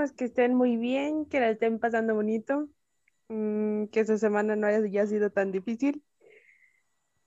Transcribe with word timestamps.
esperamos 0.00 0.12
que 0.12 0.24
estén 0.24 0.54
muy 0.54 0.76
bien, 0.76 1.26
que 1.26 1.40
la 1.40 1.50
estén 1.50 1.78
pasando 1.78 2.14
bonito, 2.14 2.68
mm, 3.28 3.86
que 3.86 4.00
esta 4.00 4.16
semana 4.18 4.56
no 4.56 4.66
haya 4.66 5.06
sido 5.06 5.30
tan 5.30 5.52
difícil. 5.52 6.02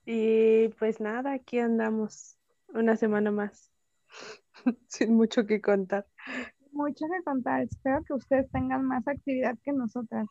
Y 0.04 0.68
pues 0.78 1.00
nada, 1.00 1.32
aquí 1.32 1.58
andamos 1.58 2.38
una 2.68 2.96
semana 2.96 3.30
más, 3.30 3.70
sin 4.88 5.14
mucho 5.14 5.46
que 5.46 5.60
contar. 5.60 6.06
Mucho 6.72 7.06
que 7.06 7.22
contar. 7.24 7.62
Espero 7.62 8.02
que 8.04 8.14
ustedes 8.14 8.50
tengan 8.50 8.84
más 8.84 9.06
actividad 9.06 9.56
que 9.62 9.72
nosotras. 9.72 10.26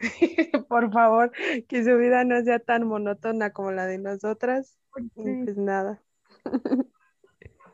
Por 0.68 0.92
favor, 0.92 1.32
que 1.68 1.84
su 1.84 1.96
vida 1.96 2.24
no 2.24 2.42
sea 2.42 2.58
tan 2.58 2.86
monótona 2.86 3.52
como 3.52 3.70
la 3.70 3.86
de 3.86 3.98
nosotras. 3.98 4.78
Pues 4.90 5.56
nada. 5.56 6.02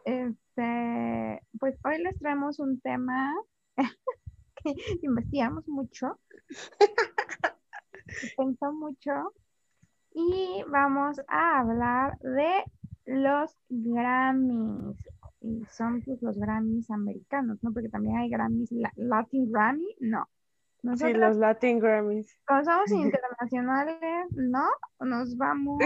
Este, 0.04 1.40
pues 1.60 1.78
hoy 1.84 2.02
les 2.02 2.18
traemos 2.18 2.58
un 2.58 2.80
tema 2.80 3.32
que 4.56 4.74
investigamos 5.02 5.68
mucho, 5.68 6.18
pensó 8.36 8.72
mucho 8.72 9.32
y 10.14 10.62
vamos 10.68 11.20
a 11.28 11.60
hablar 11.60 12.18
de 12.18 12.64
los 13.06 13.56
Grammys. 13.68 14.96
Y 15.40 15.64
son 15.66 16.02
pues 16.02 16.22
los 16.22 16.38
Grammys 16.38 16.88
americanos, 16.90 17.58
¿no? 17.62 17.72
Porque 17.72 17.88
también 17.88 18.16
hay 18.16 18.28
Grammys, 18.28 18.70
Latin 18.94 19.50
Grammy, 19.50 19.96
no. 19.98 20.28
sí, 20.94 21.12
los 21.14 21.36
Latin 21.36 21.80
Grammys. 21.80 22.38
Como 22.46 22.64
somos 22.64 22.90
internacionales, 22.92 24.28
¿no? 24.30 24.68
Nos 25.00 25.36
vamos 25.36 25.78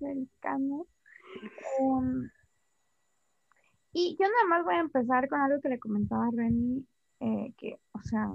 americanos. 0.00 0.86
Um, 1.80 2.28
y 3.92 4.16
yo 4.18 4.26
nada 4.26 4.46
más 4.48 4.64
voy 4.64 4.74
a 4.74 4.80
empezar 4.80 5.28
con 5.28 5.40
algo 5.40 5.60
que 5.60 5.68
le 5.68 5.78
comentaba 5.78 6.26
a 6.26 6.30
Reni, 6.30 6.86
eh, 7.20 7.52
que, 7.58 7.78
o 7.92 8.02
sea, 8.02 8.28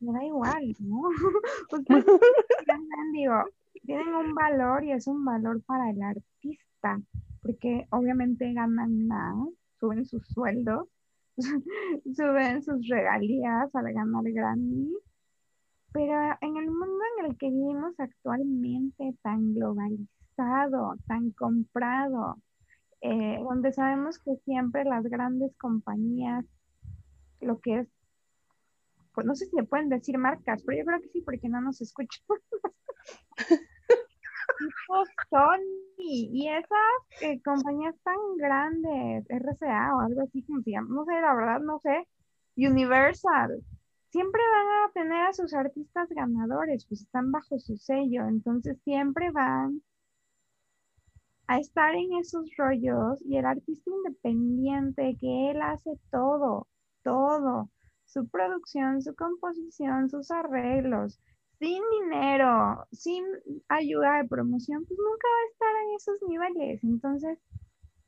me 0.00 0.12
da 0.12 0.24
igual, 0.24 0.76
¿no? 0.80 1.02
Ustedes 1.72 2.04
digo, 3.12 3.44
tienen 3.84 4.14
un 4.14 4.34
valor 4.34 4.84
y 4.84 4.92
es 4.92 5.06
un 5.06 5.24
valor 5.24 5.62
para 5.64 5.90
el 5.90 6.02
artista, 6.02 7.00
porque 7.42 7.86
obviamente 7.90 8.52
ganan 8.52 9.06
más, 9.06 9.36
suben 9.78 10.04
sus 10.06 10.26
sueldos, 10.28 10.88
suben 12.14 12.62
sus 12.62 12.88
regalías 12.88 13.74
al 13.74 13.92
ganar 13.92 14.24
Grammy, 14.24 14.92
pero 15.92 16.14
en 16.40 16.56
el 16.56 16.70
mundo 16.70 17.00
en 17.18 17.26
el 17.26 17.36
que 17.36 17.50
vivimos 17.50 17.98
actualmente 17.98 19.14
tan 19.22 19.54
globalizado, 19.54 20.94
tan 21.06 21.30
comprado, 21.32 22.38
eh, 23.02 23.38
donde 23.42 23.72
sabemos 23.72 24.18
que 24.18 24.36
siempre 24.44 24.84
las 24.84 25.04
grandes 25.04 25.56
compañías, 25.56 26.44
lo 27.40 27.58
que 27.60 27.80
es, 27.80 27.88
pues 29.14 29.26
no 29.26 29.34
sé 29.34 29.46
si 29.46 29.56
le 29.56 29.64
pueden 29.64 29.88
decir 29.88 30.18
marcas, 30.18 30.62
pero 30.64 30.78
yo 30.78 30.84
creo 30.84 31.00
que 31.00 31.08
sí, 31.08 31.20
porque 31.22 31.48
no 31.48 31.60
nos 31.60 31.80
escuchan. 31.80 32.22
Sony 35.30 35.88
y 35.98 36.48
esas 36.48 37.22
eh, 37.22 37.40
compañías 37.42 37.94
tan 38.02 38.16
grandes, 38.36 39.24
RCA 39.28 39.96
o 39.96 40.00
algo 40.00 40.22
así 40.22 40.42
como 40.42 40.62
se 40.62 40.72
llama, 40.72 40.88
no 40.90 41.04
sé, 41.04 41.12
la 41.20 41.34
verdad 41.34 41.60
no 41.60 41.78
sé, 41.80 42.06
Universal, 42.56 43.62
siempre 44.10 44.42
van 44.52 44.66
a 44.66 44.92
tener 44.92 45.26
a 45.26 45.32
sus 45.32 45.54
artistas 45.54 46.08
ganadores, 46.10 46.84
pues 46.86 47.02
están 47.02 47.30
bajo 47.32 47.58
su 47.58 47.76
sello, 47.76 48.26
entonces 48.26 48.78
siempre 48.82 49.30
van 49.30 49.82
a 51.50 51.58
estar 51.58 51.96
en 51.96 52.12
esos 52.12 52.48
rollos 52.56 53.20
y 53.26 53.36
el 53.36 53.44
artista 53.44 53.90
independiente 53.90 55.16
que 55.18 55.50
él 55.50 55.60
hace 55.60 55.90
todo, 56.12 56.68
todo, 57.02 57.68
su 58.04 58.28
producción, 58.28 59.02
su 59.02 59.16
composición, 59.16 60.08
sus 60.08 60.30
arreglos, 60.30 61.20
sin 61.58 61.82
dinero, 62.02 62.86
sin 62.92 63.24
ayuda 63.68 64.18
de 64.18 64.28
promoción, 64.28 64.84
pues 64.86 64.96
nunca 64.96 65.26
va 65.26 65.40
a 65.42 65.50
estar 65.50 65.82
en 65.82 65.94
esos 65.96 66.28
niveles. 66.28 66.84
Entonces, 66.84 67.36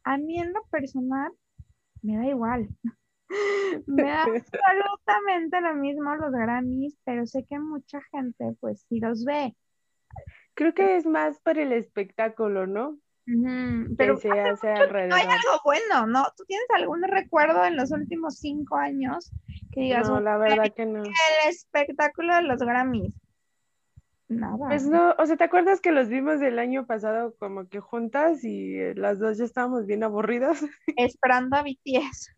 a 0.04 0.18
mí 0.18 0.38
en 0.38 0.52
lo 0.52 0.62
personal, 0.70 1.32
me 2.00 2.18
da 2.18 2.26
igual. 2.28 2.68
me 3.88 4.04
da 4.04 4.22
absolutamente 4.22 5.60
lo 5.60 5.74
mismo 5.74 6.14
los 6.14 6.30
Grammys, 6.30 6.96
pero 7.04 7.26
sé 7.26 7.44
que 7.44 7.58
mucha 7.58 8.00
gente, 8.12 8.56
pues, 8.60 8.86
sí 8.88 9.00
los 9.00 9.24
ve. 9.24 9.56
Creo 10.54 10.74
que 10.74 10.96
es 10.96 11.06
más 11.06 11.40
por 11.40 11.58
el 11.58 11.72
espectáculo, 11.72 12.68
¿no? 12.68 13.01
Pero 13.24 14.18
no 14.24 15.14
hay 15.14 15.26
algo 15.26 15.60
bueno, 15.64 16.06
¿no? 16.06 16.24
¿Tú 16.36 16.44
tienes 16.44 16.66
algún 16.74 17.02
recuerdo 17.02 17.64
en 17.64 17.76
los 17.76 17.92
últimos 17.92 18.38
cinco 18.38 18.76
años 18.76 19.30
que 19.72 19.80
digas, 19.80 20.08
no, 20.08 20.20
la 20.20 20.36
verdad 20.36 20.72
que 20.74 20.86
no. 20.86 21.02
El 21.02 21.12
espectáculo 21.48 22.34
de 22.34 22.42
los 22.42 22.58
Grammys. 22.60 23.14
Nada. 24.28 24.68
Pues 24.68 24.86
no, 24.86 25.14
o 25.18 25.26
sea, 25.26 25.36
¿te 25.36 25.44
acuerdas 25.44 25.80
que 25.80 25.92
los 25.92 26.08
vimos 26.08 26.40
del 26.40 26.58
año 26.58 26.86
pasado 26.86 27.34
como 27.38 27.68
que 27.68 27.80
juntas 27.80 28.42
y 28.44 28.78
eh, 28.78 28.94
las 28.94 29.18
dos 29.18 29.38
ya 29.38 29.44
estábamos 29.44 29.86
bien 29.86 30.02
aburridas? 30.02 30.64
Esperando 30.96 31.56
a 31.56 31.62
BTS. 31.62 32.34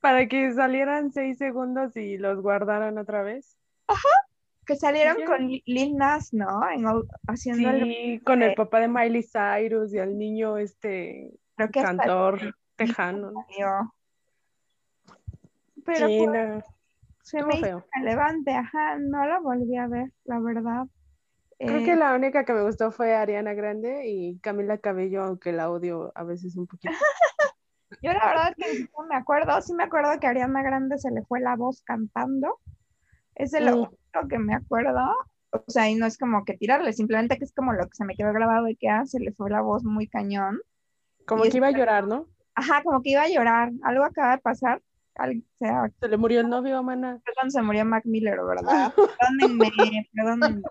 Para 0.00 0.26
que 0.28 0.52
salieran 0.52 1.12
seis 1.12 1.38
segundos 1.38 1.96
y 1.96 2.18
los 2.18 2.40
guardaran 2.42 2.98
otra 2.98 3.22
vez. 3.22 3.56
Ajá 3.86 4.25
que 4.66 4.76
salieron 4.76 5.24
con 5.24 5.48
Lil 5.48 5.96
Nas, 5.96 6.34
¿no? 6.34 6.60
haciendo 7.28 7.70
sí, 7.78 8.20
con 8.24 8.42
el 8.42 8.54
papá 8.54 8.80
de 8.80 8.88
Miley 8.88 9.22
Cyrus 9.22 9.94
y 9.94 9.98
el 9.98 10.18
niño 10.18 10.58
este 10.58 11.38
cantor 11.72 12.54
tejano. 12.74 13.32
Pero 15.84 16.08
pues, 16.08 16.64
se 17.22 17.42
me 17.44 17.58
hizo 17.58 17.84
relevante, 17.92 18.52
ajá, 18.52 18.98
no 18.98 19.24
la 19.24 19.38
volví 19.38 19.76
a 19.76 19.86
ver, 19.86 20.12
la 20.24 20.40
verdad. 20.40 20.86
Creo 21.58 21.84
que 21.84 21.92
eh, 21.92 21.96
la 21.96 22.14
única 22.14 22.44
que 22.44 22.52
me 22.52 22.62
gustó 22.62 22.90
fue 22.90 23.14
Ariana 23.14 23.54
Grande 23.54 24.08
y 24.08 24.38
Camila 24.40 24.78
Cabello, 24.78 25.22
aunque 25.22 25.52
la 25.52 25.70
odio 25.70 26.12
a 26.14 26.24
veces 26.24 26.56
un 26.56 26.66
poquito. 26.66 26.92
Yo 28.02 28.12
la 28.12 28.26
verdad 28.26 28.54
que 28.56 28.88
no 28.98 29.06
me 29.06 29.14
acuerdo, 29.14 29.60
sí 29.62 29.72
me 29.74 29.84
acuerdo 29.84 30.18
que 30.20 30.26
a 30.26 30.30
Ariana 30.30 30.62
Grande 30.62 30.98
se 30.98 31.10
le 31.12 31.22
fue 31.22 31.40
la 31.40 31.56
voz 31.56 31.82
cantando. 31.82 32.58
Es 33.36 33.54
el 33.54 33.88
mm 34.22 34.28
que 34.28 34.38
me 34.38 34.54
acuerdo, 34.54 34.98
o 35.50 35.64
sea, 35.68 35.88
y 35.88 35.94
no 35.94 36.06
es 36.06 36.18
como 36.18 36.44
que 36.44 36.56
tirarle, 36.56 36.92
simplemente 36.92 37.38
que 37.38 37.44
es 37.44 37.54
como 37.54 37.72
lo 37.72 37.84
que 37.84 37.94
se 37.94 38.04
me 38.04 38.14
quedó 38.14 38.32
grabado 38.32 38.66
de 38.66 38.76
que 38.76 38.88
ah, 38.88 39.06
se 39.06 39.20
le 39.20 39.32
fue 39.32 39.50
la 39.50 39.60
voz 39.60 39.84
muy 39.84 40.08
cañón. 40.08 40.60
Como 41.26 41.42
que 41.42 41.56
iba 41.56 41.68
a 41.68 41.72
llorar, 41.72 42.06
¿no? 42.06 42.28
Ajá, 42.54 42.82
como 42.82 43.02
que 43.02 43.10
iba 43.10 43.22
a 43.22 43.28
llorar. 43.28 43.72
Algo 43.82 44.04
acaba 44.04 44.32
de 44.32 44.38
pasar. 44.38 44.82
sea, 45.58 45.90
se 46.00 46.08
le 46.08 46.16
murió 46.16 46.40
el 46.40 46.48
novio, 46.48 46.82
mana. 46.82 47.20
Perdón, 47.24 47.50
se 47.50 47.62
murió 47.62 47.84
Mac 47.84 48.04
Miller, 48.04 48.38
¿verdad? 48.42 48.92
Perdónenme, 49.18 50.08
perdónenme. 50.14 50.62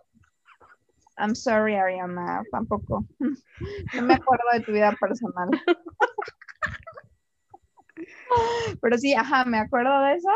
I'm 1.17 1.35
sorry, 1.35 1.75
Ariana, 1.75 2.43
tampoco. 2.51 3.05
No 3.19 4.01
me 4.01 4.15
acuerdo 4.15 4.43
de 4.53 4.59
tu 4.61 4.73
vida 4.73 4.93
personal. 4.99 5.49
Pero 8.81 8.97
sí, 8.97 9.13
ajá, 9.13 9.45
me 9.45 9.59
acuerdo 9.59 10.01
de 10.01 10.15
eso. 10.15 10.29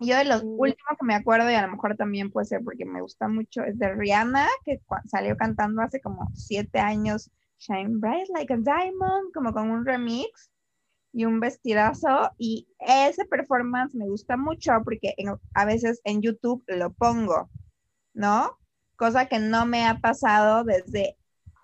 Yo 0.00 0.16
de 0.16 0.24
los 0.24 0.42
mm. 0.42 0.58
últimos 0.58 0.98
que 0.98 1.06
me 1.06 1.14
acuerdo, 1.14 1.50
y 1.50 1.54
a 1.54 1.62
lo 1.62 1.72
mejor 1.72 1.94
también 1.96 2.30
puede 2.30 2.46
ser 2.46 2.62
porque 2.64 2.86
me 2.86 3.02
gusta 3.02 3.28
mucho, 3.28 3.62
es 3.62 3.78
de 3.78 3.94
Rihanna, 3.94 4.48
que 4.64 4.80
salió 5.06 5.36
cantando 5.36 5.82
hace 5.82 6.00
como 6.00 6.26
siete 6.34 6.78
años, 6.78 7.30
Shine 7.58 7.98
Bright 7.98 8.28
Like 8.34 8.54
a 8.54 8.56
Diamond, 8.56 9.32
como 9.34 9.52
con 9.52 9.70
un 9.70 9.84
remix 9.84 10.50
y 11.12 11.26
un 11.26 11.38
vestidazo. 11.38 12.30
Y 12.38 12.66
ese 12.78 13.26
performance 13.26 13.94
me 13.94 14.08
gusta 14.08 14.38
mucho 14.38 14.72
porque 14.82 15.14
a 15.54 15.64
veces 15.66 16.00
en 16.04 16.22
YouTube 16.22 16.64
lo 16.66 16.92
pongo, 16.94 17.50
¿no? 18.14 18.56
Cosa 18.96 19.26
que 19.26 19.38
no 19.38 19.66
me 19.66 19.86
ha 19.86 19.98
pasado 19.98 20.64
desde 20.64 21.18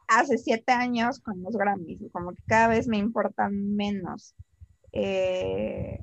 hace 0.09 0.37
siete 0.37 0.73
años 0.73 1.21
con 1.21 1.43
los 1.43 1.57
Grammys, 1.57 2.01
como 2.13 2.33
que 2.33 2.43
cada 2.47 2.69
vez 2.69 2.87
me 2.87 2.99
importan 2.99 3.75
menos. 3.75 4.35
Eh, 4.93 6.01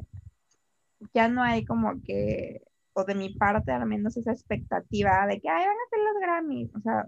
ya 1.13 1.27
no 1.27 1.43
hay 1.43 1.65
como 1.65 2.01
que, 2.03 2.61
o 2.93 3.03
de 3.03 3.15
mi 3.15 3.33
parte 3.35 3.71
al 3.71 3.85
menos 3.85 4.17
esa 4.17 4.31
expectativa 4.31 5.25
de 5.27 5.39
que, 5.39 5.49
ay, 5.49 5.65
van 5.65 5.75
a 5.75 5.89
ser 5.89 5.99
los 5.99 6.21
Grammys, 6.21 6.75
o 6.75 6.81
sea, 6.81 7.07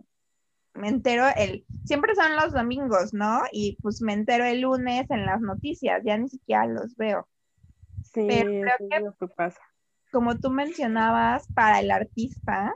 me 0.73 0.89
entero 0.89 1.25
el, 1.37 1.65
siempre 1.83 2.15
son 2.15 2.35
los 2.35 2.53
domingos, 2.53 3.13
¿no? 3.13 3.43
Y 3.51 3.79
pues 3.81 4.01
me 4.01 4.13
entero 4.13 4.43
el 4.45 4.61
lunes 4.61 5.09
en 5.09 5.25
las 5.25 5.41
noticias, 5.41 6.01
ya 6.03 6.17
ni 6.17 6.29
siquiera 6.29 6.67
los 6.67 6.95
veo. 6.95 7.27
Sí, 8.03 8.25
Pero 8.27 8.49
creo 8.49 8.89
que, 8.89 8.99
lo 8.99 9.15
que 9.15 9.27
pasa. 9.27 9.61
Como 10.11 10.37
tú 10.37 10.49
mencionabas, 10.49 11.47
para 11.53 11.79
el 11.79 11.91
artista, 11.91 12.75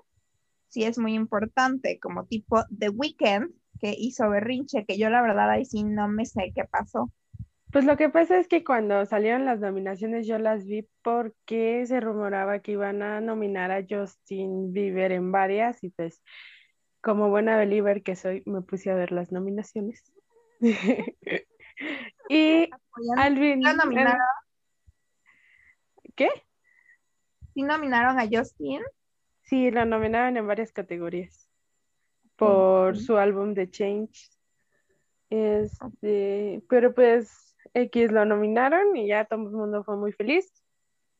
sí 0.67 0.83
es 0.83 0.97
muy 0.97 1.13
importante, 1.13 1.99
como 1.99 2.25
tipo 2.25 2.63
The 2.77 2.89
Weeknd, 2.89 3.53
que 3.79 3.95
hizo 3.97 4.29
Berrinche, 4.29 4.85
que 4.85 4.97
yo 4.97 5.09
la 5.09 5.21
verdad 5.21 5.49
ahí 5.49 5.65
sí 5.65 5.83
no 5.83 6.07
me 6.07 6.25
sé 6.25 6.51
qué 6.55 6.65
pasó. 6.65 7.11
Pues 7.71 7.86
lo 7.86 7.98
que 7.98 8.10
pasa 8.10 8.39
es 8.39 8.48
que 8.48 8.63
cuando 8.63 9.06
salieron 9.06 9.45
las 9.45 9.60
nominaciones 9.60 10.25
yo 10.25 10.39
las 10.39 10.66
vi 10.66 10.88
porque 11.04 11.86
se 11.86 12.00
rumoraba 12.00 12.60
que 12.60 12.71
iban 12.71 13.04
a 13.04 13.21
nominar 13.21 13.71
a 13.71 13.86
Justin 13.88 14.74
Bieber 14.74 15.12
en 15.12 15.31
varias 15.31 15.83
y 15.83 15.89
pues 15.92 16.24
como 17.01 17.30
buena 17.30 17.57
believer 17.57 18.01
que 18.01 18.16
soy 18.16 18.42
me 18.45 18.62
puse 18.62 18.89
a 18.89 18.95
ver 18.95 19.12
las 19.12 19.31
nominaciones. 19.31 20.12
y 22.30 22.69
Alvin. 23.18 23.62
¿Lo 23.62 23.74
nominaron? 23.74 24.18
¿Qué? 26.16 26.30
¿Sí 27.54 27.62
nominaron 27.62 28.19
a 28.19 28.27
Justin? 28.30 28.81
Sí, 29.44 29.69
lo 29.69 29.86
nominaron 29.86 30.38
en 30.38 30.48
varias 30.48 30.71
categorías 30.71 31.48
por 32.36 32.98
su 32.98 33.18
álbum 33.18 33.54
The 33.54 33.69
Change. 33.69 34.31
Este, 35.30 36.63
pero 36.68 36.94
pues 36.95 37.48
X 37.73 38.11
lo 38.11 38.25
nominaron 38.25 38.95
y 38.95 39.07
ya 39.07 39.25
todo 39.25 39.44
el 39.44 39.51
mundo 39.51 39.83
fue 39.83 39.97
muy 39.97 40.11
feliz. 40.11 40.51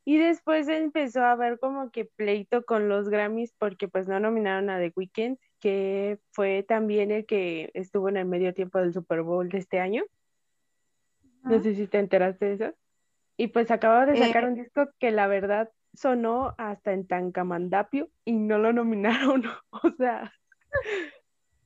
Y 0.06 0.18
después 0.18 0.68
empezó 0.68 1.22
a 1.24 1.32
haber 1.34 1.60
como 1.60 1.92
que 1.92 2.06
pleito 2.06 2.64
con 2.66 2.90
los 2.90 3.10
Grammys 3.10 3.54
porque 3.58 3.88
pues 3.88 4.08
no 4.08 4.20
nominaron 4.20 4.70
a 4.70 4.80
The 4.80 4.92
Weeknd, 4.96 5.38
que 5.60 6.20
fue 6.32 6.64
también 6.64 7.12
el 7.12 7.26
que 7.26 7.70
estuvo 7.74 8.10
en 8.10 8.18
el 8.18 8.26
medio 8.26 8.54
tiempo 8.54 8.80
del 8.80 8.94
Super 8.94 9.22
Bowl 9.22 9.50
de 9.50 9.60
este 9.60 9.80
año. 9.80 10.04
No 11.44 11.60
sé 11.62 11.76
si 11.76 11.88
te 11.88 12.00
enteraste 12.00 12.46
de 12.46 12.54
eso. 12.54 12.76
Y 13.38 13.48
pues 13.48 13.72
acababa 13.72 14.06
de 14.06 14.18
sacar 14.18 14.44
Eh. 14.44 14.48
un 14.48 14.56
disco 14.56 14.90
que 15.00 15.12
la 15.12 15.28
verdad 15.28 15.70
sonó 15.94 16.56
hasta 16.58 16.92
en 16.94 17.08
Tangamandapio 17.08 18.10
y 18.26 18.34
no 18.34 18.58
lo 18.58 18.74
nominaron. 18.74 19.44
O 19.72 19.92
sea, 19.98 20.34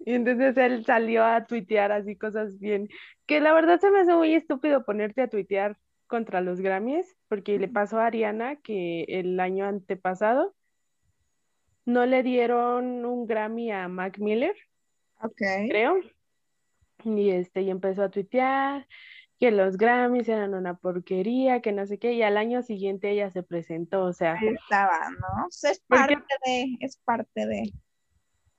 y 0.05 0.13
entonces 0.13 0.57
él 0.57 0.85
salió 0.85 1.23
a 1.23 1.45
tuitear 1.45 1.91
así 1.91 2.15
cosas 2.15 2.59
bien, 2.59 2.89
que 3.25 3.39
la 3.39 3.53
verdad 3.53 3.79
se 3.79 3.91
me 3.91 4.01
hace 4.01 4.15
muy 4.15 4.33
estúpido 4.33 4.85
ponerte 4.85 5.21
a 5.21 5.29
tuitear 5.29 5.77
contra 6.07 6.41
los 6.41 6.61
Grammys, 6.61 7.17
porque 7.27 7.57
le 7.57 7.67
pasó 7.67 7.99
a 7.99 8.07
Ariana 8.07 8.57
que 8.57 9.03
el 9.07 9.39
año 9.39 9.65
antepasado 9.65 10.53
no 11.85 12.05
le 12.05 12.23
dieron 12.23 13.05
un 13.05 13.25
Grammy 13.25 13.71
a 13.71 13.87
Mac 13.87 14.19
Miller 14.19 14.55
Ok. 15.21 15.41
creo. 15.69 15.99
Y 17.03 17.31
este, 17.31 17.61
y 17.61 17.69
empezó 17.69 18.03
a 18.03 18.11
tuitear 18.11 18.87
que 19.39 19.51
los 19.51 19.77
Grammys 19.77 20.29
eran 20.29 20.53
una 20.53 20.75
porquería, 20.75 21.61
que 21.61 21.71
no 21.71 21.85
sé 21.85 21.97
qué, 21.97 22.13
y 22.13 22.21
al 22.21 22.37
año 22.37 22.61
siguiente 22.61 23.09
ella 23.11 23.29
se 23.31 23.43
presentó, 23.43 24.03
o 24.05 24.13
sea, 24.13 24.35
estaba, 24.35 25.09
¿no? 25.09 25.47
Es 25.49 25.81
parte 25.87 26.23
de, 26.45 26.77
es 26.79 26.97
parte 27.03 27.45
de. 27.45 27.73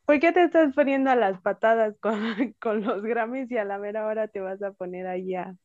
¿Por 0.06 0.20
qué 0.20 0.32
te 0.32 0.44
estás 0.44 0.74
poniendo 0.74 1.10
a 1.10 1.16
las 1.16 1.40
patadas 1.40 1.96
con, 2.00 2.54
con 2.60 2.82
los 2.82 3.02
Grammys 3.02 3.50
y 3.50 3.58
a 3.58 3.64
la 3.64 3.78
mera 3.78 4.06
hora 4.06 4.28
te 4.28 4.40
vas 4.40 4.62
a 4.62 4.72
poner 4.72 5.06
ahí 5.06 5.34
a, 5.34 5.56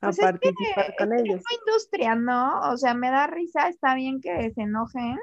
a 0.00 0.12
Pues 0.12 0.18
es 0.18 0.32
que 0.40 0.48
participar 0.50 0.94
con 0.96 1.12
es 1.16 1.24
ellos? 1.26 1.42
industria, 1.60 2.14
¿no? 2.16 2.60
O 2.72 2.76
sea, 2.76 2.94
me 2.94 3.10
da 3.10 3.26
risa, 3.28 3.68
está 3.68 3.94
bien 3.94 4.20
que 4.20 4.50
se 4.52 4.62
enojen, 4.62 5.18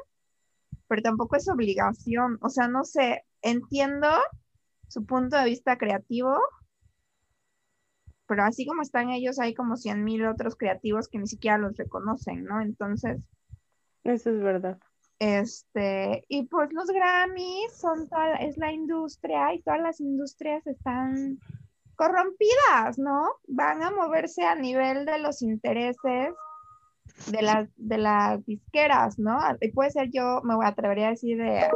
pero 0.87 1.01
tampoco 1.01 1.35
es 1.37 1.49
obligación. 1.49 2.37
O 2.41 2.49
sea, 2.49 2.67
no 2.67 2.83
sé, 2.85 3.25
entiendo 3.41 4.07
su 4.87 5.05
punto 5.05 5.37
de 5.37 5.45
vista 5.45 5.77
creativo, 5.77 6.37
pero 8.27 8.43
así 8.43 8.65
como 8.67 8.81
están 8.83 9.09
ellos, 9.09 9.39
hay 9.39 9.55
como 9.55 9.77
cien 9.77 10.03
mil 10.03 10.25
otros 10.27 10.55
creativos 10.55 11.07
que 11.07 11.17
ni 11.19 11.27
siquiera 11.27 11.57
los 11.57 11.75
reconocen, 11.77 12.43
¿no? 12.45 12.61
Entonces, 12.61 13.17
Eso 14.05 14.29
es 14.29 14.39
verdad. 14.41 14.79
Este, 15.19 16.25
y 16.27 16.43
pues 16.43 16.73
los 16.73 16.87
Grammys 16.87 17.73
son 17.73 18.07
toda, 18.09 18.35
es 18.35 18.57
la 18.57 18.71
industria 18.71 19.53
y 19.53 19.61
todas 19.61 19.79
las 19.79 19.99
industrias 19.99 20.65
están 20.67 21.39
corrompidas, 21.95 22.97
¿no? 22.97 23.29
Van 23.47 23.81
a 23.81 23.91
moverse 23.91 24.43
a 24.43 24.55
nivel 24.55 25.05
de 25.05 25.19
los 25.19 25.41
intereses 25.41 26.33
de 27.31 27.41
las, 27.41 27.69
de 27.77 27.97
las 27.97 28.45
disqueras, 28.45 29.17
¿no? 29.17 29.39
Y 29.61 29.71
puede 29.71 29.91
ser 29.91 30.09
yo, 30.11 30.41
me 30.43 30.55
atrevería 30.65 31.07
a 31.07 31.11
decir 31.11 31.37
de, 31.37 31.69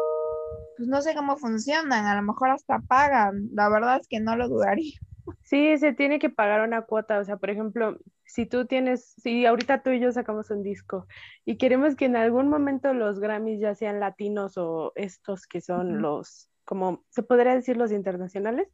pues 0.78 0.90
no 0.90 1.02
sé 1.02 1.16
cómo 1.16 1.38
funcionan, 1.38 2.06
a 2.06 2.16
lo 2.16 2.22
mejor 2.22 2.50
hasta 2.50 2.80
pagan, 2.80 3.50
la 3.54 3.70
verdad 3.70 4.00
es 4.02 4.08
que 4.08 4.20
no 4.20 4.36
lo 4.36 4.50
dudaría. 4.50 5.00
Sí, 5.42 5.78
se 5.78 5.94
tiene 5.94 6.20
que 6.20 6.30
pagar 6.30 6.62
una 6.62 6.84
cuota, 6.84 7.20
o 7.20 7.24
sea, 7.24 7.38
por 7.38 7.50
ejemplo, 7.50 7.98
si 8.26 8.46
tú 8.46 8.66
tienes, 8.66 9.06
si 9.22 9.46
ahorita 9.46 9.82
tú 9.82 9.90
y 9.90 10.00
yo 10.00 10.12
sacamos 10.12 10.52
un 10.52 10.64
disco 10.64 11.08
y 11.46 11.58
queremos 11.58 11.96
que 11.96 12.06
en 12.06 12.16
algún 12.16 12.48
momento 12.50 12.94
los 12.94 13.20
Grammys 13.20 13.60
ya 13.60 13.76
sean 13.76 14.00
latinos 14.00 14.58
o 14.58 14.92
estos 14.96 15.48
que 15.48 15.62
son 15.62 16.02
los, 16.02 16.50
como 16.66 17.04
se 17.10 17.24
podría 17.24 17.56
decir 17.56 17.78
los 17.78 17.92
internacionales, 17.92 18.68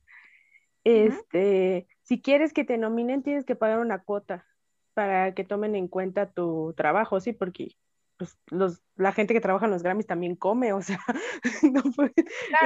este, 0.84 1.88
si 2.02 2.22
quieres 2.22 2.54
que 2.54 2.64
te 2.64 2.78
nominen 2.78 3.24
tienes 3.24 3.46
que 3.46 3.56
pagar 3.56 3.80
una 3.80 4.04
cuota 4.04 4.46
para 4.94 5.34
que 5.34 5.44
tomen 5.44 5.76
en 5.76 5.88
cuenta 5.88 6.32
tu 6.32 6.74
trabajo, 6.76 7.20
sí, 7.20 7.34
porque 7.34 7.76
pues 8.18 8.38
los, 8.48 8.82
la 8.96 9.12
gente 9.12 9.34
que 9.34 9.42
trabaja 9.42 9.66
en 9.66 9.72
los 9.72 9.84
Grammys 9.84 10.08
también 10.08 10.36
come, 10.36 10.74
o 10.74 10.82
sea, 10.82 11.00
no 11.64 11.82
Claro, 11.82 12.14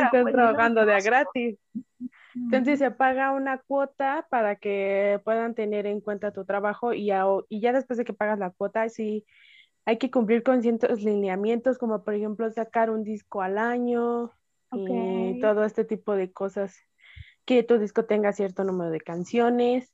estar 0.05 0.21
pues, 0.21 0.33
trabajando 0.33 0.85
de 0.85 0.93
a 0.93 0.99
gratis. 0.99 1.57
Entonces 2.35 2.79
se 2.79 2.91
paga 2.91 3.31
una 3.31 3.59
cuota 3.59 4.27
para 4.29 4.55
que 4.55 5.19
puedan 5.23 5.55
tener 5.55 5.85
en 5.85 6.01
cuenta 6.01 6.31
tu 6.31 6.45
trabajo 6.45 6.93
y 6.93 7.05
ya, 7.07 7.25
y 7.47 7.61
ya 7.61 7.73
después 7.73 7.97
de 7.97 8.05
que 8.05 8.13
pagas 8.13 8.39
la 8.39 8.51
cuota, 8.51 8.87
sí 8.89 9.25
hay 9.85 9.97
que 9.97 10.11
cumplir 10.11 10.43
con 10.43 10.61
ciertos 10.61 11.01
lineamientos, 11.01 11.77
como 11.77 12.03
por 12.03 12.13
ejemplo 12.13 12.51
sacar 12.51 12.89
un 12.89 13.03
disco 13.03 13.41
al 13.41 13.57
año 13.57 14.31
y 14.71 15.39
todo 15.39 15.63
este 15.63 15.83
tipo 15.83 16.15
de 16.15 16.31
cosas, 16.31 16.77
que 17.45 17.63
tu 17.63 17.79
disco 17.79 18.05
tenga 18.05 18.31
cierto 18.33 18.63
número 18.63 18.91
de 18.91 19.01
canciones 19.01 19.91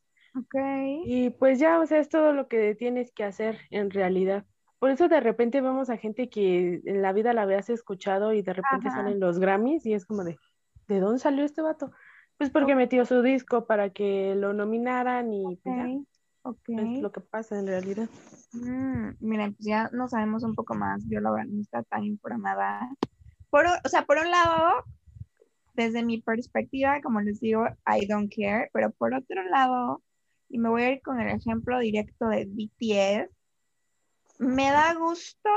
y 1.05 1.29
pues 1.31 1.59
ya, 1.59 1.79
o 1.79 1.85
sea, 1.85 1.99
es 1.99 2.09
todo 2.09 2.33
lo 2.33 2.47
que 2.47 2.75
tienes 2.75 3.11
que 3.11 3.23
hacer 3.23 3.59
en 3.69 3.89
realidad. 3.89 4.45
Por 4.79 4.89
eso 4.89 5.07
de 5.07 5.19
repente 5.19 5.61
vemos 5.61 5.89
a 5.89 5.97
gente 5.97 6.29
que 6.29 6.81
en 6.83 7.01
la 7.01 7.13
vida 7.13 7.33
la 7.33 7.43
habías 7.43 7.69
escuchado 7.69 8.33
y 8.33 8.41
de 8.41 8.53
repente 8.53 8.89
Ajá. 8.89 8.97
salen 8.97 9.19
los 9.19 9.39
Grammys 9.39 9.85
y 9.85 9.93
es 9.93 10.05
como 10.05 10.23
de, 10.23 10.37
¿de 10.87 10.99
dónde 10.99 11.19
salió 11.19 11.45
este 11.45 11.61
vato? 11.61 11.91
Pues 12.37 12.49
porque 12.49 12.75
metió 12.75 13.05
su 13.05 13.21
disco 13.21 13.65
para 13.65 13.91
que 13.91 14.35
lo 14.35 14.53
nominaran 14.53 15.33
y 15.33 15.55
pues 15.63 15.75
ya, 15.77 15.87
es 16.67 17.01
lo 17.01 17.11
que 17.11 17.21
pasa 17.21 17.57
en 17.57 17.67
realidad. 17.67 18.09
Mm, 18.51 19.11
miren, 19.19 19.53
pues 19.53 19.65
ya 19.65 19.89
no 19.93 20.07
sabemos 20.07 20.43
un 20.43 20.53
poco 20.53 20.75
más. 20.75 21.03
Yo 21.07 21.21
la 21.21 21.31
verdad 21.31 21.47
no 21.47 21.61
está 21.61 21.83
tan 21.83 22.03
informada. 22.03 22.89
Por, 23.49 23.65
o 23.65 23.89
sea, 23.89 24.05
por 24.05 24.17
un 24.17 24.29
lado, 24.29 24.83
desde 25.73 26.03
mi 26.03 26.21
perspectiva, 26.21 27.01
como 27.01 27.21
les 27.21 27.39
digo, 27.39 27.65
I 27.87 28.05
don't 28.05 28.31
care, 28.35 28.69
pero 28.73 28.91
por 28.91 29.13
otro 29.13 29.43
lado, 29.43 30.03
y 30.49 30.57
me 30.57 30.69
voy 30.69 30.83
a 30.83 30.91
ir 30.91 31.01
con 31.01 31.19
el 31.19 31.29
ejemplo 31.29 31.79
directo 31.79 32.27
de 32.27 32.45
BTS, 32.45 33.29
me 34.39 34.71
da 34.71 34.93
gusto 34.95 35.49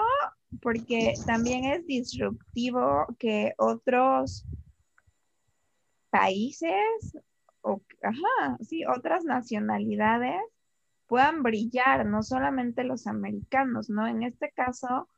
porque 0.63 1.15
también 1.27 1.65
es 1.65 1.87
disruptivo 1.87 3.07
que 3.19 3.53
otros 3.59 4.47
países 6.11 7.17
o, 7.61 7.83
ajá, 8.03 8.59
sí, 8.63 8.85
otras 8.87 9.25
nacionalidades 9.25 10.41
puedan 11.07 11.43
brillar, 11.43 12.07
no 12.07 12.23
solamente 12.23 12.85
los 12.85 13.07
americanos, 13.07 13.91
¿no? 13.91 14.07
En 14.07 14.23
este 14.23 14.51
caso, 14.53 15.09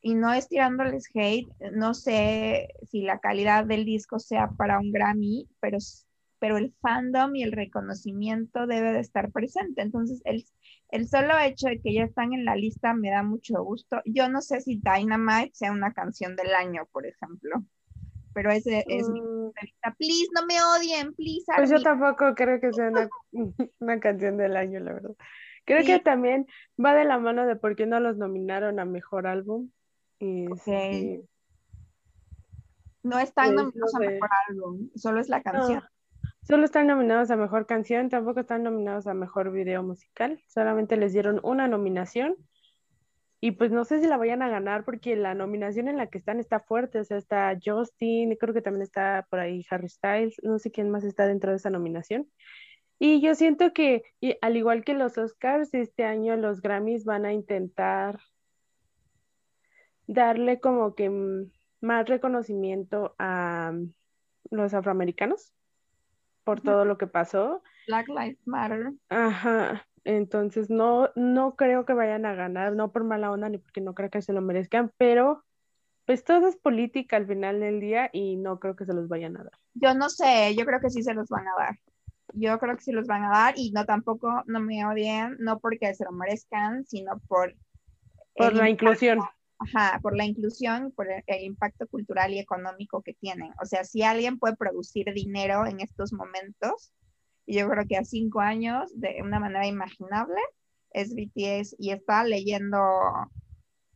y 0.00 0.14
no 0.14 0.32
es 0.32 0.48
tirándoles 0.48 1.08
hate, 1.14 1.48
no 1.72 1.92
sé 1.94 2.68
si 2.88 3.02
la 3.02 3.18
calidad 3.18 3.64
del 3.66 3.84
disco 3.84 4.18
sea 4.18 4.48
para 4.50 4.78
un 4.78 4.92
Grammy, 4.92 5.48
pero, 5.60 5.78
pero 6.38 6.56
el 6.56 6.72
fandom 6.80 7.34
y 7.34 7.42
el 7.42 7.52
reconocimiento 7.52 8.66
debe 8.66 8.92
de 8.92 9.00
estar 9.00 9.32
presente. 9.32 9.82
Entonces, 9.82 10.22
el, 10.24 10.44
el 10.90 11.08
solo 11.08 11.36
hecho 11.40 11.66
de 11.68 11.80
que 11.80 11.92
ya 11.92 12.04
están 12.04 12.32
en 12.32 12.44
la 12.44 12.54
lista 12.54 12.94
me 12.94 13.10
da 13.10 13.24
mucho 13.24 13.62
gusto. 13.64 14.00
Yo 14.04 14.28
no 14.28 14.40
sé 14.40 14.60
si 14.60 14.80
Dynamite 14.80 15.50
sea 15.54 15.72
una 15.72 15.92
canción 15.92 16.36
del 16.36 16.54
año, 16.54 16.86
por 16.92 17.04
ejemplo, 17.06 17.64
pero 18.38 18.52
ese 18.52 18.84
es 18.88 19.08
mi 19.08 19.20
Mm, 19.20 19.24
punto 19.24 19.52
de 19.60 19.66
vista. 19.66 19.94
Please, 19.98 20.28
no 20.32 20.46
me 20.46 20.62
odien, 20.62 21.12
please, 21.14 21.44
Pues 21.56 21.70
yo 21.70 21.82
tampoco 21.82 22.36
creo 22.36 22.60
que 22.60 22.72
sea 22.72 22.86
una, 22.88 23.08
una 23.80 23.98
canción 23.98 24.36
del 24.36 24.56
año, 24.56 24.78
la 24.78 24.92
verdad. 24.92 25.10
Creo 25.64 25.84
que 25.84 25.96
Sí. 25.96 26.00
también 26.04 26.46
va 26.82 26.94
de 26.94 27.04
la 27.04 27.18
mano 27.18 27.46
de 27.48 27.56
por 27.56 27.74
qué 27.74 27.84
no 27.86 27.98
los 27.98 28.16
nominaron 28.16 28.78
a 28.78 28.84
mejor 28.84 29.26
álbum. 29.26 29.70
Y 30.20 30.46
este, 30.52 31.24
No 33.02 33.18
están 33.18 33.56
nominados 33.56 33.92
no 33.92 33.98
a 33.98 34.08
mejor 34.08 34.28
álbum, 34.48 34.90
solo 34.94 35.20
es 35.20 35.28
la 35.28 35.42
canción. 35.42 35.80
no, 35.80 35.88
solo 36.46 36.64
están 36.64 36.86
nominados 36.86 37.32
a 37.32 37.36
mejor 37.36 37.66
canción, 37.66 38.08
tampoco 38.08 38.38
están 38.38 38.62
nominados 38.62 39.08
a 39.08 39.14
mejor 39.14 39.50
video 39.50 39.82
musical. 39.82 40.40
Solamente 40.46 40.96
les 40.96 41.12
dieron 41.12 41.40
una 41.42 41.66
nominación. 41.66 42.36
Y 43.40 43.52
pues 43.52 43.70
no 43.70 43.84
sé 43.84 44.00
si 44.00 44.08
la 44.08 44.16
vayan 44.16 44.42
a 44.42 44.48
ganar 44.48 44.84
porque 44.84 45.14
la 45.14 45.34
nominación 45.34 45.86
en 45.88 45.96
la 45.96 46.08
que 46.08 46.18
están 46.18 46.40
está 46.40 46.60
fuerte. 46.60 46.98
O 46.98 47.04
sea, 47.04 47.16
está 47.18 47.56
Justin, 47.64 48.36
creo 48.36 48.52
que 48.52 48.62
también 48.62 48.82
está 48.82 49.26
por 49.30 49.38
ahí 49.38 49.64
Harry 49.70 49.88
Styles, 49.88 50.36
no 50.42 50.58
sé 50.58 50.70
quién 50.70 50.90
más 50.90 51.04
está 51.04 51.26
dentro 51.26 51.50
de 51.50 51.56
esa 51.56 51.70
nominación. 51.70 52.28
Y 52.98 53.20
yo 53.20 53.36
siento 53.36 53.72
que, 53.72 54.02
y 54.20 54.36
al 54.40 54.56
igual 54.56 54.82
que 54.82 54.94
los 54.94 55.18
Oscars, 55.18 55.72
este 55.72 56.04
año 56.04 56.36
los 56.36 56.60
Grammys 56.60 57.04
van 57.04 57.26
a 57.26 57.32
intentar 57.32 58.18
darle 60.08 60.58
como 60.58 60.96
que 60.96 61.10
más 61.80 62.08
reconocimiento 62.08 63.14
a 63.18 63.72
los 64.50 64.74
afroamericanos 64.74 65.54
por 66.42 66.60
todo 66.60 66.84
lo 66.84 66.98
que 66.98 67.06
pasó. 67.06 67.62
Black 67.86 68.08
Lives 68.08 68.46
Matter. 68.46 68.92
Ajá, 69.10 69.86
entonces 70.04 70.70
no, 70.70 71.10
no 71.14 71.56
creo 71.56 71.84
que 71.84 71.94
vayan 71.94 72.26
a 72.26 72.34
ganar, 72.34 72.74
no 72.74 72.92
por 72.92 73.04
mala 73.04 73.30
onda 73.30 73.48
ni 73.48 73.58
porque 73.58 73.80
no 73.80 73.94
creo 73.94 74.10
que 74.10 74.22
se 74.22 74.32
lo 74.32 74.40
merezcan, 74.40 74.92
pero 74.96 75.44
pues 76.06 76.24
todo 76.24 76.48
es 76.48 76.56
política 76.56 77.16
al 77.16 77.26
final 77.26 77.60
del 77.60 77.80
día 77.80 78.08
y 78.12 78.36
no 78.36 78.58
creo 78.58 78.74
que 78.74 78.86
se 78.86 78.94
los 78.94 79.08
vayan 79.08 79.36
a 79.36 79.44
dar. 79.44 79.52
Yo 79.74 79.94
no 79.94 80.08
sé, 80.08 80.54
yo 80.56 80.64
creo 80.64 80.80
que 80.80 80.88
sí 80.88 81.02
se 81.02 81.12
los 81.12 81.28
van 81.28 81.46
a 81.46 81.52
dar. 81.58 81.78
Yo 82.32 82.58
creo 82.58 82.76
que 82.76 82.82
sí 82.82 82.92
los 82.92 83.06
van 83.06 83.24
a 83.24 83.30
dar 83.30 83.54
y 83.58 83.72
no 83.72 83.84
tampoco, 83.84 84.42
no 84.46 84.60
me 84.60 84.86
odien, 84.86 85.36
no 85.38 85.58
porque 85.58 85.94
se 85.94 86.04
lo 86.04 86.12
merezcan, 86.12 86.86
sino 86.86 87.18
por... 87.28 87.54
Por 88.34 88.54
la 88.54 88.70
inclusión. 88.70 89.20
Ajá, 89.58 89.98
por 90.00 90.16
la 90.16 90.24
inclusión, 90.24 90.92
por 90.92 91.10
el, 91.10 91.22
el, 91.26 91.42
impacto 91.42 91.86
cultural 91.88 92.32
y 92.32 92.38
económico 92.38 93.02
que 93.02 93.12
tienen. 93.14 93.52
O 93.60 93.66
sea, 93.66 93.84
si 93.84 94.02
alguien 94.02 94.38
puede 94.38 94.56
producir 94.56 95.12
dinero 95.12 95.66
en 95.66 95.80
estos 95.80 96.12
momentos, 96.12 96.92
y 97.48 97.58
yo 97.58 97.66
creo 97.66 97.86
que 97.86 97.96
a 97.96 98.04
cinco 98.04 98.40
años, 98.40 98.92
de 98.94 99.22
una 99.22 99.40
manera 99.40 99.66
imaginable, 99.66 100.38
es 100.90 101.14
BTS 101.14 101.76
y 101.78 101.92
está 101.92 102.22
leyendo, 102.22 102.78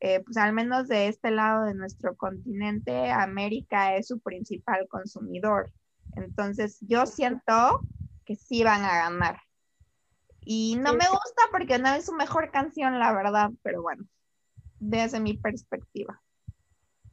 eh, 0.01 0.21
pues 0.25 0.39
al 0.39 0.55
menos 0.55 0.89
de 0.89 1.09
este 1.09 1.31
lado 1.31 1.67
de 1.67 1.75
nuestro 1.75 2.17
continente, 2.17 3.11
América 3.11 3.95
es 3.95 4.09
su 4.09 4.21
principal 4.21 4.89
consumidor. 4.89 5.71
Entonces 6.17 6.79
yo 6.81 7.05
siento 7.05 7.81
que 8.25 8.37
sí 8.37 8.65
van 8.65 8.85
a 8.85 9.11
ganar. 9.11 9.41
Y 10.41 10.77
no 10.77 10.95
me 10.95 11.07
gusta 11.07 11.43
porque 11.51 11.79
no 11.79 11.93
es 11.93 12.07
su 12.07 12.15
mejor 12.15 12.51
canción, 12.51 12.99
la 12.99 13.13
verdad, 13.13 13.51
pero 13.63 13.83
bueno, 13.83 14.07
desde 14.81 15.21
mi 15.21 15.37
perspectiva. 15.37 16.23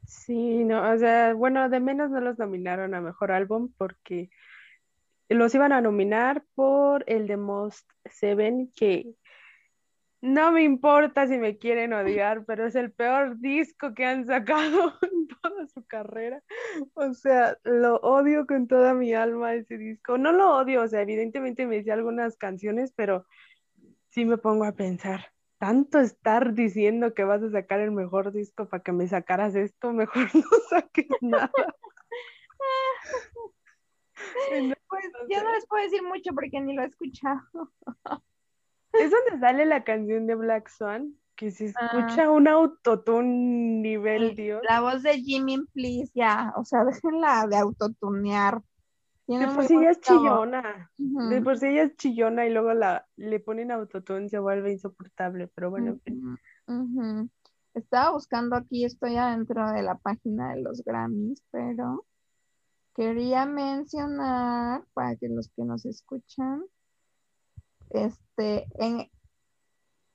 Sí, 0.05 0.63
no, 0.63 0.89
o 0.89 0.98
sea, 0.98 1.34
bueno, 1.34 1.67
de 1.67 1.81
menos 1.81 2.10
no 2.10 2.22
los 2.22 2.39
nominaron 2.39 2.93
a 2.93 3.01
mejor 3.01 3.34
álbum 3.34 3.74
porque 3.77 4.29
los 5.29 5.53
iban 5.55 5.71
a 5.71 5.81
nominar 5.81 6.43
por 6.55 7.03
el 7.07 7.27
de 7.27 7.38
Most 7.38 7.89
Seven, 8.05 8.71
que 8.75 9.13
no 10.21 10.51
me 10.51 10.63
importa 10.63 11.27
si 11.27 11.38
me 11.38 11.57
quieren 11.57 11.93
odiar, 11.93 12.43
pero 12.45 12.67
es 12.67 12.75
el 12.75 12.91
peor 12.91 13.39
disco 13.39 13.93
que 13.93 14.05
han 14.05 14.25
sacado 14.25 14.93
en 15.01 15.27
toda 15.27 15.67
su 15.67 15.86
carrera. 15.86 16.43
O 16.93 17.13
sea, 17.13 17.57
lo 17.63 17.98
odio 17.98 18.45
con 18.45 18.67
toda 18.67 18.93
mi 18.93 19.13
alma 19.13 19.53
ese 19.53 19.77
disco. 19.77 20.17
No 20.17 20.31
lo 20.31 20.57
odio, 20.57 20.81
o 20.81 20.88
sea, 20.88 21.01
evidentemente 21.01 21.65
me 21.65 21.77
decía 21.77 21.93
algunas 21.93 22.36
canciones, 22.38 22.91
pero 22.95 23.25
sí 24.09 24.25
me 24.25 24.38
pongo 24.38 24.65
a 24.65 24.74
pensar, 24.74 25.31
tanto 25.57 26.00
estar 26.00 26.53
diciendo 26.53 27.13
que 27.13 27.24
vas 27.24 27.43
a 27.43 27.51
sacar 27.51 27.79
el 27.79 27.91
mejor 27.91 28.33
disco 28.33 28.67
para 28.67 28.83
que 28.83 28.91
me 28.91 29.07
sacaras 29.07 29.55
esto, 29.55 29.93
mejor 29.93 30.27
no 30.33 30.50
saques 30.69 31.07
nada. 31.21 31.51
pues 34.89 35.03
yo 35.29 35.43
no 35.43 35.51
les 35.51 35.65
puedo 35.67 35.83
decir 35.83 36.03
mucho 36.03 36.33
porque 36.33 36.59
ni 36.61 36.75
lo 36.75 36.83
he 36.83 36.88
escuchado. 36.88 37.41
Es 38.91 39.11
donde 39.11 39.39
sale 39.39 39.67
la 39.67 39.83
canción 39.83 40.25
de 40.25 40.33
Black 40.33 40.67
Swan, 40.67 41.13
que 41.35 41.51
se 41.51 41.71
ah. 41.79 41.85
escucha 41.85 42.31
un 42.31 42.47
autotune 42.47 43.81
nivel 43.81 44.35
Dios. 44.35 44.61
La 44.67 44.81
voz 44.81 45.03
de 45.03 45.13
Jimmy, 45.21 45.59
please, 45.73 46.11
ya, 46.15 46.51
o 46.55 46.65
sea, 46.65 46.83
déjenla 46.83 47.45
de 47.47 47.57
autotunear. 47.57 48.61
De 49.27 49.47
por 49.47 49.63
sí 49.65 49.75
ella 49.75 49.91
es 49.91 49.99
chillona, 49.99 50.91
de 50.97 51.41
por 51.43 51.59
sí 51.59 51.67
ella 51.67 51.83
es 51.83 51.95
chillona 51.97 52.47
y 52.47 52.49
luego 52.51 52.73
la, 52.73 53.05
le 53.15 53.39
ponen 53.39 53.71
autotune 53.71 54.25
y 54.25 54.29
se 54.29 54.39
vuelve 54.39 54.71
insoportable, 54.71 55.47
pero 55.53 55.69
bueno. 55.69 55.99
Estaba 57.75 58.11
buscando 58.11 58.55
aquí, 58.55 58.85
estoy 58.85 59.17
adentro 59.17 59.71
de 59.71 59.83
la 59.83 59.95
página 59.95 60.55
de 60.55 60.63
los 60.63 60.83
Grammys, 60.83 61.43
pero 61.51 62.05
quería 62.99 63.45
mencionar 63.45 64.83
para 64.93 65.15
que 65.15 65.29
los 65.29 65.47
que 65.55 65.63
nos 65.63 65.85
escuchan, 65.85 66.65
este, 67.91 68.67
en, 68.73 69.09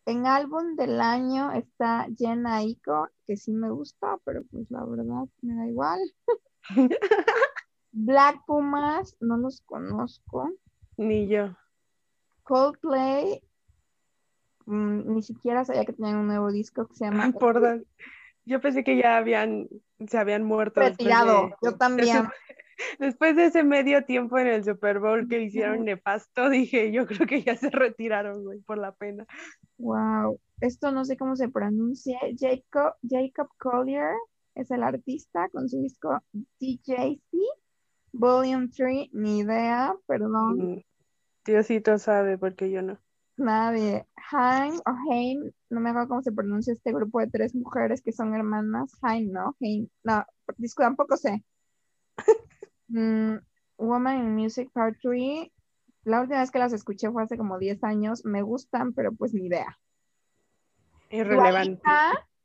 en 0.04 0.26
álbum 0.26 0.76
del 0.76 1.00
año 1.00 1.50
está 1.52 2.06
Jenna 2.14 2.56
Aiko, 2.56 3.08
que 3.26 3.38
sí 3.38 3.54
me 3.54 3.70
gusta, 3.70 4.18
pero 4.26 4.42
pues 4.50 4.70
la 4.70 4.84
verdad 4.84 5.24
me 5.40 5.54
da 5.54 5.66
igual. 5.66 5.98
Black 7.92 8.44
Pumas, 8.46 9.16
no 9.18 9.38
los 9.38 9.62
conozco. 9.62 10.50
Ni 10.98 11.26
yo. 11.26 11.56
Coldplay, 12.42 13.42
mm, 14.66 15.14
ni 15.14 15.22
siquiera 15.22 15.64
sabía 15.64 15.86
que 15.86 15.94
tenían 15.94 16.18
un 16.18 16.26
nuevo 16.26 16.52
disco 16.52 16.86
que 16.86 16.96
se 16.96 17.06
llama. 17.06 17.32
Por 17.32 17.82
yo 18.44 18.60
pensé 18.60 18.84
que 18.84 18.98
ya 18.98 19.16
habían, 19.16 19.70
se 20.06 20.18
habían 20.18 20.44
muerto. 20.44 20.82
Retirado, 20.82 21.56
yo 21.62 21.76
también. 21.78 22.28
Después 22.98 23.36
de 23.36 23.46
ese 23.46 23.62
medio 23.62 24.04
tiempo 24.04 24.38
en 24.38 24.46
el 24.46 24.64
Super 24.64 24.98
Bowl 25.00 25.28
que 25.28 25.42
hicieron 25.42 25.84
nefasto, 25.84 26.48
dije, 26.50 26.92
yo 26.92 27.06
creo 27.06 27.26
que 27.26 27.42
ya 27.42 27.56
se 27.56 27.70
retiraron, 27.70 28.44
güey, 28.44 28.60
por 28.60 28.78
la 28.78 28.92
pena. 28.92 29.26
Wow, 29.78 30.38
esto 30.60 30.92
no 30.92 31.04
sé 31.04 31.16
cómo 31.16 31.36
se 31.36 31.48
pronuncia. 31.48 32.18
Jacob, 32.38 32.94
Jacob 33.08 33.48
Collier 33.58 34.12
es 34.54 34.70
el 34.70 34.82
artista 34.82 35.48
con 35.50 35.68
su 35.68 35.80
disco 35.80 36.20
DJC, 36.32 37.20
Volume 38.12 38.68
3, 38.68 39.08
ni 39.12 39.40
idea, 39.40 39.94
perdón. 40.06 40.84
Diosito 41.44 41.98
sabe, 41.98 42.38
porque 42.38 42.70
yo 42.70 42.80
no. 42.82 42.98
Nadie. 43.36 44.06
Haim 44.30 44.76
o 44.86 45.10
Haim, 45.10 45.50
no 45.68 45.80
me 45.80 45.90
acuerdo 45.90 46.08
cómo 46.08 46.22
se 46.22 46.32
pronuncia 46.32 46.72
este 46.72 46.92
grupo 46.92 47.20
de 47.20 47.26
tres 47.26 47.54
mujeres 47.54 48.00
que 48.00 48.12
son 48.12 48.34
hermanas. 48.34 48.92
Haim, 49.02 49.32
¿no? 49.32 49.56
Haim, 49.60 49.88
no, 50.04 50.24
tampoco 50.76 51.16
sé. 51.16 51.44
Mm, 52.88 53.36
Woman 53.78 54.18
in 54.18 54.34
Music 54.34 54.70
Part 54.72 54.96
3. 55.02 55.50
La 56.04 56.20
última 56.20 56.40
vez 56.40 56.50
que 56.50 56.58
las 56.58 56.72
escuché 56.72 57.10
fue 57.10 57.22
hace 57.22 57.36
como 57.36 57.58
10 57.58 57.82
años. 57.84 58.24
Me 58.24 58.42
gustan, 58.42 58.92
pero 58.92 59.12
pues 59.12 59.32
ni 59.34 59.46
idea. 59.46 59.78
Irrelevante. 61.10 61.80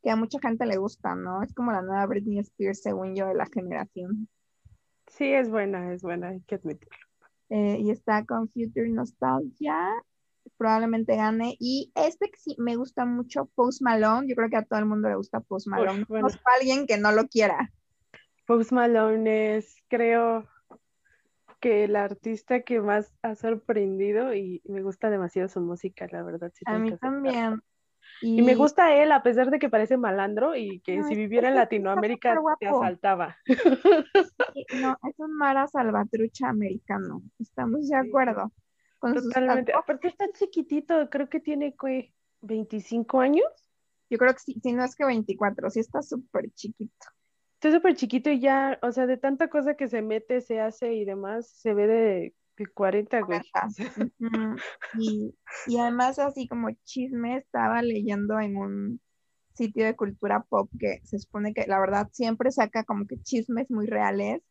que 0.01 0.09
a 0.09 0.15
mucha 0.15 0.39
gente 0.39 0.65
le 0.65 0.77
gusta, 0.77 1.15
¿no? 1.15 1.43
Es 1.43 1.53
como 1.53 1.71
la 1.71 1.81
nueva 1.81 2.05
Britney 2.05 2.39
Spears, 2.39 2.81
según 2.81 3.15
yo, 3.15 3.27
de 3.27 3.35
la 3.35 3.47
generación. 3.47 4.29
Sí, 5.07 5.33
es 5.33 5.49
buena, 5.49 5.93
es 5.93 6.01
buena, 6.01 6.29
hay 6.29 6.41
que 6.41 6.55
admitirlo. 6.55 6.97
Eh, 7.49 7.79
y 7.79 7.89
está 7.89 8.25
con 8.25 8.47
Future 8.47 8.87
Nostalgia, 8.89 9.89
probablemente 10.57 11.15
gane. 11.15 11.55
Y 11.59 11.91
este 11.95 12.29
que 12.29 12.37
sí 12.37 12.55
me 12.59 12.75
gusta 12.75 13.05
mucho, 13.05 13.49
Post 13.55 13.81
Malone, 13.81 14.27
yo 14.27 14.35
creo 14.35 14.49
que 14.49 14.57
a 14.57 14.65
todo 14.65 14.79
el 14.79 14.85
mundo 14.85 15.09
le 15.09 15.15
gusta 15.15 15.39
Post 15.41 15.67
Malone. 15.67 16.05
no 16.07 16.27
es 16.27 16.37
para 16.37 16.57
alguien 16.57 16.85
que 16.85 16.97
no 16.97 17.11
lo 17.11 17.27
quiera. 17.27 17.71
Post 18.49 18.71
Malone 18.71 19.57
es, 19.57 19.75
creo, 19.89 20.47
que 21.59 21.83
el 21.83 21.95
artista 21.95 22.61
que 22.61 22.81
más 22.81 23.13
ha 23.21 23.35
sorprendido 23.35 24.33
y 24.33 24.63
me 24.65 24.81
gusta 24.81 25.11
demasiado 25.11 25.47
su 25.49 25.61
música, 25.61 26.07
la 26.11 26.23
verdad. 26.23 26.51
a 26.65 26.79
mí 26.79 26.97
también. 26.97 27.61
Y... 28.23 28.41
me 28.41 28.55
gusta 28.55 28.95
él, 28.95 29.11
a 29.11 29.21
pesar 29.21 29.51
de 29.51 29.59
que 29.59 29.69
parece 29.69 29.97
malandro 29.97 30.55
y 30.55 30.79
que 30.79 31.03
si 31.03 31.13
viviera 31.13 31.49
en 31.49 31.57
Latinoamérica 31.57 32.41
te 32.59 32.65
asaltaba. 32.65 33.37
no, 34.81 34.97
es 35.07 35.19
un 35.19 35.37
Mara 35.37 35.67
Salvatrucha 35.67 36.49
americano, 36.49 37.21
estamos 37.37 37.87
de 37.87 37.97
acuerdo. 37.97 38.51
Totalmente. 38.99 39.73
Aparte 39.75 40.07
está 40.07 40.25
chiquitito, 40.31 41.07
creo 41.11 41.29
que 41.29 41.39
tiene 41.39 41.75
25 42.41 43.19
años. 43.19 43.45
Yo 44.09 44.17
creo 44.17 44.33
que 44.33 44.39
sí, 44.39 44.59
si 44.59 44.73
no 44.73 44.83
es 44.83 44.95
que 44.95 45.05
24, 45.05 45.69
sí 45.69 45.81
está 45.81 46.01
súper 46.01 46.49
chiquito. 46.55 47.09
Está 47.59 47.73
súper 47.73 47.93
chiquito 47.97 48.29
y 48.29 48.39
ya, 48.39 48.79
o 48.81 48.93
sea, 48.93 49.05
de 49.05 49.17
tanta 49.17 49.49
cosa 49.49 49.75
que 49.75 49.89
se 49.89 50.01
mete, 50.01 50.39
se 50.39 50.61
hace 50.61 50.93
y 50.93 51.03
demás, 51.03 51.49
se 51.49 51.73
ve 51.73 51.87
de, 51.87 52.33
40, 52.73 53.19
güey. 53.19 53.41
y, 54.97 55.35
y 55.67 55.77
además, 55.77 56.19
así 56.19 56.47
como 56.47 56.69
chisme, 56.85 57.35
estaba 57.35 57.81
leyendo 57.81 58.39
en 58.39 58.55
un 58.55 59.01
sitio 59.55 59.83
de 59.83 59.97
cultura 59.97 60.45
pop 60.47 60.71
que 60.79 61.01
se 61.03 61.19
supone 61.19 61.53
que 61.53 61.67
la 61.67 61.81
verdad 61.81 62.07
siempre 62.13 62.49
saca 62.49 62.85
como 62.85 63.05
que 63.05 63.21
chismes 63.23 63.69
muy 63.69 63.87
reales, 63.87 64.41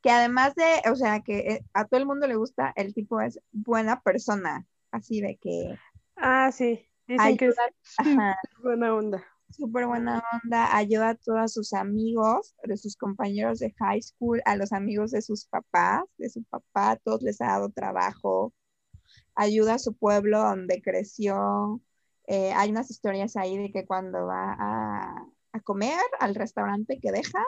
que 0.00 0.08
además 0.08 0.54
de, 0.54 0.90
o 0.90 0.94
sea, 0.94 1.20
que 1.20 1.38
eh, 1.40 1.64
a 1.74 1.84
todo 1.84 2.00
el 2.00 2.06
mundo 2.06 2.26
le 2.26 2.36
gusta, 2.36 2.72
el 2.74 2.94
tipo 2.94 3.20
es 3.20 3.38
buena 3.52 4.00
persona, 4.00 4.64
así 4.92 5.20
de 5.20 5.36
que... 5.36 5.78
Ah, 6.16 6.50
sí, 6.52 6.88
dicen 7.06 7.36
que 7.36 7.48
es 7.48 7.56
buena 8.62 8.94
onda 8.94 9.22
súper 9.50 9.86
buena 9.86 10.22
onda, 10.32 10.76
ayuda 10.76 11.10
a 11.10 11.14
todos 11.14 11.52
sus 11.52 11.72
amigos, 11.72 12.54
de 12.64 12.76
sus 12.76 12.96
compañeros 12.96 13.58
de 13.58 13.72
high 13.78 14.02
school, 14.02 14.40
a 14.44 14.56
los 14.56 14.72
amigos 14.72 15.10
de 15.12 15.22
sus 15.22 15.46
papás, 15.46 16.04
de 16.18 16.28
su 16.28 16.42
papá, 16.44 16.96
todos 17.02 17.22
les 17.22 17.40
ha 17.40 17.46
dado 17.46 17.70
trabajo, 17.70 18.52
ayuda 19.34 19.74
a 19.74 19.78
su 19.78 19.94
pueblo 19.94 20.40
donde 20.40 20.82
creció. 20.82 21.80
Eh, 22.26 22.52
hay 22.54 22.70
unas 22.70 22.90
historias 22.90 23.36
ahí 23.36 23.56
de 23.56 23.70
que 23.72 23.86
cuando 23.86 24.26
va 24.26 24.56
a, 24.58 25.26
comer 25.64 25.98
al 26.20 26.34
restaurante 26.34 27.00
que 27.00 27.10
deja, 27.10 27.42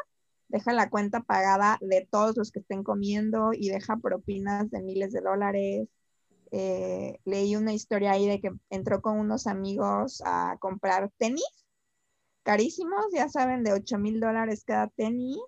deja 0.49 0.73
la 0.73 0.89
cuenta 0.89 1.21
pagada 1.21 1.79
de 1.83 2.09
todos 2.11 2.39
los 2.39 2.51
que 2.51 2.61
estén 2.61 2.83
comiendo 2.83 3.51
y 3.53 3.69
deja 3.69 3.99
propinas 3.99 4.71
de 4.71 4.83
miles 4.83 5.13
de 5.13 5.21
dólares. 5.21 5.89
Eh, 6.51 7.19
leí 7.27 7.55
una 7.55 7.75
historia 7.75 8.13
ahí 8.13 8.27
de 8.27 8.41
que 8.41 8.51
entró 8.71 9.03
con 9.03 9.19
unos 9.19 9.47
amigos 9.47 10.23
a 10.25 10.57
comprar 10.59 11.11
tenis 11.19 11.45
carísimos, 12.49 13.05
ya 13.13 13.29
saben, 13.29 13.63
de 13.63 13.75
8 13.75 13.99
mil 13.99 14.21
dólares 14.21 14.65
cada 14.65 14.87
tenis. 14.89 15.39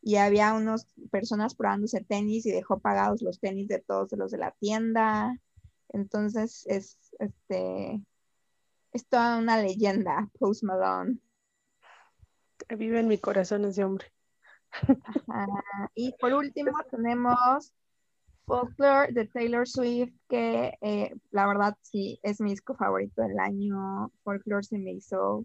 Y 0.00 0.16
había 0.16 0.54
unas 0.54 0.86
personas 1.10 1.54
probándose 1.54 2.02
tenis 2.02 2.46
y 2.46 2.52
dejó 2.52 2.78
pagados 2.78 3.20
los 3.20 3.38
tenis 3.38 3.68
de 3.68 3.80
todos 3.80 4.12
los 4.12 4.30
de 4.30 4.38
la 4.38 4.52
tienda. 4.52 5.36
Entonces 5.90 6.64
es 6.66 6.96
este 7.18 8.02
es 8.92 9.06
toda 9.08 9.36
una 9.36 9.60
leyenda, 9.60 10.30
Post 10.38 10.62
Malone. 10.62 11.18
Vive 12.70 13.00
en 13.00 13.08
mi 13.08 13.18
corazón 13.18 13.66
ese 13.66 13.84
hombre. 13.84 14.06
Y 15.94 16.14
por 16.18 16.32
último 16.32 16.72
tenemos 16.90 17.74
Folklore 18.46 19.12
de 19.12 19.26
Taylor 19.26 19.68
Swift, 19.68 20.14
que 20.30 20.78
eh, 20.80 21.14
la 21.30 21.46
verdad 21.46 21.76
sí 21.82 22.18
es 22.22 22.40
mi 22.40 22.50
disco 22.50 22.74
favorito 22.74 23.20
del 23.20 23.38
año. 23.38 24.10
Folklore 24.22 24.62
se 24.62 24.78
me 24.78 24.92
hizo 24.92 25.44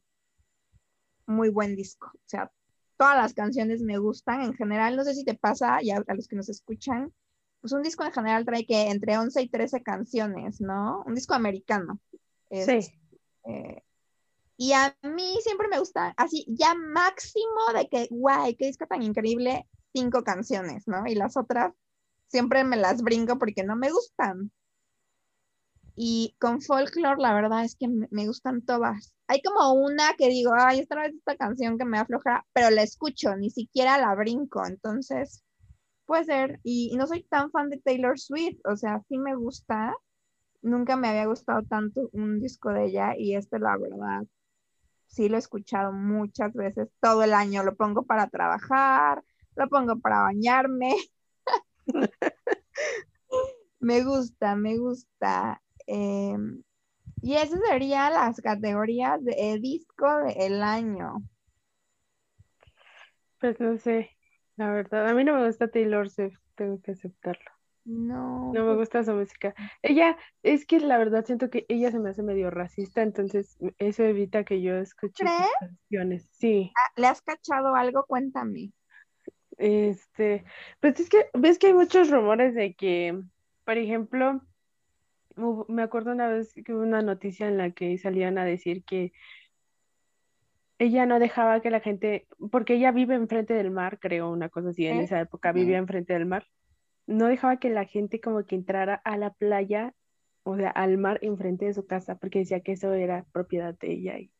muy 1.25 1.49
buen 1.49 1.75
disco. 1.75 2.11
O 2.13 2.27
sea, 2.27 2.51
todas 2.97 3.17
las 3.17 3.33
canciones 3.33 3.81
me 3.81 3.97
gustan 3.97 4.41
en 4.41 4.53
general. 4.53 4.95
No 4.95 5.03
sé 5.03 5.13
si 5.13 5.23
te 5.23 5.35
pasa, 5.35 5.79
ya 5.81 6.03
a 6.05 6.15
los 6.15 6.27
que 6.27 6.35
nos 6.35 6.49
escuchan, 6.49 7.13
pues 7.61 7.73
un 7.73 7.81
disco 7.81 8.03
en 8.03 8.11
general 8.11 8.45
trae 8.45 8.65
que 8.65 8.89
entre 8.89 9.17
11 9.17 9.41
y 9.41 9.49
13 9.49 9.83
canciones, 9.83 10.59
¿no? 10.61 11.03
Un 11.05 11.15
disco 11.15 11.33
americano. 11.33 11.99
sí. 12.49 12.79
Eh, 13.45 13.81
y 14.57 14.71
a 14.73 14.95
mí 15.01 15.37
siempre 15.41 15.67
me 15.67 15.79
gusta, 15.79 16.13
así, 16.15 16.45
ya 16.47 16.75
máximo 16.75 17.73
de 17.75 17.89
que, 17.89 18.07
guay, 18.11 18.55
qué 18.55 18.67
disco 18.67 18.85
tan 18.85 19.01
increíble, 19.01 19.67
cinco 19.93 20.23
canciones, 20.23 20.87
¿no? 20.87 21.05
Y 21.07 21.15
las 21.15 21.35
otras 21.37 21.73
siempre 22.27 22.63
me 22.63 22.77
las 22.77 23.01
brinco 23.01 23.37
porque 23.39 23.63
no 23.63 23.75
me 23.75 23.91
gustan. 23.91 24.51
Y 25.95 26.35
con 26.39 26.61
folklore, 26.61 27.21
la 27.21 27.33
verdad 27.33 27.63
es 27.63 27.75
que 27.75 27.87
me, 27.87 28.27
gustan 28.27 28.63
todas. 28.63 29.13
Hay 29.27 29.41
como 29.41 29.73
una 29.73 30.13
que 30.17 30.27
digo, 30.27 30.51
ay, 30.57 30.79
esta 30.79 30.95
vez 30.95 31.13
esta 31.13 31.35
canción 31.37 31.77
que 31.77 31.85
me 31.85 31.99
afloja, 31.99 32.45
pero 32.53 32.71
la 32.71 32.81
escucho, 32.83 33.35
ni 33.35 33.51
siquiera 33.51 33.97
la 33.99 34.15
brinco. 34.15 34.65
Entonces, 34.65 35.43
puede 36.05 36.25
ser. 36.25 36.59
Y, 36.63 36.95
no 36.97 37.07
soy 37.07 37.23
tan 37.23 37.51
fan 37.51 37.69
de 37.69 37.79
Taylor 37.79 38.19
Swift, 38.19 38.59
o 38.65 38.75
sea, 38.75 39.01
sí 39.07 39.17
me 39.17 39.35
gusta. 39.35 39.95
Nunca 40.61 40.95
me 40.97 41.09
había 41.09 41.25
gustado 41.25 41.61
tanto 41.63 42.09
un 42.13 42.39
disco 42.39 42.71
de 42.71 42.85
ella 42.85 43.15
y 43.17 43.35
este, 43.35 43.59
la 43.59 43.77
verdad, 43.77 44.23
sí 45.07 45.29
lo 45.29 45.35
he 45.37 45.39
escuchado 45.39 45.91
muchas 45.91 46.53
veces 46.53 46.89
todo 47.01 47.23
el 47.23 47.33
año. 47.33 47.63
Lo 47.63 47.75
pongo 47.75 48.03
para 48.03 48.29
trabajar, 48.29 49.23
lo 49.55 49.67
pongo 49.69 49.99
para 49.99 50.21
bañarme. 50.23 50.95
me 53.79 54.03
gusta, 54.03 54.55
me 54.55 54.77
gusta. 54.77 55.61
Em, 55.87 56.63
y 57.21 57.35
esas 57.35 57.59
serían 57.69 58.13
las 58.13 58.39
categorías 58.41 59.23
de 59.23 59.59
disco 59.59 60.07
del 60.25 60.61
año. 60.61 61.21
Pues 63.39 63.59
no 63.59 63.77
sé, 63.77 64.11
la 64.55 64.71
verdad, 64.71 65.07
a 65.09 65.13
mí 65.13 65.23
no 65.23 65.35
me 65.35 65.45
gusta 65.45 65.69
Taylor 65.69 66.09
Swift, 66.09 66.39
tengo 66.55 66.81
que 66.81 66.91
aceptarlo. 66.91 67.51
No. 67.85 68.51
No 68.53 68.61
me 68.61 68.75
pues 68.75 68.77
gusta 68.77 69.03
su 69.03 69.13
música. 69.13 69.53
Ella, 69.81 70.17
es 70.41 70.65
que 70.65 70.79
la 70.79 70.97
verdad 70.97 71.25
siento 71.25 71.49
que 71.49 71.65
ella 71.67 71.91
se 71.91 71.99
me 71.99 72.11
hace 72.11 72.23
medio 72.23 72.49
racista, 72.49 73.01
entonces 73.01 73.57
eso 73.77 74.03
evita 74.03 74.45
que 74.45 74.61
yo 74.61 74.75
escuche 74.77 75.25
sus 75.25 75.47
canciones. 75.59 76.29
Sí. 76.31 76.71
Ah, 76.75 76.91
¿Le 76.95 77.07
has 77.07 77.21
cachado 77.21 77.75
algo? 77.75 78.05
Cuéntame. 78.05 78.71
Este, 79.57 80.45
pues 80.79 80.99
es 80.99 81.09
que 81.09 81.29
ves 81.33 81.59
que 81.59 81.67
hay 81.67 81.73
muchos 81.73 82.09
rumores 82.09 82.55
de 82.55 82.73
que, 82.73 83.21
por 83.65 83.77
ejemplo, 83.77 84.41
me 85.67 85.83
acuerdo 85.83 86.11
una 86.11 86.27
vez 86.27 86.53
que 86.53 86.73
hubo 86.73 86.81
una 86.81 87.01
noticia 87.01 87.47
en 87.47 87.57
la 87.57 87.71
que 87.71 87.97
salían 87.97 88.37
a 88.37 88.45
decir 88.45 88.83
que 88.83 89.13
ella 90.79 91.05
no 91.05 91.19
dejaba 91.19 91.61
que 91.61 91.69
la 91.69 91.79
gente, 91.79 92.27
porque 92.51 92.75
ella 92.75 92.91
vive 92.91 93.15
enfrente 93.15 93.53
del 93.53 93.71
mar, 93.71 93.99
creo, 93.99 94.31
una 94.31 94.49
cosa 94.49 94.69
así, 94.69 94.85
en 94.85 94.99
esa 94.99 95.19
época 95.19 95.51
vivía 95.51 95.77
enfrente 95.77 96.13
del 96.13 96.25
mar, 96.25 96.47
no 97.07 97.27
dejaba 97.27 97.57
que 97.57 97.69
la 97.69 97.85
gente 97.85 98.19
como 98.19 98.43
que 98.45 98.55
entrara 98.55 98.95
a 98.95 99.17
la 99.17 99.31
playa, 99.31 99.93
o 100.43 100.57
sea, 100.57 100.69
al 100.69 100.97
mar 100.97 101.19
enfrente 101.21 101.65
de 101.65 101.73
su 101.73 101.85
casa, 101.85 102.15
porque 102.17 102.39
decía 102.39 102.61
que 102.61 102.73
eso 102.73 102.93
era 102.93 103.25
propiedad 103.31 103.77
de 103.77 103.91
ella 103.91 104.17
y 104.17 104.31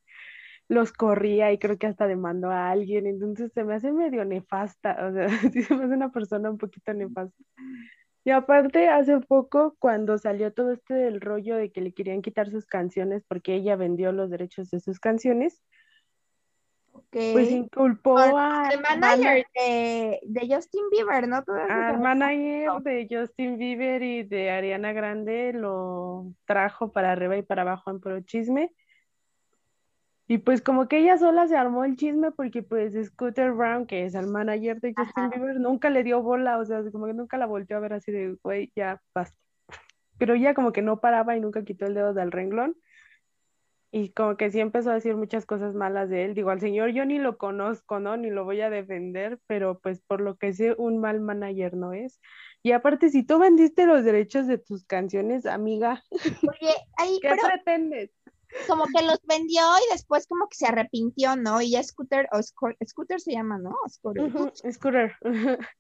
los 0.69 0.91
corría 0.93 1.51
y 1.51 1.57
creo 1.57 1.77
que 1.77 1.87
hasta 1.87 2.07
demandó 2.07 2.49
a 2.49 2.71
alguien, 2.71 3.05
entonces 3.05 3.51
se 3.53 3.63
me 3.63 3.75
hace 3.75 3.91
medio 3.91 4.25
nefasta, 4.25 5.07
o 5.07 5.13
sea, 5.13 5.27
sí 5.53 5.61
se 5.61 5.75
me 5.75 5.85
hace 5.85 5.93
una 5.93 6.11
persona 6.11 6.49
un 6.49 6.57
poquito 6.57 6.93
nefasta. 6.93 7.43
Y 8.25 8.31
aparte, 8.31 8.87
hace 8.87 9.19
poco, 9.19 9.75
cuando 9.79 10.17
salió 10.17 10.53
todo 10.53 10.71
este 10.71 10.93
del 10.93 11.19
rollo 11.19 11.57
de 11.57 11.71
que 11.71 11.81
le 11.81 11.93
querían 11.93 12.21
quitar 12.21 12.49
sus 12.49 12.65
canciones 12.65 13.23
porque 13.27 13.55
ella 13.55 13.75
vendió 13.75 14.11
los 14.11 14.29
derechos 14.29 14.69
de 14.69 14.79
sus 14.79 14.99
canciones, 14.99 15.61
pues 17.09 17.51
inculpó 17.51 18.17
al 18.17 18.81
manager 18.81 19.45
de, 19.55 20.19
Justin 20.49 20.83
Bieber, 20.91 21.27
¿no? 21.27 21.43
al 21.69 21.99
manager 21.99 22.71
de 22.81 23.07
Justin 23.09 23.57
Bieber 23.57 24.01
y 24.01 24.23
de 24.23 24.51
Ariana 24.51 24.93
Grande 24.93 25.53
lo 25.53 26.33
trajo 26.45 26.91
para 26.91 27.11
arriba 27.11 27.37
y 27.37 27.41
para 27.41 27.63
abajo 27.63 27.91
en 27.91 27.99
pro 27.99 28.19
chisme 28.21 28.71
y 30.27 30.37
pues 30.37 30.61
como 30.61 30.87
que 30.87 30.99
ella 30.99 31.17
sola 31.17 31.47
se 31.47 31.57
armó 31.57 31.83
el 31.83 31.97
chisme 31.97 32.31
porque 32.31 32.63
pues 32.63 32.93
Scooter 33.07 33.51
Brown, 33.51 33.85
que 33.85 34.05
es 34.05 34.15
el 34.15 34.27
manager 34.27 34.79
de 34.79 34.93
Justin 34.95 35.29
Bieber, 35.29 35.59
nunca 35.59 35.89
le 35.89 36.03
dio 36.03 36.21
bola, 36.21 36.57
o 36.59 36.65
sea, 36.65 36.81
como 36.91 37.07
que 37.07 37.13
nunca 37.13 37.37
la 37.37 37.45
volteó 37.45 37.77
a 37.77 37.81
ver 37.81 37.93
así 37.93 38.11
de, 38.11 38.37
güey, 38.41 38.71
ya 38.75 39.01
basta. 39.13 39.37
Pero 40.17 40.35
ella 40.35 40.53
como 40.53 40.71
que 40.71 40.81
no 40.81 41.01
paraba 41.01 41.35
y 41.35 41.41
nunca 41.41 41.65
quitó 41.65 41.85
el 41.85 41.95
dedo 41.95 42.13
del 42.13 42.31
renglón. 42.31 42.77
Y 43.91 44.09
como 44.09 44.37
que 44.37 44.49
sí 44.49 44.59
empezó 44.59 44.89
a 44.89 44.95
decir 44.95 45.15
muchas 45.15 45.45
cosas 45.45 45.75
malas 45.75 46.09
de 46.09 46.25
él. 46.25 46.33
Digo, 46.33 46.49
al 46.49 46.59
señor 46.59 46.91
yo 46.93 47.05
ni 47.05 47.19
lo 47.19 47.37
conozco, 47.37 47.99
¿no? 47.99 48.17
Ni 48.17 48.31
lo 48.31 48.43
voy 48.43 48.61
a 48.61 48.71
defender, 48.71 49.39
pero 49.45 49.79
pues 49.79 50.01
por 50.01 50.19
lo 50.19 50.35
que 50.37 50.53
sé, 50.53 50.73
un 50.79 50.99
mal 50.99 51.19
manager 51.19 51.75
no 51.75 51.93
es. 51.93 52.19
Y 52.63 52.71
aparte, 52.71 53.09
si 53.09 53.23
tú 53.23 53.37
vendiste 53.37 53.85
los 53.85 54.03
derechos 54.03 54.47
de 54.47 54.57
tus 54.57 54.85
canciones, 54.85 55.45
amiga, 55.45 56.01
Oye, 56.11 56.73
ahí, 56.97 57.19
¿qué 57.21 57.35
pretendes? 57.35 58.09
Como 58.67 58.85
que 58.85 59.03
los 59.03 59.19
vendió 59.23 59.61
y 59.87 59.93
después 59.93 60.27
como 60.27 60.47
que 60.47 60.57
se 60.57 60.67
arrepintió, 60.67 61.35
¿no? 61.35 61.61
Y 61.61 61.71
ya 61.71 61.83
Scooter, 61.83 62.27
o 62.31 62.41
Scooter 62.41 63.19
se 63.19 63.33
llama, 63.33 63.57
¿no? 63.57 63.75
Scooter. 63.89 64.31
scooter. 64.71 65.15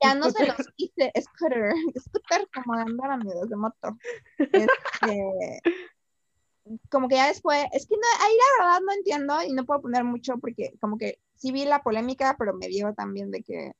Ya 0.03 0.15
no 0.15 0.29
se 0.29 0.45
los 0.45 0.67
quise, 0.75 1.11
Scooter. 1.21 1.73
Scooter 1.99 2.47
como 2.53 2.75
de 2.75 2.81
andar 2.83 3.11
amigos 3.11 3.49
de 3.49 3.55
moto. 3.55 3.97
Este, 4.37 5.61
como 6.89 7.07
que 7.07 7.15
ya 7.15 7.27
después, 7.27 7.65
es 7.73 7.87
que 7.87 7.95
no, 7.95 8.25
ahí 8.25 8.33
la 8.35 8.65
verdad 8.65 8.81
no 8.85 8.93
entiendo 8.93 9.43
y 9.43 9.53
no 9.53 9.65
puedo 9.65 9.81
poner 9.81 10.03
mucho 10.03 10.37
porque 10.39 10.73
como 10.79 10.97
que 10.97 11.19
sí 11.35 11.51
vi 11.51 11.65
la 11.65 11.83
polémica, 11.83 12.35
pero 12.37 12.53
me 12.53 12.67
dio 12.67 12.93
también 12.93 13.31
de 13.31 13.43
que, 13.43 13.73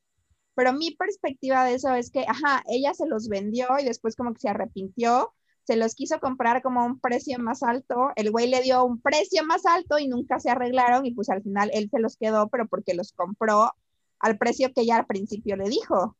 pero 0.54 0.72
mi 0.72 0.94
perspectiva 0.94 1.64
de 1.64 1.74
eso 1.74 1.94
es 1.94 2.10
que, 2.10 2.24
ajá, 2.28 2.62
ella 2.66 2.92
se 2.94 3.06
los 3.06 3.28
vendió 3.28 3.68
y 3.80 3.84
después 3.84 4.16
como 4.16 4.34
que 4.34 4.40
se 4.40 4.48
arrepintió 4.48 5.32
se 5.64 5.76
los 5.76 5.94
quiso 5.94 6.20
comprar 6.20 6.62
como 6.62 6.80
a 6.80 6.84
un 6.84 7.00
precio 7.00 7.38
más 7.38 7.62
alto, 7.62 8.10
el 8.16 8.30
güey 8.30 8.48
le 8.48 8.60
dio 8.60 8.84
un 8.84 9.00
precio 9.00 9.44
más 9.44 9.64
alto 9.66 9.98
y 9.98 10.08
nunca 10.08 10.38
se 10.38 10.50
arreglaron 10.50 11.06
y 11.06 11.12
pues 11.12 11.30
al 11.30 11.42
final 11.42 11.70
él 11.72 11.88
se 11.90 12.00
los 12.00 12.16
quedó, 12.16 12.48
pero 12.48 12.68
porque 12.68 12.94
los 12.94 13.12
compró 13.12 13.72
al 14.18 14.38
precio 14.38 14.72
que 14.72 14.82
ella 14.82 14.96
al 14.96 15.06
principio 15.06 15.56
le 15.56 15.68
dijo. 15.68 16.16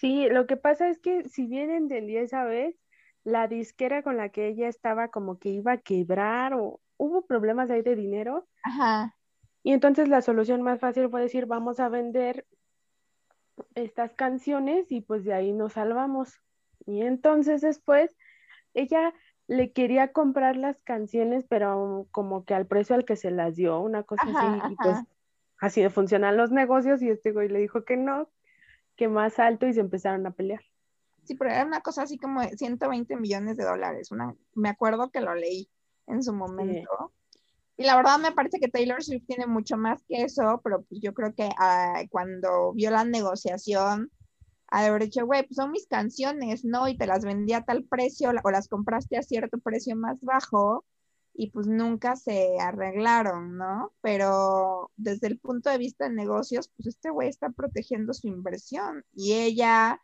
Sí, 0.00 0.28
lo 0.28 0.46
que 0.46 0.56
pasa 0.56 0.88
es 0.88 1.00
que 1.00 1.28
si 1.28 1.46
bien 1.46 1.70
entendí 1.70 2.16
esa 2.16 2.44
vez, 2.44 2.76
la 3.24 3.48
disquera 3.48 4.02
con 4.02 4.16
la 4.16 4.28
que 4.28 4.46
ella 4.48 4.68
estaba 4.68 5.08
como 5.08 5.38
que 5.38 5.48
iba 5.48 5.72
a 5.72 5.78
quebrar 5.78 6.54
o 6.54 6.80
hubo 6.96 7.26
problemas 7.26 7.70
ahí 7.70 7.82
de 7.82 7.96
dinero. 7.96 8.46
Ajá. 8.62 9.16
Y 9.64 9.72
entonces 9.72 10.08
la 10.08 10.22
solución 10.22 10.62
más 10.62 10.78
fácil 10.78 11.08
fue 11.10 11.22
decir, 11.22 11.46
vamos 11.46 11.80
a 11.80 11.88
vender 11.88 12.46
estas 13.74 14.12
canciones 14.12 14.92
y 14.92 15.00
pues 15.00 15.24
de 15.24 15.34
ahí 15.34 15.52
nos 15.52 15.72
salvamos. 15.72 16.40
Y 16.86 17.02
entonces 17.02 17.62
después 17.62 18.16
ella 18.76 19.14
le 19.48 19.72
quería 19.72 20.12
comprar 20.12 20.56
las 20.56 20.80
canciones, 20.82 21.44
pero 21.48 22.06
como 22.10 22.44
que 22.44 22.54
al 22.54 22.66
precio 22.66 22.96
al 22.96 23.04
que 23.04 23.16
se 23.16 23.30
las 23.30 23.56
dio, 23.56 23.80
una 23.80 24.02
cosa 24.02 24.22
así, 24.22 24.72
y 24.72 24.76
pues 24.76 24.98
así 25.60 25.88
funcionan 25.88 26.36
los 26.36 26.50
negocios, 26.50 27.02
y 27.02 27.10
este 27.10 27.32
güey 27.32 27.48
le 27.48 27.60
dijo 27.60 27.84
que 27.84 27.96
no, 27.96 28.28
que 28.96 29.08
más 29.08 29.38
alto, 29.38 29.66
y 29.66 29.74
se 29.74 29.80
empezaron 29.80 30.26
a 30.26 30.32
pelear. 30.32 30.62
Sí, 31.24 31.34
pero 31.34 31.50
era 31.50 31.64
una 31.64 31.80
cosa 31.80 32.02
así 32.02 32.18
como 32.18 32.40
de 32.40 32.56
120 32.56 33.16
millones 33.16 33.56
de 33.56 33.64
dólares, 33.64 34.10
una, 34.10 34.34
me 34.54 34.68
acuerdo 34.68 35.10
que 35.10 35.20
lo 35.20 35.34
leí 35.34 35.68
en 36.06 36.22
su 36.22 36.32
momento. 36.32 37.12
Y 37.78 37.84
la 37.84 37.96
verdad 37.96 38.18
me 38.18 38.32
parece 38.32 38.58
que 38.58 38.68
Taylor 38.68 39.02
Swift 39.02 39.26
tiene 39.26 39.46
mucho 39.46 39.76
más 39.76 40.02
que 40.08 40.22
eso, 40.22 40.60
pero 40.64 40.82
pues 40.82 41.00
yo 41.00 41.12
creo 41.12 41.34
que 41.34 41.48
ah, 41.58 42.02
cuando 42.10 42.72
vio 42.72 42.90
la 42.90 43.04
negociación, 43.04 44.10
haber 44.84 45.04
dicho, 45.04 45.24
güey, 45.24 45.42
pues 45.44 45.56
son 45.56 45.70
mis 45.70 45.86
canciones, 45.86 46.64
¿no? 46.64 46.88
Y 46.88 46.96
te 46.96 47.06
las 47.06 47.24
vendí 47.24 47.52
a 47.52 47.64
tal 47.64 47.84
precio 47.84 48.30
o 48.44 48.50
las 48.50 48.68
compraste 48.68 49.16
a 49.16 49.22
cierto 49.22 49.58
precio 49.58 49.96
más 49.96 50.20
bajo 50.20 50.84
y 51.34 51.50
pues 51.50 51.66
nunca 51.66 52.16
se 52.16 52.58
arreglaron, 52.60 53.56
¿no? 53.56 53.92
Pero 54.00 54.90
desde 54.96 55.28
el 55.28 55.38
punto 55.38 55.70
de 55.70 55.78
vista 55.78 56.08
de 56.08 56.14
negocios, 56.14 56.70
pues 56.76 56.88
este 56.88 57.10
güey 57.10 57.28
está 57.28 57.50
protegiendo 57.50 58.12
su 58.14 58.28
inversión 58.28 59.04
y 59.14 59.34
ella, 59.34 60.00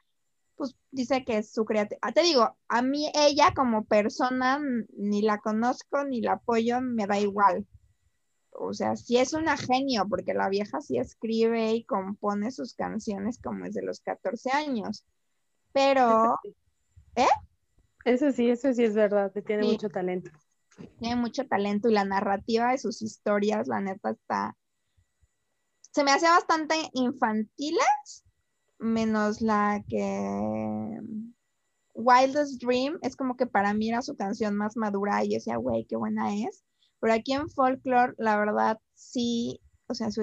pues 0.57 0.77
dice 0.91 1.25
que 1.25 1.39
es 1.39 1.53
su 1.53 1.65
creatividad. 1.65 2.01
Ah, 2.03 2.13
te 2.13 2.23
digo, 2.23 2.57
a 2.69 2.83
mí 2.83 3.11
ella 3.15 3.53
como 3.55 3.85
persona 3.85 4.61
ni 4.97 5.23
la 5.23 5.39
conozco 5.39 6.05
ni 6.05 6.21
la 6.21 6.33
apoyo, 6.33 6.81
me 6.81 7.07
da 7.07 7.19
igual 7.19 7.67
o 8.55 8.73
sea, 8.75 8.97
sí 8.97 9.17
es 9.17 9.33
una 9.33 9.57
genio, 9.57 10.07
porque 10.09 10.35
la 10.35 10.49
vieja 10.49 10.81
sí 10.81 10.99
escribe 10.99 11.73
y 11.73 11.85
compone 11.85 12.51
sus 12.51 12.75
canciones 12.75 13.41
como 13.41 13.65
es 13.65 13.75
de 13.75 13.83
los 13.83 14.01
14 14.01 14.51
años. 14.51 15.05
Pero, 15.73 16.39
¿eh? 17.17 17.27
Eso 18.05 18.31
sí, 18.33 18.51
eso 18.51 18.73
sí 18.73 18.85
es 18.85 18.95
verdad, 18.95 19.33
que 19.33 19.43
tiene 19.43 19.65
mucho 19.65 19.89
talento. 19.89 20.31
Tiene 20.99 21.17
mucho 21.17 21.47
talento 21.47 21.89
y 21.89 21.93
la 21.93 22.05
narrativa 22.05 22.73
de 22.73 22.79
sus 22.79 23.03
historias, 23.03 23.69
la 23.69 23.81
neta, 23.81 24.11
está. 24.11 24.57
Se 25.93 26.05
me 26.05 26.13
hacía 26.13 26.31
bastante 26.31 26.75
infantiles, 26.93 28.25
menos 28.79 29.41
la 29.41 29.83
que. 29.89 31.01
Wildest 31.95 32.63
Dream 32.63 32.99
es 33.03 33.17
como 33.17 33.37
que 33.37 33.47
para 33.47 33.75
mí 33.75 33.91
era 33.91 34.01
su 34.01 34.17
canción 34.17 34.57
más 34.57 34.79
madura 34.79 35.23
y 35.23 35.31
yo 35.31 35.35
decía, 35.35 35.57
güey, 35.57 35.85
qué 35.85 35.97
buena 35.97 36.35
es. 36.35 36.65
Pero 37.03 37.15
aquí 37.15 37.33
en 37.33 37.51
Folklore, 37.51 38.15
la 38.17 38.37
verdad, 38.39 38.79
sí, 38.95 39.61
o 39.89 39.95
sea, 39.95 40.13
su, 40.13 40.23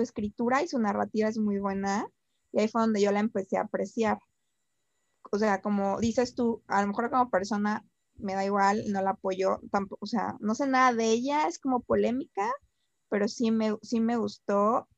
escritura 0.00 0.62
y 0.62 0.68
su 0.68 0.78
narrativa 0.78 1.28
es 1.28 1.36
muy 1.36 1.58
buena. 1.58 2.06
Y 2.50 2.60
ahí 2.60 2.68
fue 2.68 2.80
donde 2.80 3.02
yo 3.02 3.12
la 3.12 3.20
empecé 3.20 3.58
a 3.58 3.62
apreciar. 3.64 4.18
O 5.30 5.38
sea, 5.38 5.60
como 5.60 6.00
dices 6.00 6.34
tú, 6.34 6.62
a 6.66 6.80
lo 6.80 6.88
mejor 6.88 7.10
como 7.10 7.28
persona 7.28 7.84
me 8.14 8.34
da 8.34 8.42
igual, 8.46 8.84
no 8.90 9.02
la 9.02 9.10
apoyo, 9.10 9.60
tampoco, 9.70 9.98
o 10.02 10.06
sea, 10.06 10.34
no 10.40 10.54
sé 10.54 10.66
nada 10.66 10.94
de 10.94 11.10
ella, 11.10 11.46
es 11.46 11.58
como 11.58 11.82
polémica, 11.82 12.50
pero 13.10 13.28
sí 13.28 13.50
me, 13.50 13.76
sí 13.82 14.00
me 14.00 14.16
gustó 14.16 14.88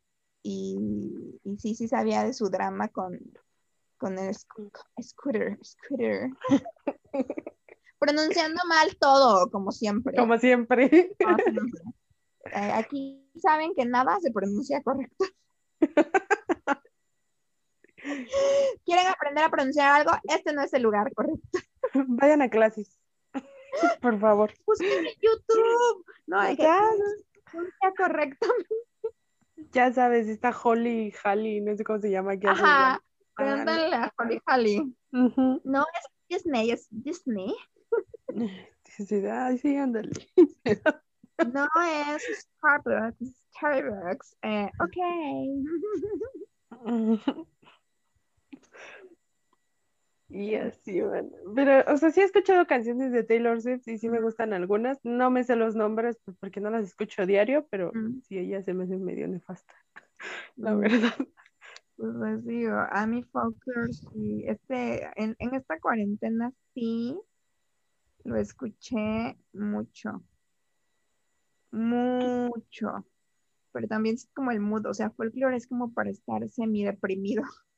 y 0.44 0.79
sí, 1.59 1.75
sí 1.75 1.88
sabía 1.88 2.23
de 2.23 2.35
su 2.35 2.51
drama 2.51 2.87
con, 2.87 3.18
con 3.99 4.16
el 4.16 4.33
scooter, 4.33 5.59
scooter. 5.64 6.31
Pronunciando 8.00 8.62
mal 8.66 8.96
todo, 8.98 9.50
como 9.50 9.70
siempre. 9.70 10.16
Como 10.16 10.36
siempre. 10.38 11.14
Eh, 12.46 12.72
aquí 12.74 13.30
saben 13.40 13.74
que 13.74 13.84
nada 13.84 14.18
se 14.20 14.32
pronuncia 14.32 14.82
correcto. 14.82 15.26
¿Quieren 18.84 19.06
aprender 19.06 19.44
a 19.44 19.50
pronunciar 19.50 20.00
algo? 20.00 20.12
Este 20.24 20.54
no 20.54 20.62
es 20.62 20.72
el 20.72 20.82
lugar 20.82 21.12
correcto. 21.14 21.58
Vayan 21.92 22.42
a 22.42 22.48
clases. 22.48 22.98
Por 24.02 24.18
favor. 24.18 24.52
Busquen 24.66 25.06
en 25.06 25.14
YouTube. 25.20 26.04
No, 26.26 26.40
hay 26.40 26.56
ya. 26.56 26.80
que 27.52 27.58
correctamente. 27.96 28.74
Ya 29.72 29.92
sabes, 29.92 30.26
está 30.28 30.50
Holly, 30.50 31.12
Holly, 31.22 31.60
no 31.60 31.76
sé 31.76 31.84
cómo 31.84 32.00
se 32.00 32.10
llama. 32.10 32.32
Ajá. 32.44 33.00
Pregúntale 33.34 33.94
a 33.94 34.12
Holly 34.18 34.40
Holly. 34.46 34.96
No 35.12 35.82
es 35.82 36.06
Disney, 36.28 36.70
es 36.70 36.86
Disney. 36.90 37.54
Sí, 38.85 39.07
sí, 39.07 39.77
ándale. 39.77 40.11
No 41.53 41.66
es 42.14 42.23
Starbucks, 42.40 43.35
Starbucks. 43.55 44.37
Eh, 44.43 44.71
ok. 44.79 44.97
Y 50.29 50.55
así, 50.55 51.01
bueno. 51.01 51.31
Pero, 51.57 51.93
o 51.93 51.97
sea, 51.97 52.11
sí 52.12 52.21
he 52.21 52.25
escuchado 52.25 52.66
canciones 52.66 53.11
de 53.11 53.25
Taylor 53.25 53.61
Swift 53.61 53.88
y 53.88 53.99
sí 53.99 54.09
me 54.09 54.21
gustan 54.21 54.53
algunas. 54.53 54.99
No 55.03 55.31
me 55.31 55.43
sé 55.43 55.57
los 55.57 55.75
nombres 55.75 56.19
pues, 56.25 56.37
porque 56.38 56.61
no 56.61 56.71
las 56.71 56.85
escucho 56.85 57.27
diario, 57.27 57.66
pero 57.69 57.90
sí, 58.29 58.38
ella 58.38 58.62
se 58.62 58.73
me 58.73 58.85
hace 58.85 58.97
medio 58.97 59.27
nefasta, 59.27 59.75
la 60.57 60.75
verdad. 60.75 61.14
Pues 61.97 62.14
les 62.14 62.47
digo, 62.47 62.77
a 62.90 63.07
mi 63.07 63.25
sí, 63.90 64.45
este, 64.47 65.11
en, 65.16 65.37
en 65.38 65.55
esta 65.55 65.79
cuarentena 65.81 66.53
sí 66.75 67.19
lo 68.24 68.37
escuché 68.37 69.37
mucho. 69.52 70.22
Mucho. 71.72 73.06
Pero 73.72 73.87
también 73.87 74.16
es 74.16 74.28
como 74.35 74.50
el 74.50 74.61
mood, 74.61 74.87
o 74.87 74.94
sea, 74.94 75.11
folklore 75.11 75.56
es 75.56 75.66
como 75.66 75.92
para 75.92 76.11
estar 76.11 76.48
semi 76.48 76.85
deprimido. 76.85 77.42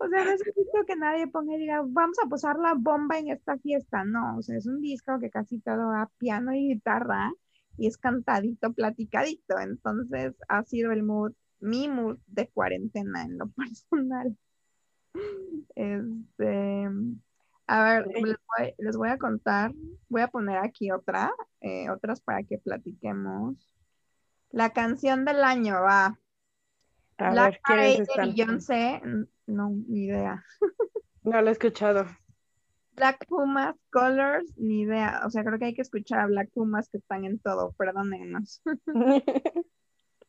O 0.00 0.08
sea, 0.08 0.24
no 0.24 0.30
necesito 0.30 0.84
que 0.86 0.94
nadie 0.94 1.26
ponga 1.26 1.56
y 1.56 1.58
diga, 1.58 1.82
vamos 1.84 2.16
a 2.24 2.28
posar 2.28 2.56
la 2.58 2.74
bomba 2.74 3.18
en 3.18 3.30
esta 3.30 3.58
fiesta. 3.58 4.04
No, 4.04 4.38
o 4.38 4.42
sea, 4.42 4.56
es 4.56 4.66
un 4.66 4.80
disco 4.80 5.18
que 5.18 5.30
casi 5.30 5.58
todo 5.58 5.88
va 5.88 6.10
piano 6.18 6.54
y 6.54 6.74
guitarra 6.74 7.32
y 7.76 7.88
es 7.88 7.98
cantadito, 7.98 8.72
platicadito. 8.72 9.58
Entonces 9.58 10.34
ha 10.48 10.62
sido 10.64 10.92
el 10.92 11.02
mood, 11.02 11.32
mi 11.60 11.88
mood 11.88 12.18
de 12.26 12.48
cuarentena 12.48 13.24
en 13.24 13.38
lo 13.38 13.48
personal. 13.56 14.36
Este, 15.74 16.88
a 17.68 17.84
ver, 17.84 18.06
les 18.78 18.96
voy, 18.96 19.10
a 19.10 19.18
contar, 19.18 19.72
voy 20.08 20.22
a 20.22 20.28
poner 20.28 20.56
aquí 20.56 20.90
otra, 20.90 21.32
eh, 21.60 21.90
otras 21.90 22.20
para 22.20 22.42
que 22.42 22.58
platiquemos. 22.58 23.56
La 24.50 24.70
canción 24.70 25.26
del 25.26 25.44
año 25.44 25.74
va. 25.82 26.18
A 27.18 27.30
Black 27.30 27.60
ver, 27.68 28.06
Beyoncé, 28.16 29.02
no, 29.46 29.70
ni 29.86 30.04
idea. 30.04 30.44
No 31.24 31.42
lo 31.42 31.48
he 31.48 31.52
escuchado. 31.52 32.06
Black 32.96 33.26
Pumas, 33.26 33.76
Colors, 33.90 34.50
ni 34.56 34.80
idea. 34.80 35.20
O 35.26 35.30
sea, 35.30 35.44
creo 35.44 35.58
que 35.58 35.66
hay 35.66 35.74
que 35.74 35.82
escuchar 35.82 36.20
a 36.20 36.26
Black 36.26 36.48
Pumas 36.54 36.88
que 36.88 36.96
están 36.98 37.26
en 37.26 37.38
todo, 37.38 37.72
perdónenos. 37.72 38.62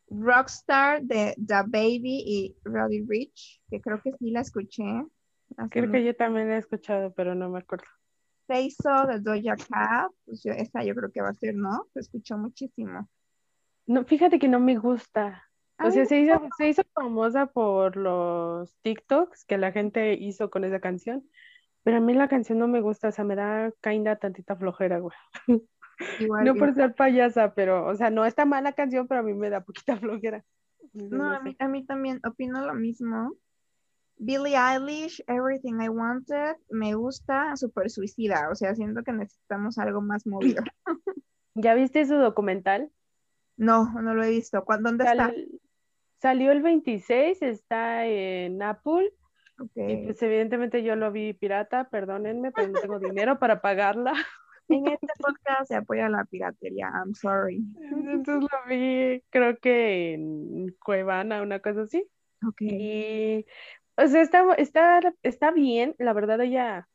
Rockstar 0.10 1.04
de 1.04 1.36
The 1.38 1.64
Baby 1.68 2.24
y 2.26 2.56
Roddy 2.66 3.06
Rich, 3.08 3.62
que 3.70 3.80
creo 3.80 4.02
que 4.02 4.12
sí 4.20 4.32
la 4.32 4.42
escuché. 4.42 5.06
Creo 5.70 5.92
que 5.92 6.04
yo 6.04 6.16
también 6.16 6.50
la 6.50 6.56
he 6.56 6.60
escuchado, 6.60 7.14
pero 7.14 7.36
no 7.36 7.50
me 7.50 7.60
acuerdo. 7.60 7.86
Seiso 8.48 9.06
de 9.08 9.20
Doja 9.20 9.56
Cat, 9.56 10.12
pues 10.26 10.46
esa 10.46 10.84
yo 10.84 10.96
creo 10.96 11.12
que 11.12 11.22
va 11.22 11.30
a 11.30 11.34
ser, 11.34 11.56
¿no? 11.56 11.86
Se 11.94 12.00
escuchó 12.00 12.38
muchísimo. 12.38 13.08
No, 13.86 14.06
fíjate 14.06 14.40
que 14.40 14.48
no 14.48 14.60
me 14.60 14.78
gusta. 14.78 15.44
O 15.82 15.92
sea, 15.92 16.06
se 16.06 16.20
hizo, 16.20 16.42
se 16.58 16.68
hizo 16.68 16.84
famosa 16.94 17.46
por 17.46 17.96
los 17.96 18.76
TikToks 18.82 19.46
que 19.46 19.58
la 19.58 19.72
gente 19.72 20.14
hizo 20.14 20.50
con 20.50 20.66
esa 20.66 20.80
canción, 20.80 21.24
pero 21.84 21.98
a 21.98 22.00
mí 22.02 22.14
la 22.14 22.28
canción 22.28 22.60
no 22.60 22.68
me 22.68 22.82
gusta, 22.82 23.08
o 23.08 23.12
sea, 23.12 23.24
me 23.24 23.36
da 23.36 23.72
caída 23.80 24.18
tantita 24.18 24.56
flojera, 24.58 25.00
güey. 25.00 25.16
no 26.44 26.56
por 26.56 26.74
ser 26.74 26.96
payasa, 26.96 27.54
pero, 27.54 27.88
o 27.88 27.96
sea, 27.96 28.10
no 28.10 28.26
está 28.26 28.46
mala 28.46 28.74
canción, 28.74 29.08
pero 29.08 29.22
a 29.22 29.24
mí 29.24 29.34
me 29.34 29.50
da 29.50 29.62
poquita 29.62 29.96
flojera. 30.00 30.44
No, 30.94 31.30
a 31.30 31.40
mí, 31.40 31.56
a 31.60 31.68
mí 31.68 31.86
también 31.86 32.20
opino 32.26 32.66
lo 32.66 32.74
mismo. 32.74 33.36
Billie 34.20 34.56
Eilish, 34.56 35.24
Everything 35.28 35.82
I 35.82 35.88
Wanted, 35.88 36.58
me 36.70 36.94
gusta, 36.94 37.56
súper 37.56 37.90
suicida, 37.90 38.50
o 38.52 38.56
sea, 38.56 38.76
siento 38.76 39.02
que 39.02 39.14
necesitamos 39.14 39.78
algo 39.78 40.02
más 40.02 40.28
movido. 40.28 40.62
¿Ya 41.56 41.74
viste 41.74 42.06
su 42.06 42.16
documental? 42.16 42.92
No, 43.56 43.94
no 44.02 44.14
lo 44.14 44.24
he 44.24 44.30
visto. 44.30 44.64
¿Dónde 44.82 45.06
está? 45.06 45.34
Salió 46.18 46.52
el 46.52 46.62
26, 46.62 47.42
está 47.42 48.06
en 48.06 48.62
Apple. 48.62 49.14
Y 49.76 49.98
pues 50.06 50.22
evidentemente 50.22 50.84
yo 50.84 50.96
lo 50.96 51.12
vi 51.12 51.34
pirata, 51.34 51.90
perdónenme, 51.90 52.52
pero 52.52 52.70
no 52.70 52.80
tengo 52.80 53.00
dinero 53.00 53.40
para 53.40 53.62
pagarla. 53.62 54.14
En 54.72 54.88
este 54.88 55.08
podcast 55.18 55.68
se 55.68 55.76
apoya 55.76 56.10
la 56.10 56.26
piratería, 56.26 56.92
I'm 56.94 57.16
sorry. 57.16 57.60
Entonces 57.92 58.52
lo 58.52 58.70
vi, 58.70 59.20
creo 59.32 59.58
que 59.58 60.14
en 60.14 60.76
Cuevana, 60.80 61.42
una 61.42 61.60
cosa 61.60 61.82
así. 61.82 62.08
Ok. 62.48 62.62
Y, 62.62 63.46
o 64.00 64.08
sea, 64.08 64.22
está, 64.22 64.54
está, 64.54 65.02
está 65.24 65.52
bien, 65.52 65.96
la 65.98 66.14
verdad 66.14 66.40
ella, 66.42 66.88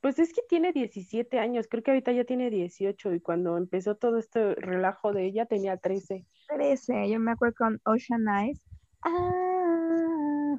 pues 0.00 0.18
es 0.18 0.32
que 0.32 0.42
tiene 0.48 0.72
17 0.72 1.38
años, 1.38 1.66
creo 1.68 1.82
que 1.82 1.90
ahorita 1.90 2.12
ya 2.12 2.24
tiene 2.24 2.50
18 2.50 3.14
y 3.14 3.20
cuando 3.20 3.56
empezó 3.56 3.96
todo 3.96 4.18
este 4.18 4.54
relajo 4.54 5.12
de 5.12 5.24
ella 5.24 5.46
tenía 5.46 5.76
13. 5.76 6.24
13, 6.48 7.10
yo 7.10 7.18
me 7.18 7.32
acuerdo 7.32 7.54
con 7.58 7.80
Ocean 7.84 8.28
Eyes, 8.28 8.64
ah, 9.02 10.56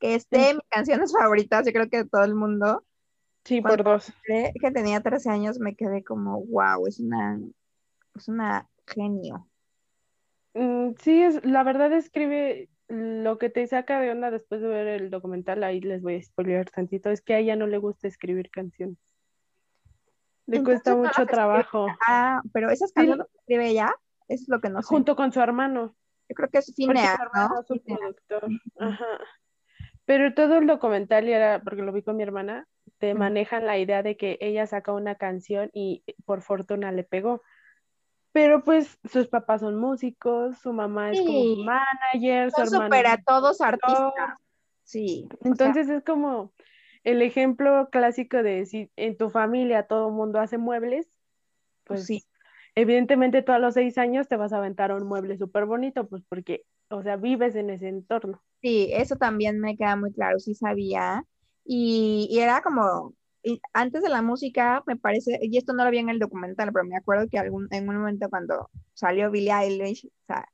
que 0.00 0.14
es 0.14 0.28
de 0.30 0.54
mis 0.54 0.68
canciones 0.70 1.12
favoritas, 1.12 1.66
yo 1.66 1.72
creo 1.72 1.88
que 1.88 1.98
de 1.98 2.08
todo 2.08 2.24
el 2.24 2.34
mundo. 2.34 2.84
Sí, 3.44 3.60
por 3.60 3.82
dos. 3.82 4.12
Que 4.26 4.70
tenía 4.70 5.00
13 5.00 5.30
años 5.30 5.58
me 5.58 5.74
quedé 5.74 6.02
como, 6.04 6.44
wow, 6.46 6.86
es 6.86 7.00
una, 7.00 7.38
es 8.14 8.28
una 8.28 8.68
genio. 8.86 9.48
Mm, 10.54 10.92
sí, 11.00 11.22
es, 11.22 11.44
la 11.44 11.62
verdad 11.62 11.92
escribe 11.92 12.68
lo 12.88 13.38
que 13.38 13.50
te 13.50 13.66
saca 13.66 14.00
de 14.00 14.10
onda 14.10 14.30
después 14.30 14.60
de 14.60 14.68
ver 14.68 14.88
el 14.88 15.10
documental, 15.10 15.62
ahí 15.62 15.80
les 15.80 16.02
voy 16.02 16.16
a 16.16 16.22
spoiler 16.22 16.70
tantito, 16.70 17.10
es 17.10 17.20
que 17.20 17.34
a 17.34 17.38
ella 17.38 17.56
no 17.56 17.66
le 17.66 17.78
gusta 17.78 18.08
escribir 18.08 18.50
canciones. 18.50 18.96
Le 20.46 20.62
cuesta 20.64 20.96
mucho 20.96 21.26
trabajo. 21.26 21.86
Ah, 22.06 22.40
pero 22.52 22.70
esas 22.70 22.92
canciones 22.92 23.18
las 23.18 23.34
escribe 23.34 23.68
ella, 23.68 23.94
eso 24.28 24.44
es 24.44 24.48
lo 24.48 24.60
que 24.60 24.70
no 24.70 24.80
sé. 24.80 24.88
Junto 24.88 25.14
con 25.14 25.30
su 25.32 25.40
hermano. 25.40 25.94
Yo 26.28 26.34
creo 26.34 26.48
que 26.48 26.58
es 26.58 26.72
Finea, 26.74 27.18
¿no? 27.34 27.62
Su 27.66 27.82
productor. 27.82 28.48
Ajá. 28.78 29.18
Pero 30.06 30.32
todo 30.32 30.56
el 30.56 30.66
documental, 30.66 31.28
y 31.28 31.32
era, 31.32 31.60
porque 31.62 31.82
lo 31.82 31.92
vi 31.92 32.02
con 32.02 32.16
mi 32.16 32.22
hermana, 32.22 32.66
te 32.96 33.12
manejan 33.12 33.66
la 33.66 33.76
idea 33.76 34.02
de 34.02 34.16
que 34.16 34.38
ella 34.40 34.66
saca 34.66 34.92
una 34.92 35.16
canción 35.16 35.70
y 35.74 36.02
por 36.24 36.40
fortuna 36.40 36.92
le 36.92 37.04
pegó. 37.04 37.42
Pero 38.38 38.62
pues 38.62 39.00
sus 39.10 39.26
papás 39.26 39.62
son 39.62 39.74
músicos, 39.74 40.56
su 40.58 40.72
mamá 40.72 41.10
es 41.10 41.18
como 41.18 41.42
su 41.42 41.64
manager, 41.64 42.52
su 42.52 42.60
hermano. 42.60 42.94
a 43.08 43.16
todos 43.26 43.60
artistas. 43.60 44.38
Sí. 44.84 45.28
Entonces 45.42 45.88
es 45.88 46.04
como 46.04 46.52
el 47.02 47.20
ejemplo 47.22 47.88
clásico 47.90 48.44
de 48.44 48.64
si 48.64 48.92
en 48.94 49.16
tu 49.16 49.28
familia 49.28 49.88
todo 49.88 50.06
el 50.06 50.14
mundo 50.14 50.38
hace 50.38 50.56
muebles, 50.56 51.08
pues, 51.82 52.06
sí. 52.06 52.22
Evidentemente, 52.76 53.42
todos 53.42 53.60
los 53.60 53.74
seis 53.74 53.98
años 53.98 54.28
te 54.28 54.36
vas 54.36 54.52
a 54.52 54.58
aventar 54.58 54.92
un 54.92 55.08
mueble 55.08 55.36
súper 55.36 55.64
bonito, 55.64 56.06
pues 56.06 56.22
porque, 56.28 56.62
o 56.90 57.02
sea, 57.02 57.16
vives 57.16 57.56
en 57.56 57.70
ese 57.70 57.88
entorno. 57.88 58.40
Sí, 58.62 58.88
eso 58.92 59.16
también 59.16 59.58
me 59.58 59.76
queda 59.76 59.96
muy 59.96 60.12
claro, 60.12 60.38
sí 60.38 60.54
sabía. 60.54 61.24
Y, 61.64 62.28
y 62.30 62.38
era 62.38 62.62
como, 62.62 63.14
antes 63.72 64.02
de 64.02 64.08
la 64.10 64.22
música, 64.22 64.82
me 64.86 64.96
parece, 64.96 65.38
y 65.42 65.56
esto 65.58 65.72
no 65.72 65.84
lo 65.84 65.90
vi 65.90 65.98
en 65.98 66.08
el 66.08 66.18
documental, 66.18 66.72
pero 66.72 66.84
me 66.84 66.96
acuerdo 66.96 67.28
que 67.28 67.38
algún, 67.38 67.68
en 67.70 67.88
un 67.88 67.96
momento 67.96 68.28
cuando 68.30 68.70
salió 68.94 69.30
Billie 69.30 69.52
Eilish, 69.52 70.06
o 70.06 70.24
sea, 70.26 70.48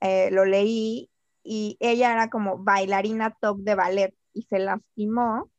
eh, 0.00 0.30
lo 0.30 0.44
leí 0.44 1.10
y 1.42 1.76
ella 1.80 2.12
era 2.12 2.30
como 2.30 2.58
bailarina 2.58 3.36
top 3.40 3.60
de 3.60 3.74
ballet 3.74 4.14
y 4.32 4.42
se 4.42 4.58
lastimó 4.58 5.50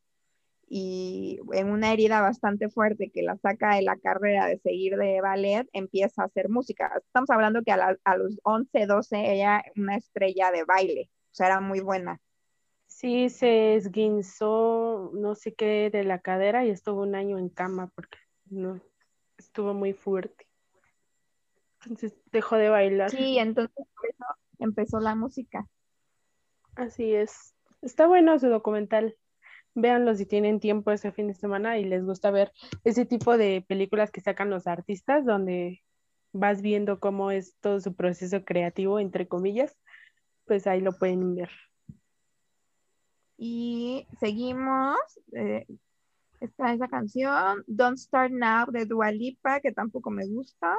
y 0.70 1.40
en 1.54 1.70
una 1.72 1.94
herida 1.94 2.22
bastante 2.22 2.70
fuerte 2.70 3.10
que 3.12 3.24
la 3.24 3.38
saca 3.38 3.76
de 3.76 3.82
la 3.84 3.98
carrera 3.98 4.48
de 4.48 4.60
seguir 4.60 4.98
de 4.98 5.22
ballet, 5.22 5.68
empieza 5.74 6.24
a 6.24 6.26
hacer 6.26 6.50
música. 6.50 6.92
Estamos 7.06 7.30
hablando 7.30 7.64
que 7.64 7.72
a, 7.72 7.98
a 8.04 8.18
los 8.18 8.38
11, 8.44 8.86
12 8.86 9.34
ella 9.34 9.64
una 9.78 9.96
estrella 9.96 10.52
de 10.52 10.66
baile, 10.66 11.10
o 11.32 11.36
sea, 11.36 11.48
era 11.48 11.62
muy 11.62 11.80
buena. 11.80 12.20
Sí, 12.98 13.30
se 13.30 13.76
esguinzó 13.76 15.12
no 15.14 15.36
sé 15.36 15.54
qué 15.54 15.92
de 15.92 16.04
la 16.04 16.18
cadera 16.18 16.66
y 16.66 16.72
estuvo 16.72 17.04
un 17.04 17.14
año 17.14 17.38
en 17.38 17.48
cama 17.48 17.92
porque 17.94 18.18
no 18.50 18.82
estuvo 19.38 19.76
muy 19.76 19.94
fuerte. 19.94 20.48
Entonces 21.84 22.20
dejó 22.32 22.56
de 22.56 22.70
bailar. 22.70 23.12
Sí, 23.12 23.38
entonces 23.38 23.86
por 23.96 24.10
eso 24.10 24.26
empezó 24.58 25.00
la 25.00 25.14
música. 25.14 25.68
Así 26.74 27.14
es. 27.14 27.54
Está 27.84 28.08
bueno 28.08 28.40
su 28.40 28.48
documental. 28.48 29.16
Véanlo 29.76 30.16
si 30.16 30.26
tienen 30.26 30.60
tiempo 30.60 30.90
ese 30.90 31.12
fin 31.12 31.28
de 31.28 31.36
semana 31.36 31.78
y 31.78 31.86
les 31.86 32.04
gusta 32.04 32.32
ver 32.32 32.52
ese 32.84 33.06
tipo 33.06 33.38
de 33.38 33.64
películas 33.68 34.10
que 34.10 34.22
sacan 34.22 34.50
los 34.50 34.66
artistas, 34.66 35.24
donde 35.24 35.84
vas 36.34 36.64
viendo 36.64 37.00
cómo 37.00 37.30
es 37.30 37.58
todo 37.60 37.80
su 37.80 37.96
proceso 37.96 38.44
creativo, 38.44 39.00
entre 39.00 39.28
comillas, 39.28 39.78
pues 40.46 40.66
ahí 40.66 40.82
lo 40.82 40.94
pueden 40.94 41.36
ver. 41.36 41.52
Y 43.38 44.08
seguimos. 44.20 44.98
Eh, 45.34 45.66
está 46.40 46.74
esa 46.74 46.88
canción, 46.88 47.64
Don't 47.68 47.98
Start 47.98 48.32
Now 48.32 48.72
de 48.72 48.86
Dua 48.86 49.12
Lipa, 49.12 49.60
que 49.60 49.72
tampoco 49.72 50.10
me 50.10 50.26
gusta. 50.28 50.76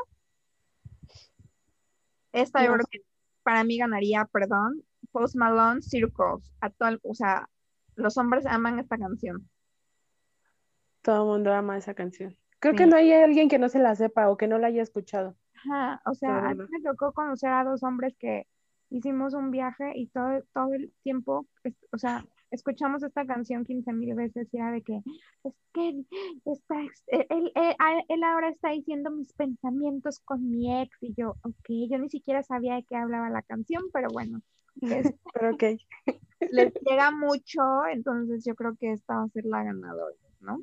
Esta 2.33 2.65
yo 2.65 2.75
creo 2.75 2.87
que 2.91 3.01
para 3.43 3.65
mí 3.65 3.79
ganaría, 3.79 4.25
perdón, 4.27 4.83
Post 5.11 5.37
Malone 5.37 5.83
Circles. 5.83 6.53
Actual, 6.61 7.01
o 7.03 7.15
sea, 7.15 7.49
los 7.97 8.17
hombres 8.17 8.47
aman 8.47 8.79
esta 8.79 8.99
canción. 8.99 9.49
Todo 11.03 11.23
el 11.23 11.29
mundo 11.39 11.53
ama 11.53 11.79
esa 11.79 11.95
canción. 11.95 12.37
Creo 12.61 12.75
que 12.75 12.87
no 12.87 12.97
hay 12.97 13.13
alguien 13.13 13.49
que 13.49 13.59
no 13.59 13.69
se 13.69 13.79
la 13.79 13.95
sepa 13.95 14.29
o 14.29 14.37
que 14.37 14.49
no 14.49 14.59
la 14.59 14.67
haya 14.67 14.83
escuchado. 14.83 15.37
Ajá, 15.55 16.03
o 16.05 16.15
sea, 16.15 16.51
a 16.51 16.55
mí 16.55 16.65
me 16.69 16.81
tocó 16.83 17.13
conocer 17.13 17.51
a 17.51 17.65
dos 17.65 17.83
hombres 17.83 18.15
que 18.19 18.47
hicimos 18.91 19.35
un 19.35 19.51
viaje 19.51 19.93
y 19.95 20.09
todo, 20.09 20.43
todo 20.53 20.75
el 20.75 20.93
tiempo, 21.03 21.47
o 21.93 21.99
sea, 21.99 22.25
escuchamos 22.51 23.03
esta 23.03 23.27
canción 23.27 23.65
15 23.65 23.93
mil 23.93 24.15
veces 24.15 24.49
ya 24.53 24.71
de 24.71 24.83
que 24.83 25.01
es 25.45 25.55
que 25.73 26.05
está, 26.45 26.81
él, 27.07 27.53
él, 28.09 28.23
ahora 28.25 28.49
está 28.51 28.71
diciendo 28.71 29.11
mis 29.11 29.33
pensamientos 29.33 30.21
con 30.21 30.51
mi 30.51 30.81
ex 30.81 30.97
y 31.01 31.15
yo, 31.15 31.37
ok, 31.43 31.69
yo 31.91 31.99
ni 31.99 32.09
siquiera 32.09 32.43
sabía 32.43 32.77
de 32.77 32.85
qué 32.85 32.97
hablaba 32.97 33.31
la 33.31 33.43
canción, 33.43 33.85
pero 33.93 34.09
bueno. 34.13 34.41
pero 35.35 35.55
ok. 35.55 35.65
Les 36.51 36.73
llega 36.87 37.11
mucho, 37.11 37.61
entonces 37.93 38.45
yo 38.45 38.55
creo 38.55 38.77
que 38.77 38.93
esta 38.93 39.17
va 39.17 39.25
a 39.25 39.29
ser 39.29 39.45
la 39.45 39.65
ganadora, 39.65 40.17
¿no? 40.41 40.63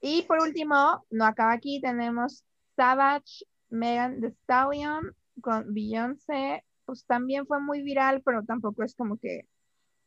Y 0.00 0.22
por 0.22 0.40
último, 0.40 1.04
no 1.10 1.24
acaba 1.24 1.52
aquí, 1.52 1.80
tenemos 1.80 2.44
Savage, 2.76 3.44
Megan 3.68 4.20
Thee 4.20 4.30
Stallion 4.30 5.12
con 5.40 5.74
Beyoncé, 5.74 6.64
pues 6.84 7.04
también 7.04 7.46
fue 7.46 7.60
muy 7.60 7.82
viral, 7.82 8.22
pero 8.24 8.44
tampoco 8.44 8.84
es 8.84 8.94
como 8.94 9.18
que 9.18 9.46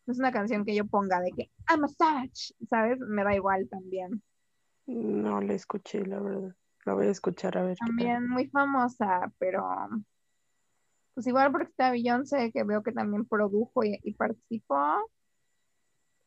es 0.07 0.19
una 0.19 0.31
canción 0.31 0.65
que 0.65 0.75
yo 0.75 0.85
ponga 0.85 1.19
de 1.19 1.31
que 1.31 1.51
I'm 1.69 1.83
a 1.83 1.87
savage, 1.87 2.53
¿sabes? 2.69 2.99
Me 2.99 3.23
da 3.23 3.35
igual 3.35 3.67
también. 3.69 4.21
No 4.87 5.41
la 5.41 5.53
escuché, 5.53 6.05
la 6.05 6.19
verdad. 6.19 6.55
La 6.85 6.93
voy 6.93 7.07
a 7.07 7.11
escuchar 7.11 7.57
a 7.57 7.63
ver. 7.63 7.77
También 7.77 8.27
muy 8.27 8.47
famosa, 8.47 9.31
pero 9.37 9.63
pues 11.13 11.27
igual 11.27 11.51
porque 11.51 11.69
está 11.69 11.91
Beyoncé, 11.91 12.51
que 12.51 12.63
veo 12.63 12.81
que 12.81 12.91
también 12.91 13.25
produjo 13.25 13.83
y, 13.83 13.99
y 14.03 14.13
participó. 14.13 15.09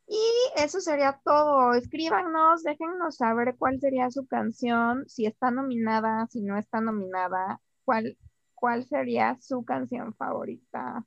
Y 0.07 0.19
eso 0.55 0.79
sería 0.79 1.19
todo. 1.23 1.73
Escríbanos, 1.73 2.63
déjennos 2.63 3.17
saber 3.17 3.55
cuál 3.57 3.79
sería 3.79 4.09
su 4.11 4.25
canción, 4.27 5.03
si 5.07 5.25
está 5.25 5.51
nominada, 5.51 6.27
si 6.27 6.41
no 6.41 6.57
está 6.57 6.79
nominada, 6.79 7.59
cuál, 7.83 8.17
cuál 8.53 8.85
sería 8.85 9.37
su 9.41 9.65
canción 9.65 10.13
favorita. 10.13 11.03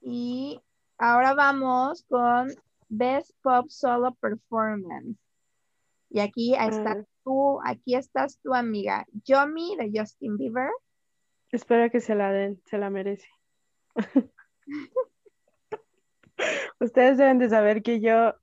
Y 0.00 0.62
Ahora 0.98 1.34
vamos 1.34 2.04
con 2.08 2.48
Best 2.88 3.30
Pop 3.42 3.68
Solo 3.68 4.14
Performance. 4.14 5.18
Y 6.10 6.20
aquí 6.20 6.54
está 6.54 6.94
mm. 6.96 7.06
tú, 7.24 7.60
aquí 7.64 7.96
estás 7.96 8.38
tu 8.40 8.54
amiga, 8.54 9.04
Yomi 9.24 9.76
de 9.76 9.90
Justin 9.92 10.36
Bieber. 10.36 10.70
Espero 11.50 11.90
que 11.90 12.00
se 12.00 12.14
la 12.14 12.30
den, 12.32 12.62
se 12.66 12.78
la 12.78 12.90
merece. 12.90 13.28
Ustedes 16.80 17.18
deben 17.18 17.38
de 17.38 17.48
saber 17.48 17.82
que 17.82 18.00
yo, 18.00 18.34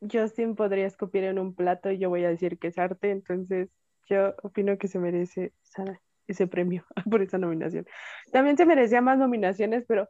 Justin 0.00 0.56
podría 0.56 0.86
escupir 0.86 1.24
en 1.24 1.38
un 1.38 1.54
plato 1.54 1.90
y 1.90 1.98
yo 1.98 2.08
voy 2.08 2.24
a 2.24 2.28
decir 2.28 2.58
que 2.58 2.68
es 2.68 2.78
arte, 2.78 3.10
entonces 3.10 3.68
yo 4.08 4.34
opino 4.42 4.78
que 4.78 4.88
se 4.88 4.98
merece 4.98 5.52
ese 6.26 6.46
premio 6.46 6.84
por 7.10 7.22
esa 7.22 7.38
nominación. 7.38 7.86
También 8.32 8.56
se 8.56 8.66
merecía 8.66 9.00
más 9.00 9.18
nominaciones, 9.18 9.84
pero 9.86 10.08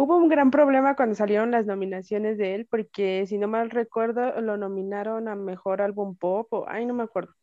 Hubo 0.00 0.16
un 0.16 0.30
gran 0.30 0.50
problema 0.50 0.96
cuando 0.96 1.14
salieron 1.14 1.50
las 1.50 1.66
nominaciones 1.66 2.38
de 2.38 2.54
él, 2.54 2.64
porque 2.64 3.26
si 3.26 3.36
no 3.36 3.48
mal 3.48 3.68
recuerdo, 3.68 4.40
lo 4.40 4.56
nominaron 4.56 5.28
a 5.28 5.34
mejor 5.34 5.82
álbum 5.82 6.16
pop, 6.16 6.50
o 6.54 6.64
ay, 6.66 6.86
no 6.86 6.94
me 6.94 7.02
acuerdo. 7.02 7.34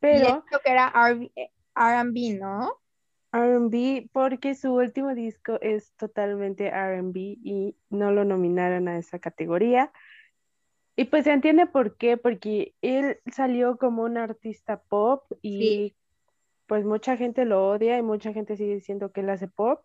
Pero. 0.00 0.42
creo 0.46 0.60
que 0.64 0.70
era 0.70 0.90
RB, 1.74 2.38
¿no? 2.40 2.80
RB, 3.30 4.08
porque 4.10 4.54
su 4.54 4.72
último 4.72 5.14
disco 5.14 5.58
es 5.60 5.92
totalmente 5.96 6.70
RB 6.70 7.14
y 7.14 7.76
no 7.90 8.10
lo 8.10 8.24
nominaron 8.24 8.88
a 8.88 8.96
esa 8.96 9.18
categoría. 9.18 9.92
Y 10.96 11.04
pues 11.04 11.24
se 11.24 11.32
entiende 11.32 11.66
por 11.66 11.98
qué, 11.98 12.16
porque 12.16 12.74
él 12.80 13.18
salió 13.30 13.76
como 13.76 14.04
un 14.04 14.16
artista 14.16 14.80
pop 14.80 15.30
y 15.42 15.94
pues 16.66 16.86
mucha 16.86 17.18
gente 17.18 17.44
lo 17.44 17.68
odia 17.68 17.98
y 17.98 18.02
mucha 18.02 18.32
gente 18.32 18.56
sigue 18.56 18.76
diciendo 18.76 19.12
que 19.12 19.20
él 19.20 19.28
hace 19.28 19.46
pop 19.46 19.84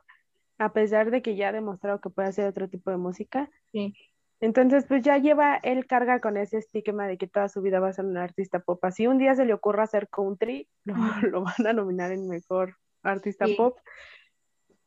a 0.61 0.73
pesar 0.73 1.09
de 1.09 1.23
que 1.23 1.35
ya 1.35 1.49
ha 1.49 1.51
demostrado 1.51 1.99
que 2.01 2.11
puede 2.11 2.27
hacer 2.27 2.45
otro 2.45 2.69
tipo 2.69 2.91
de 2.91 2.97
música. 2.97 3.49
Sí. 3.71 3.95
Entonces, 4.41 4.85
pues 4.87 5.03
ya 5.03 5.17
lleva, 5.17 5.55
él 5.63 5.87
carga 5.87 6.21
con 6.21 6.37
ese 6.37 6.59
estigma 6.59 7.07
de 7.07 7.17
que 7.17 7.25
toda 7.25 7.49
su 7.49 7.63
vida 7.63 7.79
va 7.79 7.89
a 7.89 7.93
ser 7.93 8.05
un 8.05 8.17
artista 8.17 8.59
pop. 8.59 8.83
Así 8.85 9.07
un 9.07 9.17
día 9.17 9.33
se 9.33 9.45
le 9.45 9.55
ocurra 9.55 9.83
hacer 9.83 10.07
country, 10.07 10.69
lo, 11.31 11.41
van 11.41 11.65
a 11.67 11.73
nominar 11.73 12.11
en 12.11 12.27
mejor 12.27 12.77
artista 13.01 13.47
pop. 13.57 13.79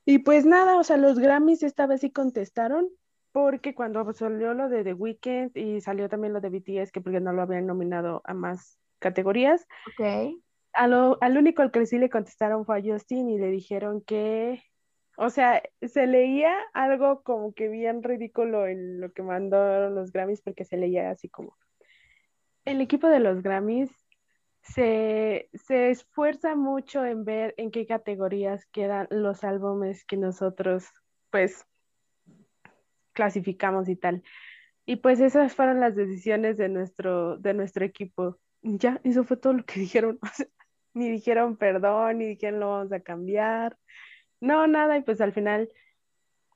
Y 0.04 0.18
pues 0.18 0.46
nada, 0.46 0.76
o 0.78 0.84
sea, 0.84 0.96
los 0.96 1.18
Grammys 1.18 1.64
esta 1.64 1.88
vez 1.88 2.02
sí 2.02 2.12
contestaron, 2.12 2.88
porque 3.32 3.74
cuando 3.74 4.12
salió 4.12 4.54
lo 4.54 4.68
de 4.68 4.84
The 4.84 4.94
Weeknd 4.94 5.56
y 5.56 5.80
salió 5.80 6.08
también 6.08 6.34
lo 6.34 6.40
de 6.40 6.50
BTS, 6.50 6.92
que 6.92 7.00
porque 7.00 7.18
no 7.18 7.32
lo 7.32 7.42
habían 7.42 7.66
nominado 7.66 8.22
a 8.24 8.32
más 8.32 8.78
categorías. 9.00 9.66
Ok. 9.98 10.36
al 10.72 11.36
único 11.36 11.62
al 11.62 11.72
que 11.72 11.84
sí 11.84 11.98
le 11.98 12.10
contestaron 12.10 12.64
fue 12.64 12.78
a 12.78 12.82
Justin 12.84 13.28
y 13.28 13.38
le 13.38 13.48
dijeron 13.48 14.02
que 14.02 14.62
o 15.16 15.30
sea, 15.30 15.62
se 15.82 16.06
leía 16.06 16.54
algo 16.72 17.22
como 17.22 17.54
que 17.54 17.68
bien 17.68 18.02
ridículo 18.02 18.66
en 18.66 19.00
lo 19.00 19.12
que 19.12 19.22
mandaron 19.22 19.94
los 19.94 20.12
Grammys, 20.12 20.42
porque 20.42 20.64
se 20.64 20.76
leía 20.76 21.10
así 21.10 21.28
como, 21.28 21.56
el 22.64 22.80
equipo 22.80 23.08
de 23.08 23.20
los 23.20 23.42
Grammys 23.42 23.90
se, 24.62 25.50
se 25.52 25.90
esfuerza 25.90 26.56
mucho 26.56 27.04
en 27.04 27.24
ver 27.24 27.54
en 27.58 27.70
qué 27.70 27.86
categorías 27.86 28.66
quedan 28.66 29.06
los 29.10 29.44
álbumes 29.44 30.04
que 30.04 30.16
nosotros, 30.16 30.86
pues, 31.30 31.66
clasificamos 33.12 33.88
y 33.88 33.96
tal. 33.96 34.22
Y 34.86 34.96
pues 34.96 35.20
esas 35.20 35.54
fueron 35.54 35.80
las 35.80 35.96
decisiones 35.96 36.58
de 36.58 36.68
nuestro, 36.68 37.38
de 37.38 37.54
nuestro 37.54 37.84
equipo. 37.84 38.38
Ya, 38.62 39.00
eso 39.04 39.24
fue 39.24 39.38
todo 39.38 39.54
lo 39.54 39.64
que 39.64 39.80
dijeron. 39.80 40.18
ni 40.92 41.08
dijeron 41.08 41.56
perdón, 41.56 42.18
ni 42.18 42.26
dijeron 42.26 42.60
lo 42.60 42.70
vamos 42.70 42.92
a 42.92 43.00
cambiar. 43.00 43.78
No, 44.44 44.66
nada, 44.66 44.98
y 44.98 45.00
pues 45.00 45.22
al 45.22 45.32
final, 45.32 45.70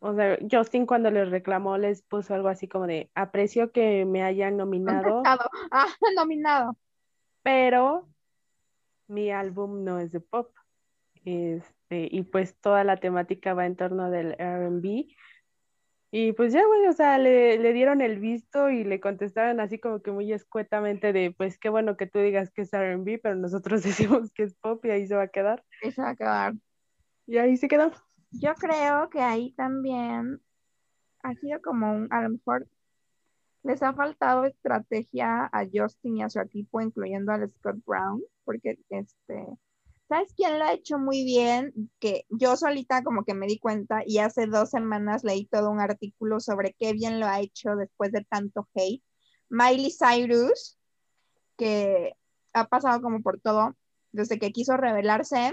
o 0.00 0.14
sea, 0.14 0.38
Justin 0.50 0.84
cuando 0.84 1.10
les 1.10 1.30
reclamó 1.30 1.78
les 1.78 2.02
puso 2.02 2.34
algo 2.34 2.48
así 2.48 2.68
como 2.68 2.86
de, 2.86 3.10
aprecio 3.14 3.72
que 3.72 4.04
me 4.04 4.22
hayan 4.22 4.58
nominado. 4.58 5.22
Ah, 5.72 5.86
nominado. 6.14 6.76
Pero 7.42 8.06
mi 9.06 9.30
álbum 9.30 9.84
no 9.84 9.98
es 9.98 10.12
de 10.12 10.20
pop. 10.20 10.52
Este, 11.24 12.08
y 12.10 12.22
pues 12.24 12.60
toda 12.60 12.84
la 12.84 12.98
temática 12.98 13.54
va 13.54 13.64
en 13.64 13.76
torno 13.76 14.10
del 14.10 14.36
RB. 14.38 15.06
Y 16.10 16.32
pues 16.32 16.52
ya, 16.52 16.66
güey, 16.66 16.86
o 16.88 16.92
sea, 16.92 17.16
le, 17.16 17.56
le, 17.56 17.72
dieron 17.72 18.02
el 18.02 18.18
visto 18.18 18.68
y 18.68 18.84
le 18.84 19.00
contestaron 19.00 19.60
así 19.60 19.78
como 19.78 20.02
que 20.02 20.10
muy 20.10 20.30
escuetamente 20.30 21.14
de, 21.14 21.34
pues 21.36 21.58
qué 21.58 21.70
bueno 21.70 21.96
que 21.96 22.06
tú 22.06 22.18
digas 22.18 22.50
que 22.50 22.62
es 22.62 22.72
RB, 22.72 23.18
pero 23.22 23.34
nosotros 23.34 23.82
decimos 24.22 24.30
que 24.34 24.42
es 24.42 24.54
pop 24.56 24.84
y 24.84 24.90
ahí 24.90 25.06
se 25.06 25.16
va 25.16 25.22
a 25.22 25.28
quedar. 25.28 25.64
Ahí 25.82 25.90
se 25.90 26.02
va 26.02 26.10
a 26.10 26.16
quedar. 26.16 26.54
Y 27.28 27.36
ahí 27.36 27.58
se 27.58 27.68
quedó. 27.68 27.92
Yo 28.30 28.54
creo 28.54 29.10
que 29.10 29.20
ahí 29.20 29.52
también 29.52 30.40
ha 31.22 31.34
sido 31.34 31.60
como 31.60 31.92
un, 31.92 32.08
a 32.10 32.22
lo 32.22 32.30
mejor 32.30 32.66
les 33.62 33.82
ha 33.82 33.92
faltado 33.92 34.46
estrategia 34.46 35.44
a 35.52 35.66
Justin 35.70 36.16
y 36.16 36.22
a 36.22 36.30
su 36.30 36.40
equipo, 36.40 36.80
incluyendo 36.80 37.30
al 37.32 37.46
Scott 37.50 37.76
Brown, 37.84 38.22
porque 38.44 38.78
este, 38.88 39.46
¿sabes 40.08 40.32
quién 40.34 40.58
lo 40.58 40.64
ha 40.64 40.72
hecho 40.72 40.98
muy 40.98 41.22
bien? 41.24 41.90
Que 41.98 42.24
yo 42.30 42.56
solita 42.56 43.04
como 43.04 43.24
que 43.24 43.34
me 43.34 43.46
di 43.46 43.58
cuenta 43.58 44.02
y 44.06 44.18
hace 44.18 44.46
dos 44.46 44.70
semanas 44.70 45.22
leí 45.22 45.44
todo 45.44 45.70
un 45.70 45.80
artículo 45.80 46.40
sobre 46.40 46.74
qué 46.78 46.94
bien 46.94 47.20
lo 47.20 47.26
ha 47.26 47.40
hecho 47.40 47.76
después 47.76 48.10
de 48.10 48.24
tanto 48.24 48.66
hate. 48.74 49.02
Miley 49.50 49.90
Cyrus, 49.90 50.78
que 51.58 52.14
ha 52.54 52.68
pasado 52.68 53.02
como 53.02 53.20
por 53.20 53.38
todo 53.38 53.76
desde 54.12 54.38
que 54.38 54.50
quiso 54.50 54.78
revelarse. 54.78 55.52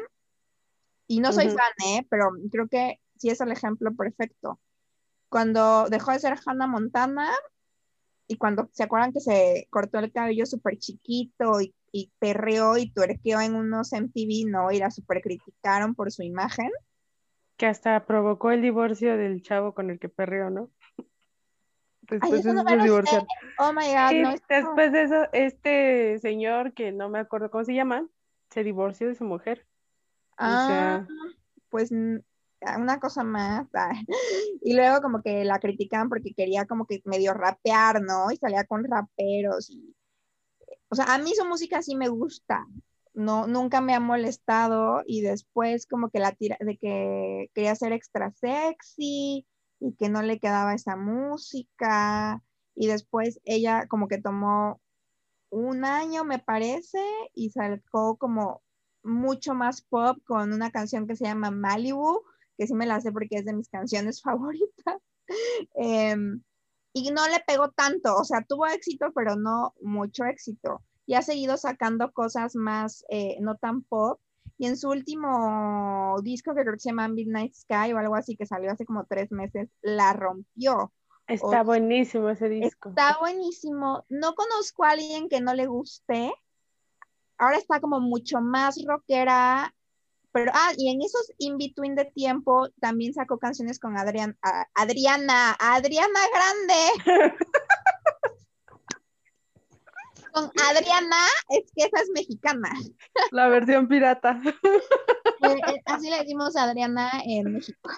Y 1.08 1.20
no 1.20 1.32
soy 1.32 1.50
fan, 1.50 1.72
¿eh? 1.86 2.06
Pero 2.10 2.32
creo 2.52 2.68
que 2.68 3.00
sí 3.18 3.30
es 3.30 3.42
el 3.42 3.52
ejemplo 3.52 3.94
perfecto. 3.96 4.60
Cuando 5.30 5.88
dejó 5.90 6.12
de 6.12 6.20
ser 6.20 6.38
Hannah 6.46 6.68
Montana 6.68 7.32
y 8.28 8.38
cuando 8.38 8.70
se 8.74 8.84
acuerdan 8.84 9.14
que 9.14 9.20
se 9.20 9.68
cortó 9.70 10.00
el 10.00 10.12
cabello 10.12 10.46
súper 10.46 10.78
chiquito 10.78 11.62
y, 11.62 11.76
y 11.92 12.12
perreó 12.20 12.78
y 12.78 12.92
tuerqueó 12.92 13.40
en 13.42 13.56
unos 13.56 13.94
MTV, 13.94 14.50
¿no? 14.50 14.72
Y 14.72 14.80
la 14.80 14.92
súper 14.92 15.22
criticaron 15.22 15.94
por 15.96 16.12
su 16.12 16.24
imagen. 16.24 16.72
Que 17.58 17.68
hasta 17.68 18.06
provocó 18.06 18.52
el 18.52 18.62
divorcio 18.62 19.16
del 19.18 19.42
chavo 19.42 19.74
con 19.74 19.90
el 19.90 20.00
que 20.00 20.10
perreó, 20.10 20.50
¿no? 20.50 20.70
Oh 23.58 23.74
my 23.74 23.88
God, 23.88 24.10
Sí, 24.10 24.44
después 24.48 24.92
de 24.92 25.04
eso, 25.04 25.28
este 25.34 26.20
señor, 26.20 26.74
que 26.74 26.92
no 26.92 27.10
me 27.10 27.20
acuerdo 27.20 27.50
cómo 27.50 27.64
se 27.64 27.74
llama, 27.74 28.08
se 28.50 28.64
divorció 28.64 29.08
de 29.08 29.16
su 29.16 29.24
mujer. 29.24 29.66
Ah, 30.38 30.68
sea- 30.68 31.08
pues 31.70 31.92
mm, 31.92 32.18
una 32.78 33.00
cosa 33.00 33.24
más. 33.24 33.68
ah. 33.76 33.92
Y 34.62 34.74
luego 34.76 35.02
como 35.02 35.22
que 35.22 35.46
la 35.46 35.60
criticaban 35.60 36.10
porque 36.10 36.34
quería 36.34 36.66
como 36.66 36.86
que 36.86 37.02
medio 37.06 37.34
rapear, 37.34 38.02
¿no? 38.02 38.32
Y 38.32 38.38
salía 38.38 38.64
con 38.66 38.84
raperos. 38.84 39.70
Y... 39.70 39.96
O 40.90 40.96
sea, 40.96 41.14
a 41.14 41.18
mí 41.20 41.34
su 41.36 41.46
música 41.46 41.82
sí 41.82 41.96
me 41.96 42.10
gusta. 42.10 42.66
No, 43.14 43.48
nunca 43.48 43.82
me 43.82 43.94
ha 43.94 44.00
molestado. 44.00 45.04
Y 45.06 45.22
después 45.22 45.86
como 45.88 46.10
que 46.10 46.20
la 46.20 46.32
tira 46.34 46.58
de 46.60 46.78
que 46.78 47.50
quería 47.54 47.76
ser 47.76 47.94
extra 47.94 48.32
sexy 48.32 49.46
y 49.80 49.94
que 49.98 50.10
no 50.10 50.22
le 50.22 50.40
quedaba 50.40 50.74
esa 50.74 50.96
música. 50.96 52.42
Y 52.76 52.88
después 52.88 53.40
ella 53.46 53.88
como 53.88 54.08
que 54.08 54.20
tomó 54.22 54.82
un 55.50 55.86
año, 55.86 56.26
me 56.26 56.40
parece, 56.40 57.00
y 57.34 57.52
sacó 57.52 58.18
como 58.18 58.62
mucho 59.06 59.54
más 59.56 59.82
pop 59.84 60.18
con 60.26 60.54
una 60.54 60.72
canción 60.72 61.08
que 61.08 61.16
se 61.16 61.26
llama 61.26 61.52
Malibu, 61.52 62.22
que 62.58 62.68
sí 62.68 62.74
me 62.76 62.86
la 62.88 63.02
sé 63.02 63.12
porque 63.12 63.38
es 63.38 63.46
de 63.46 63.54
mis 63.54 63.70
canciones 63.70 64.22
favoritas. 64.24 65.02
Em, 65.76 66.42
y 66.94 67.12
no 67.12 67.28
le 67.28 67.40
pegó 67.46 67.72
tanto, 67.72 68.16
o 68.16 68.24
sea, 68.24 68.44
tuvo 68.48 68.68
éxito, 68.68 69.08
pero 69.14 69.36
no 69.36 69.74
mucho 69.82 70.26
éxito. 70.26 70.82
Y 71.06 71.16
ha 71.16 71.22
seguido 71.22 71.58
sacando 71.58 72.12
cosas 72.14 72.56
más, 72.56 73.04
eh, 73.10 73.38
no 73.42 73.58
tan 73.58 73.84
pop. 73.84 74.20
Y 74.58 74.68
en 74.68 74.78
su 74.78 74.90
último 74.90 76.16
disco, 76.24 76.56
que 76.56 76.62
creo 76.62 76.74
que 76.74 76.80
se 76.80 76.90
llama 76.90 77.10
Midnight 77.10 77.54
Sky 77.54 77.92
o 77.94 77.98
algo 77.98 78.16
así, 78.16 78.38
que 78.38 78.46
salió 78.46 78.72
hace 78.72 78.86
como 78.86 79.06
tres 79.06 79.32
meses, 79.32 79.70
la 79.82 80.14
rompió. 80.14 80.94
Está 81.28 81.62
O- 81.62 81.66
buenísimo 81.66 82.30
ese 82.30 82.50
disco. 82.50 82.90
Está 82.90 83.18
buenísimo. 83.20 84.06
No 84.10 84.34
conozco 84.36 84.84
a 84.86 84.92
alguien 84.92 85.30
que 85.30 85.42
no 85.42 85.54
le 85.54 85.68
guste. 85.68 86.34
Ahora 87.38 87.58
está 87.58 87.80
como 87.80 88.00
mucho 88.00 88.42
más 88.42 88.84
rockera. 88.86 89.74
Pero, 90.32 90.52
ah, 90.54 90.72
y 90.78 90.90
en 90.92 91.02
esos 91.02 91.32
in-between 91.38 91.96
de 91.96 92.06
tiempo 92.06 92.68
también 92.82 93.14
sacó 93.14 93.38
canciones 93.40 93.80
con 93.80 93.98
Adrián, 93.98 94.38
a- 94.42 94.68
Adriana, 94.74 95.56
Adriana 95.60 96.20
Grande. 96.34 96.92
con 100.34 100.52
Adriana, 100.70 101.16
es 101.50 101.72
que 101.74 101.86
esa 101.86 102.02
es 102.02 102.10
mexicana. 102.14 102.70
La 103.32 103.48
versión 103.48 103.88
pirata. 103.88 104.42
Eh, 104.44 105.62
eh, 105.68 105.82
así 105.86 106.10
le 106.10 106.18
decimos 106.18 106.56
a 106.58 106.64
Adriana 106.64 107.10
en 107.26 107.54
México. 107.54 107.90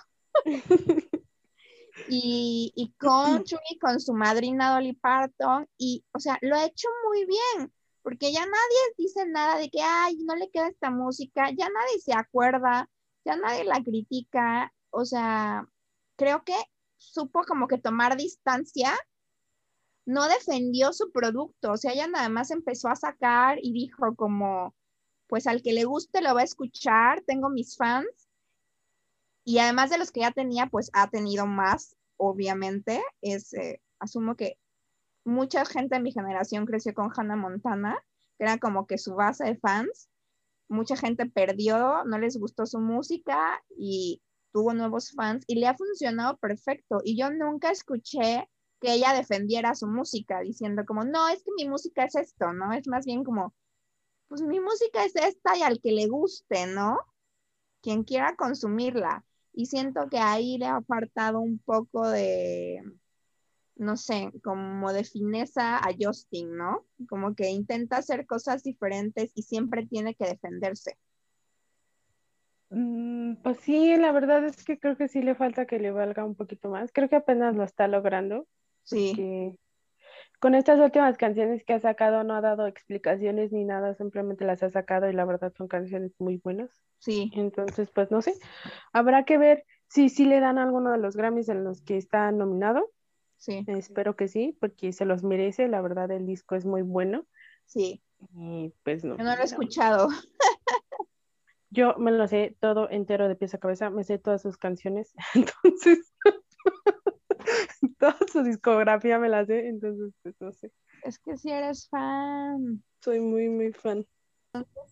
Y, 2.10 2.72
y 2.76 2.94
country 2.98 3.80
con 3.82 4.00
su 4.00 4.14
madrina 4.14 4.72
Dolly 4.76 4.94
Parton. 4.94 5.68
Y, 5.78 6.06
o 6.14 6.20
sea, 6.20 6.38
lo 6.42 6.56
ha 6.56 6.66
hecho 6.66 6.88
muy 7.08 7.26
bien, 7.26 7.74
porque 8.08 8.32
ya 8.32 8.40
nadie 8.40 8.94
dice 8.98 9.26
nada 9.26 9.58
de 9.58 9.70
que, 9.70 9.82
ay, 9.82 10.16
no 10.24 10.34
le 10.38 10.50
queda 10.50 10.70
esta 10.70 10.90
música, 10.90 11.50
ya 11.50 11.68
nadie 11.68 12.00
se 12.00 12.14
acuerda, 12.14 12.90
ya 13.26 13.36
nadie 13.36 13.66
la 13.66 13.84
critica. 13.84 14.74
O 14.92 15.04
sea, 15.04 15.68
creo 16.16 16.42
que 16.46 16.56
supo 16.96 17.44
como 17.44 17.68
que 17.68 17.78
tomar 17.78 18.16
distancia, 18.16 18.98
no 20.06 20.30
defendió 20.30 20.94
su 20.94 21.12
producto, 21.12 21.74
o 21.74 21.76
sea, 21.76 21.92
ella 21.92 22.08
nada 22.08 22.30
más 22.30 22.50
empezó 22.50 22.88
a 22.88 22.96
sacar 22.96 23.58
y 23.62 23.74
dijo 23.74 24.16
como, 24.16 24.74
pues 25.28 25.46
al 25.46 25.62
que 25.62 25.74
le 25.74 25.84
guste 25.84 26.22
lo 26.22 26.34
va 26.34 26.40
a 26.40 26.46
escuchar, 26.46 27.24
tengo 27.28 27.50
mis 27.50 27.76
fans. 27.76 28.30
Y 29.44 29.60
además 29.60 29.90
de 29.90 29.98
los 29.98 30.14
que 30.14 30.22
ya 30.22 30.32
tenía, 30.32 30.68
pues 30.68 30.90
ha 30.94 31.10
tenido 31.10 31.46
más, 31.46 31.98
obviamente. 32.16 33.04
Es, 33.20 33.54
eh, 33.54 33.82
asumo 34.00 34.38
que 34.38 34.58
mucha 35.28 35.66
gente 35.66 35.96
de 35.96 36.02
mi 36.02 36.12
generación 36.14 36.66
creció 36.66 36.94
con 36.94 37.12
Hannah 37.16 37.36
Montana, 37.36 38.02
que 38.38 38.46
era 38.46 38.58
como 38.58 38.88
que 38.88 38.98
su 38.98 39.14
base 39.14 39.44
de 39.44 39.58
fans. 39.58 40.10
Mucha 40.70 40.96
gente 40.96 41.26
perdió, 41.26 42.06
no 42.06 42.18
les 42.18 42.38
gustó 42.38 42.66
su 42.66 42.80
música 42.80 43.62
y 43.78 44.22
tuvo 44.54 44.74
nuevos 44.74 45.12
fans 45.12 45.44
y 45.48 45.56
le 45.60 45.68
ha 45.68 45.76
funcionado 45.76 46.38
perfecto. 46.38 47.00
Y 47.04 47.18
yo 47.18 47.30
nunca 47.30 47.72
escuché 47.72 48.50
que 48.80 48.94
ella 48.94 49.14
defendiera 49.14 49.76
su 49.76 49.88
música 49.88 50.40
diciendo 50.42 50.86
como, 50.86 51.04
no, 51.04 51.28
es 51.28 51.44
que 51.44 51.52
mi 51.58 51.68
música 51.68 52.06
es 52.06 52.16
esto, 52.16 52.54
¿no? 52.54 52.72
Es 52.72 52.88
más 52.88 53.06
bien 53.06 53.24
como, 53.26 53.54
pues 54.30 54.42
mi 54.42 54.62
música 54.62 55.04
es 55.04 55.16
esta 55.16 55.58
y 55.58 55.62
al 55.62 55.82
que 55.82 55.92
le 55.92 56.08
guste, 56.08 56.68
¿no? 56.68 57.00
Quien 57.82 58.04
quiera 58.04 58.36
consumirla. 58.38 59.26
Y 59.54 59.66
siento 59.66 60.08
que 60.10 60.20
ahí 60.20 60.58
le 60.58 60.68
ha 60.68 60.82
faltado 60.84 61.40
un 61.40 61.60
poco 61.60 62.08
de, 62.10 62.82
no 63.80 63.98
sé, 63.98 64.32
como 64.44 64.94
de 64.94 65.04
fineza 65.04 65.78
a 65.78 65.90
Justin, 66.00 66.56
¿no? 66.58 66.86
Como 67.10 67.36
que 67.36 67.50
intenta 67.50 67.98
hacer 67.98 68.26
cosas 68.26 68.64
diferentes 68.64 69.32
y 69.36 69.44
siempre 69.44 69.86
tiene 69.88 70.16
que 70.16 70.26
defenderse. 70.26 70.98
Mm, 72.70 73.36
Pues 73.44 73.60
sí, 73.60 73.96
la 73.98 74.12
verdad 74.12 74.44
es 74.46 74.64
que 74.64 74.80
creo 74.80 74.98
que 74.98 75.08
sí 75.08 75.22
le 75.22 75.36
falta 75.36 75.66
que 75.66 75.80
le 75.80 75.92
valga 75.92 76.26
un 76.26 76.36
poquito 76.36 76.70
más. 76.70 76.92
Creo 76.94 77.10
que 77.10 77.16
apenas 77.18 77.56
lo 77.56 77.64
está 77.64 77.88
logrando. 77.88 78.48
Sí, 78.84 79.28
con 80.40 80.56
estas 80.56 80.80
últimas 80.80 81.18
canciones 81.18 81.64
que 81.66 81.74
ha 81.74 81.80
sacado 81.80 82.24
no 82.24 82.36
ha 82.36 82.42
dado 82.42 82.68
explicaciones 82.68 83.52
ni 83.52 83.66
nada, 83.66 83.96
simplemente 83.96 84.46
las 84.46 84.64
ha 84.64 84.70
sacado 84.70 85.10
y 85.10 85.14
la 85.14 85.26
verdad 85.26 85.54
son 85.58 85.68
canciones 85.68 86.14
muy 86.20 86.38
buenas. 86.38 86.70
sí, 87.00 87.32
Entonces, 87.32 87.90
pues 87.92 88.12
no 88.12 88.22
sé, 88.22 88.36
habrá 88.94 89.26
que 89.26 89.38
ver 89.38 89.66
si 89.90 90.10
sí 90.10 90.26
le 90.26 90.40
dan 90.40 90.58
alguno 90.60 90.92
de 90.92 91.00
los 91.00 91.16
Grammys 91.18 91.50
en 91.50 91.64
los 91.64 91.82
que 91.82 91.98
está 91.98 92.32
nominado. 92.32 92.92
Sí, 93.38 93.64
Espero 93.68 94.16
que 94.16 94.28
sí, 94.28 94.58
porque 94.60 94.94
se 94.94 95.06
los 95.06 95.24
merece. 95.24 95.68
La 95.68 95.82
verdad, 95.82 96.12
el 96.12 96.26
disco 96.26 96.56
es 96.56 96.66
muy 96.66 96.82
bueno. 96.82 97.26
sí. 97.66 98.02
Y 98.34 98.74
pues 98.84 99.04
no. 99.04 99.16
Yo 99.18 99.24
no 99.24 99.36
lo 99.36 99.42
he 99.42 99.46
escuchado. 99.46 100.10
Yo 101.70 101.96
me 101.98 102.12
lo 102.12 102.28
sé 102.28 102.56
todo 102.60 102.90
entero 102.90 103.28
de 103.28 103.36
pies 103.36 103.54
a 103.54 103.58
cabeza, 103.58 103.90
me 103.90 104.04
sé 104.04 104.18
todas 104.18 104.42
sus 104.42 104.58
canciones, 104.58 105.14
entonces 105.36 106.14
toda 108.00 108.18
su 108.32 108.44
discografía 108.44 109.20
me 109.20 109.30
la 109.30 109.46
sé, 109.46 109.68
entonces 109.68 110.14
pues 110.24 110.36
no 110.40 110.52
sé. 110.54 110.72
Es 111.04 111.20
que 111.20 111.38
si 111.38 111.52
eres 111.52 111.88
fan. 111.90 112.84
Soy 113.02 113.20
muy, 113.20 113.50
muy 113.50 113.74
fan. 113.74 114.06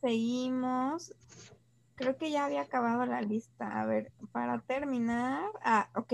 Seguimos. 0.01 1.13
Creo 1.95 2.17
que 2.17 2.29
ya 2.29 2.45
había 2.45 2.61
acabado 2.61 3.05
la 3.05 3.21
lista. 3.21 3.81
A 3.81 3.85
ver, 3.85 4.11
para 4.31 4.59
terminar. 4.61 5.49
Ah, 5.63 5.89
ok. 5.95 6.13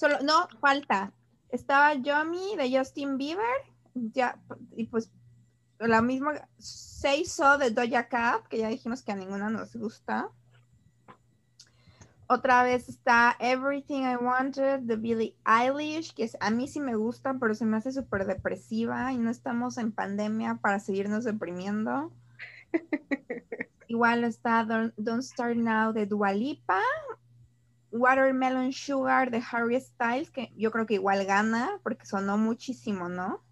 Solo, 0.00 0.16
no, 0.22 0.48
falta. 0.62 1.12
Estaba 1.50 1.92
Yomi 1.92 2.56
de 2.56 2.74
Justin 2.74 3.18
Bieber. 3.18 3.44
Ya, 3.92 4.40
y 4.74 4.86
pues 4.86 5.10
la 5.78 6.00
misma 6.00 6.48
Say 6.56 7.26
So 7.26 7.58
de 7.58 7.70
Doja 7.70 8.08
Cat, 8.08 8.46
que 8.48 8.56
ya 8.56 8.68
dijimos 8.68 9.02
que 9.02 9.12
a 9.12 9.16
ninguna 9.16 9.50
nos 9.50 9.76
gusta. 9.76 10.30
Otra 12.28 12.62
vez 12.62 12.88
está 12.88 13.36
Everything 13.40 14.04
I 14.04 14.16
Wanted 14.16 14.80
de 14.84 14.96
Billie 14.96 15.36
Eilish, 15.44 16.14
que 16.14 16.24
es- 16.24 16.38
a 16.40 16.48
mí 16.48 16.66
sí 16.66 16.80
me 16.80 16.96
gusta, 16.96 17.36
pero 17.38 17.54
se 17.54 17.66
me 17.66 17.76
hace 17.76 17.92
súper 17.92 18.24
depresiva 18.24 19.12
y 19.12 19.18
no 19.18 19.30
estamos 19.30 19.76
en 19.76 19.92
pandemia 19.92 20.60
para 20.62 20.80
seguirnos 20.80 21.24
deprimiendo. 21.24 22.10
Igual 23.86 24.24
está 24.24 24.64
Don't, 24.64 24.94
Don't 24.96 25.22
Start 25.22 25.56
Now 25.56 25.92
de 25.92 26.06
Dua 26.06 26.32
Lipa. 26.32 26.80
Watermelon 27.92 28.72
Sugar 28.72 29.30
de 29.30 29.42
Harry 29.50 29.80
Styles, 29.80 30.30
que 30.30 30.52
yo 30.56 30.70
creo 30.70 30.86
que 30.86 30.94
igual 30.94 31.24
gana 31.24 31.80
porque 31.82 32.06
sonó 32.06 32.38
muchísimo, 32.38 33.08
¿no? 33.08 33.42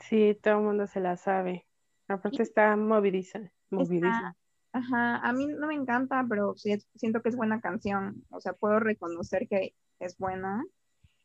Sí, 0.00 0.38
todo 0.42 0.58
el 0.58 0.64
mundo 0.64 0.86
se 0.86 1.00
la 1.00 1.16
sabe. 1.16 1.66
Aparte 2.08 2.42
está 2.42 2.76
movidiza, 2.76 3.52
movidiza. 3.70 4.36
Ajá, 4.72 5.16
a 5.16 5.32
mí 5.32 5.46
no 5.46 5.66
me 5.66 5.74
encanta, 5.74 6.24
pero 6.28 6.54
sí 6.56 6.78
siento 6.94 7.22
que 7.22 7.30
es 7.30 7.36
buena 7.36 7.60
canción. 7.60 8.24
O 8.30 8.40
sea, 8.40 8.52
puedo 8.52 8.80
reconocer 8.80 9.48
que 9.48 9.74
es 9.98 10.16
buena. 10.18 10.64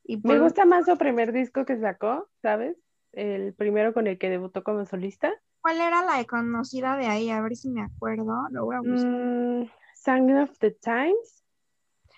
Y 0.06 0.18
Me 0.18 0.34
por 0.34 0.42
gusta 0.42 0.66
más 0.66 0.86
su 0.86 0.98
primer 0.98 1.32
disco 1.32 1.66
que 1.66 1.78
sacó, 1.78 2.30
¿sabes? 2.42 2.78
El 3.12 3.54
primero 3.54 3.94
con 3.94 4.08
el 4.08 4.18
que 4.18 4.30
debutó 4.30 4.64
como 4.64 4.86
solista. 4.86 5.32
¿Cuál 5.62 5.80
era 5.80 6.04
la 6.04 6.24
conocida 6.26 6.98
de 6.98 7.08
ahí? 7.08 7.30
A 7.30 7.42
ver 7.42 7.56
si 7.56 7.70
me 7.70 7.82
acuerdo. 7.84 8.48
Lo 8.52 8.66
voy 8.66 8.76
a 8.76 8.80
buscar. 8.80 9.12
Mm, 9.12 9.70
Song 9.96 10.32
of 10.42 10.58
the 10.60 10.72
Times. 10.72 11.43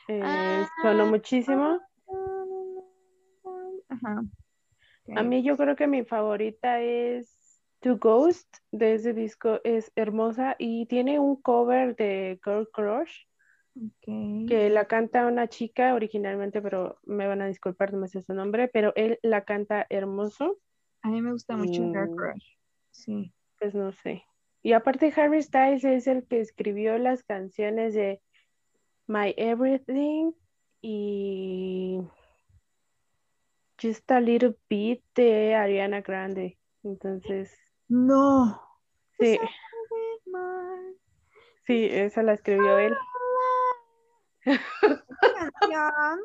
Eh, 0.07 0.65
sonó 0.81 1.03
Ah. 1.03 1.05
muchísimo. 1.09 1.79
Ajá. 3.89 4.23
A 5.15 5.23
mí 5.23 5.43
yo 5.43 5.55
creo 5.57 5.75
que 5.75 5.87
mi 5.87 6.03
favorita 6.03 6.81
es 6.81 7.61
To 7.81 7.97
Ghost 7.97 8.57
de 8.71 8.95
ese 8.95 9.13
disco, 9.13 9.61
es 9.63 9.91
hermosa 9.95 10.55
y 10.57 10.87
tiene 10.87 11.19
un 11.19 11.39
cover 11.41 11.95
de 11.95 12.39
Girl 12.43 12.67
Crush 12.71 13.25
que 14.47 14.69
la 14.69 14.85
canta 14.85 15.27
una 15.27 15.47
chica 15.49 15.93
originalmente, 15.93 16.61
pero 16.61 16.97
me 17.03 17.27
van 17.27 17.41
a 17.41 17.47
disculpar, 17.47 17.91
no 17.93 17.99
me 17.99 18.07
sé 18.07 18.21
su 18.21 18.33
nombre, 18.33 18.69
pero 18.69 18.93
él 18.95 19.19
la 19.21 19.43
canta 19.43 19.85
hermoso. 19.89 20.59
A 21.01 21.09
mí 21.09 21.21
me 21.21 21.31
gusta 21.33 21.57
mucho 21.57 21.83
Girl 21.91 22.15
Crush, 22.15 22.55
sí. 22.91 23.33
Pues 23.59 23.75
no 23.75 23.91
sé. 23.91 24.23
Y 24.63 24.71
aparte 24.73 25.13
Harry 25.17 25.41
Styles 25.43 25.83
es 25.83 26.07
el 26.07 26.25
que 26.25 26.39
escribió 26.39 26.97
las 26.97 27.23
canciones 27.23 27.93
de 27.93 28.21
My 29.07 29.33
Everything 29.37 30.31
y 30.81 31.99
Just 33.81 34.09
a 34.11 34.19
Little 34.19 34.55
Bit 34.69 35.03
de 35.15 35.55
Ariana 35.55 36.01
Grande. 36.01 36.57
Entonces. 36.83 37.57
No. 37.87 38.61
Sí. 39.19 39.39
Sí, 41.65 41.87
esa 41.91 42.23
la 42.23 42.33
escribió 42.33 42.77
él. 42.77 42.93
canción 44.43 46.19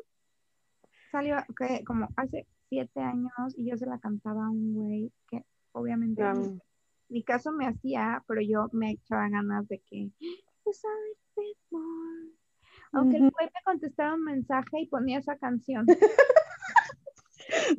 salió 1.11 1.37
como 1.85 2.07
hace 2.15 2.47
siete 2.69 3.01
años 3.01 3.31
y 3.57 3.69
yo 3.69 3.77
se 3.77 3.85
la 3.85 3.99
cantaba 3.99 4.45
a 4.45 4.49
un 4.49 4.73
güey 4.73 5.11
que 5.27 5.43
obviamente 5.73 6.23
mi 7.09 7.23
caso 7.23 7.51
me 7.51 7.67
hacía, 7.67 8.23
pero 8.27 8.41
yo 8.41 8.69
me 8.71 8.91
echaba 8.91 9.27
ganas 9.29 9.67
de 9.67 9.79
que 9.79 10.11
aunque 12.93 13.17
el 13.17 13.29
güey 13.29 13.45
me 13.45 13.63
contestara 13.65 14.13
un 14.15 14.23
mensaje 14.23 14.81
y 14.81 14.87
ponía 14.87 15.19
esa 15.19 15.37
canción. 15.37 15.85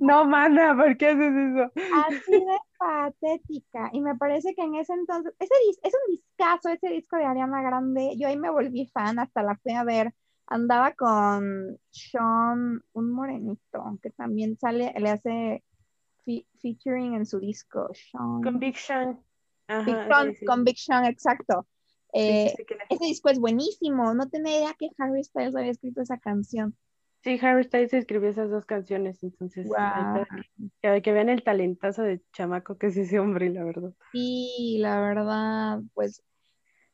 No, 0.00 0.24
mana, 0.24 0.76
¿por 0.76 0.96
qué 0.96 1.08
haces 1.08 1.32
eso? 1.32 1.72
Así 2.06 2.32
de 2.32 2.58
patética. 2.78 3.90
Y 3.92 4.00
me 4.00 4.16
parece 4.16 4.54
que 4.54 4.62
en 4.62 4.74
ese 4.74 4.92
entonces, 4.92 5.32
ese 5.38 5.54
es 5.82 5.94
un 5.94 6.14
discazo, 6.14 6.68
ese 6.68 6.88
disco 6.88 7.16
de 7.16 7.24
Ariana 7.24 7.62
Grande. 7.62 8.14
Yo 8.18 8.28
ahí 8.28 8.36
me 8.36 8.50
volví 8.50 8.86
fan, 8.86 9.18
hasta 9.18 9.42
la 9.42 9.56
fui 9.56 9.72
a 9.72 9.84
ver. 9.84 10.12
Andaba 10.46 10.92
con 10.92 11.78
Sean, 11.90 12.82
un 12.92 13.12
morenito, 13.12 13.98
que 14.02 14.10
también 14.10 14.58
sale, 14.58 14.92
le 14.98 15.10
hace 15.10 15.64
featuring 16.60 17.14
en 17.14 17.26
su 17.26 17.40
disco. 17.40 17.88
Sean. 17.94 18.42
Conviction. 18.42 19.22
Conviction, 20.46 21.04
exacto. 21.04 21.66
Eh, 22.12 22.54
ese 22.90 23.04
disco 23.04 23.30
es 23.30 23.38
buenísimo. 23.38 24.14
No 24.14 24.28
tenía 24.28 24.58
idea 24.58 24.76
que 24.78 24.90
Harry 24.98 25.24
Styles 25.24 25.56
había 25.56 25.70
escrito 25.70 26.02
esa 26.02 26.18
canción. 26.18 26.76
Sí, 27.22 27.38
Harry 27.40 27.64
Styles 27.64 27.94
escribió 27.94 28.28
esas 28.30 28.50
dos 28.50 28.66
canciones, 28.66 29.22
entonces 29.22 29.68
que, 30.80 31.02
que 31.02 31.12
vean 31.12 31.28
el 31.28 31.44
talentazo 31.44 32.02
de 32.02 32.20
chamaco 32.32 32.76
que 32.78 32.88
es 32.88 32.96
ese 32.96 33.20
hombre, 33.20 33.48
la 33.50 33.62
verdad. 33.62 33.92
Sí, 34.10 34.78
la 34.80 35.00
verdad, 35.00 35.80
pues 35.94 36.22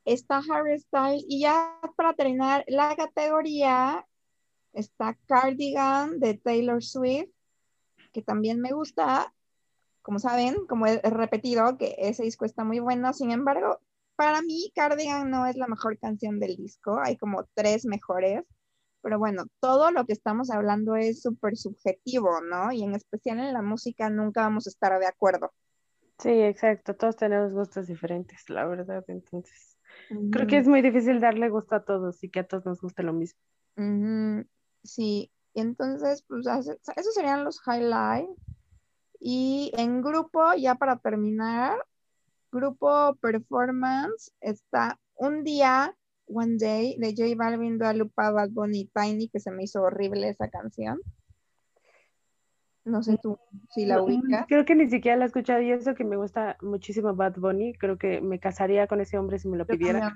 está 0.05 0.43
Harry 0.51 0.79
Styles 0.79 1.25
y 1.27 1.41
ya 1.41 1.81
para 1.97 2.13
terminar 2.13 2.65
la 2.69 2.95
categoría 2.95 4.07
está 4.75 5.19
Cardigan 5.27 6.21
de 6.21 6.35
Taylor 6.35 6.83
Swift, 6.83 7.31
que 8.13 8.23
también 8.23 8.61
me 8.61 8.73
gusta, 8.73 9.35
como 10.03 10.19
saben, 10.19 10.67
como 10.67 10.87
he 10.87 11.01
repetido, 11.01 11.79
que 11.79 11.95
ese 11.99 12.23
disco 12.23 12.45
está 12.45 12.65
muy 12.65 12.81
bueno, 12.81 13.13
sin 13.15 13.31
embargo, 13.31 13.81
para 14.19 14.43
mí 14.43 14.73
Cardigan 14.75 15.31
no 15.31 15.47
es 15.47 15.57
la 15.57 15.69
mejor 15.69 15.97
canción 15.99 16.41
del 16.41 16.57
disco, 16.57 16.99
hay 17.01 17.17
como 17.17 17.47
tres 17.55 17.87
mejores 17.87 18.45
pero 19.01 19.19
bueno, 19.19 19.45
todo 19.61 19.91
lo 19.91 20.05
que 20.05 20.13
estamos 20.13 20.51
hablando 20.51 20.97
es 20.97 21.23
súper 21.23 21.57
subjetivo, 21.57 22.41
¿no? 22.41 22.73
Y 22.73 22.83
en 22.83 22.95
especial 22.95 23.39
en 23.39 23.53
la 23.53 23.63
música 23.63 24.11
nunca 24.11 24.43
vamos 24.43 24.67
a 24.67 24.71
estar 24.71 24.99
de 24.99 25.07
acuerdo. 25.07 25.53
Sí, 26.19 26.31
exacto, 26.31 26.97
todos 26.97 27.17
tenemos 27.17 27.53
gustos 27.53 27.87
diferentes, 27.87 28.51
la 28.51 28.67
verdad, 28.67 29.05
entonces 29.07 29.79
creo 30.33 30.49
que 30.49 30.59
es 30.59 30.67
muy 30.67 30.83
difícil 30.83 31.21
darle 31.21 31.49
gusto 31.49 31.77
a 31.77 31.85
todos 31.85 32.23
y 32.25 32.29
que 32.29 32.41
a 32.41 32.47
todos 32.47 32.67
nos 32.67 32.81
guste 32.81 33.05
lo 33.05 33.13
mismo. 33.13 33.39
Sí, 34.83 35.31
y 35.55 35.61
entonces, 35.61 36.25
pues 36.27 36.47
esos 36.47 37.15
serían 37.15 37.45
los 37.45 37.61
highlights. 37.67 38.31
Y 39.21 39.73
en 39.77 40.03
grupo, 40.03 40.55
ya 40.55 40.75
para 40.75 40.99
terminar, 40.99 41.79
grupo 42.51 43.17
performance 43.21 44.33
está 44.41 44.99
un 45.17 45.45
día 45.45 45.95
One 46.27 46.57
Day 46.59 46.97
de 46.99 47.15
J 47.17 47.35
Balvin, 47.37 47.79
Dua 47.79 47.93
Lupa, 47.93 48.31
Bad 48.31 48.51
Bunny 48.51 48.91
Tiny, 48.95 49.29
que 49.29 49.41
se 49.41 49.51
me 49.51 49.65
hizo 49.65 49.83
horrible 49.83 50.29
esa 50.29 50.49
canción. 50.49 51.01
No 52.85 53.03
sé 53.03 53.19
tú 53.19 53.39
si 53.75 53.85
la 53.85 54.03
ubicas. 54.03 54.47
Creo 54.49 54.65
que 54.65 54.75
ni 54.75 54.89
siquiera 54.89 55.17
la 55.17 55.25
he 55.25 55.27
escuchado 55.27 55.61
y 55.61 55.73
eso 55.73 55.95
que 55.95 56.05
me 56.05 56.17
gusta 56.17 56.57
muchísimo 56.63 57.15
Bad 57.15 57.37
Bunny. 57.37 57.75
Creo 57.75 57.99
que 57.99 58.21
me 58.21 58.41
casaría 58.41 58.87
con 58.87 59.01
ese 59.01 59.19
hombre 59.19 59.39
si 59.39 59.49
me 59.49 59.59
lo 59.59 59.67
pidiera. 59.67 60.15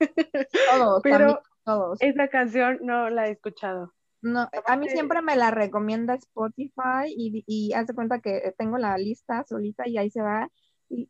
todos, 0.70 1.00
Pero 1.02 1.40
todos. 1.64 1.98
esa 2.00 2.28
canción 2.28 2.78
no 2.82 3.10
la 3.10 3.28
he 3.28 3.32
escuchado. 3.32 3.94
No, 4.20 4.48
a 4.66 4.76
mí 4.76 4.88
siempre 4.88 5.22
me 5.22 5.36
la 5.36 5.52
recomienda 5.52 6.14
Spotify 6.14 7.06
y, 7.06 7.44
y 7.46 7.72
haz 7.74 7.86
de 7.86 7.94
cuenta 7.94 8.18
que 8.18 8.52
tengo 8.58 8.76
la 8.76 8.98
lista 8.98 9.44
solita 9.44 9.86
y 9.86 9.96
ahí 9.96 10.10
se 10.10 10.20
va 10.20 10.50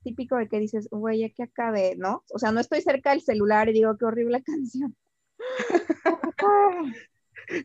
típico 0.03 0.37
de 0.37 0.49
que 0.49 0.59
dices, 0.59 0.89
güey, 0.91 1.21
ya 1.21 1.31
que 1.31 1.43
acabe, 1.43 1.95
¿no? 1.97 2.25
O 2.33 2.39
sea, 2.39 2.53
no 2.53 2.61
estoy 2.61 2.81
cerca 2.81 3.11
del 3.11 3.21
celular 3.21 3.69
y 3.69 3.73
digo, 3.73 3.97
qué 3.97 4.05
horrible 4.05 4.43
canción. 4.45 4.97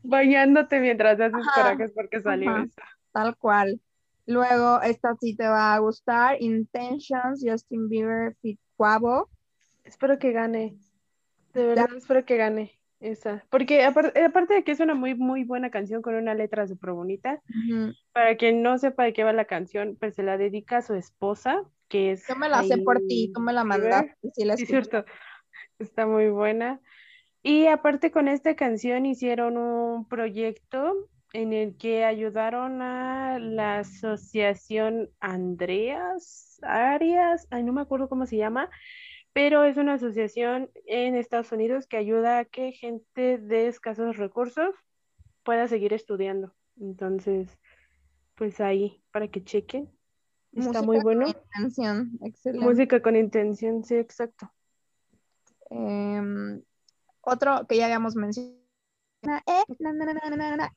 Bañándote 0.03 0.79
mientras 0.79 1.19
haces 1.19 1.45
corajes 1.55 1.91
porque 1.93 2.21
salió 2.21 2.57
eso. 2.57 2.81
Tal 3.11 3.35
cual. 3.37 3.81
Luego, 4.25 4.81
esta 4.81 5.15
sí 5.19 5.35
te 5.35 5.47
va 5.47 5.73
a 5.73 5.79
gustar. 5.79 6.41
Intentions, 6.41 7.43
Justin 7.45 7.89
Bieber, 7.89 8.35
Fit 8.41 8.59
Quavo. 8.77 9.29
Espero 9.83 10.17
que 10.17 10.31
gane. 10.31 10.77
De 11.53 11.67
verdad, 11.67 11.89
espero 11.95 12.25
que 12.25 12.37
gane 12.37 12.82
esa. 13.03 13.45
Porque 13.49 13.83
aparte, 13.83 14.53
de 14.53 14.63
que 14.63 14.71
es 14.71 14.79
una 14.79 14.95
muy, 14.95 15.15
muy 15.15 15.43
buena 15.43 15.69
canción 15.69 16.01
con 16.01 16.15
una 16.15 16.33
letra 16.33 16.67
súper 16.67 16.91
bonita, 16.91 17.41
para 18.11 18.35
quien 18.37 18.63
no 18.63 18.77
sepa 18.77 19.03
de 19.03 19.13
qué 19.13 19.23
va 19.23 19.33
la 19.33 19.45
canción, 19.45 19.97
pues 19.99 20.15
se 20.15 20.23
la 20.23 20.37
dedica 20.37 20.77
a 20.77 20.81
su 20.81 20.95
esposa, 20.95 21.63
yo 21.93 22.35
me 22.37 22.49
la 22.49 22.63
sé 22.63 22.79
por 22.79 22.99
ti, 23.07 23.31
tú 23.33 23.39
me 23.39 23.53
la 23.53 23.63
mandaste. 23.63 24.15
Sí, 24.33 24.45
la 24.45 24.57
cierto. 24.57 25.05
Está 25.77 26.07
muy 26.07 26.29
buena. 26.29 26.81
Y 27.43 27.67
aparte 27.67 28.09
con 28.09 28.27
esta 28.27 28.55
canción 28.55 29.05
hicieron 29.05 29.57
un 29.57 30.07
proyecto 30.07 31.09
en 31.33 31.53
el 31.53 31.77
que 31.77 32.03
ayudaron 32.03 32.81
a 32.81 33.37
la 33.37 33.79
asociación 33.79 35.09
Andreas 35.19 36.59
Arias, 36.63 37.47
ay, 37.51 37.63
no 37.63 37.73
me 37.73 37.81
acuerdo 37.81 38.09
cómo 38.09 38.25
se 38.25 38.37
llama, 38.37 38.69
pero 39.33 39.63
es 39.63 39.77
una 39.77 39.95
asociación 39.95 40.69
en 40.85 41.15
Estados 41.15 41.51
Unidos 41.51 41.87
que 41.87 41.97
ayuda 41.97 42.39
a 42.39 42.45
que 42.45 42.71
gente 42.71 43.39
de 43.39 43.67
escasos 43.67 44.17
recursos 44.17 44.75
pueda 45.43 45.67
seguir 45.67 45.91
estudiando. 45.91 46.53
Entonces, 46.79 47.57
pues 48.35 48.61
ahí, 48.61 49.03
para 49.11 49.27
que 49.27 49.43
chequen. 49.43 49.91
Está 50.53 50.83
muy 50.83 50.99
bueno. 50.99 51.25
Con 51.25 51.35
intención, 51.35 52.11
excelente. 52.21 52.65
Música 52.65 53.01
con 53.01 53.15
intención, 53.15 53.83
sí, 53.83 53.95
exacto. 53.95 54.51
Em, 55.71 56.61
otro 57.21 57.65
que 57.67 57.77
ya 57.77 57.85
habíamos 57.85 58.15
mencionado. 58.15 58.61
Eh, 59.47 59.63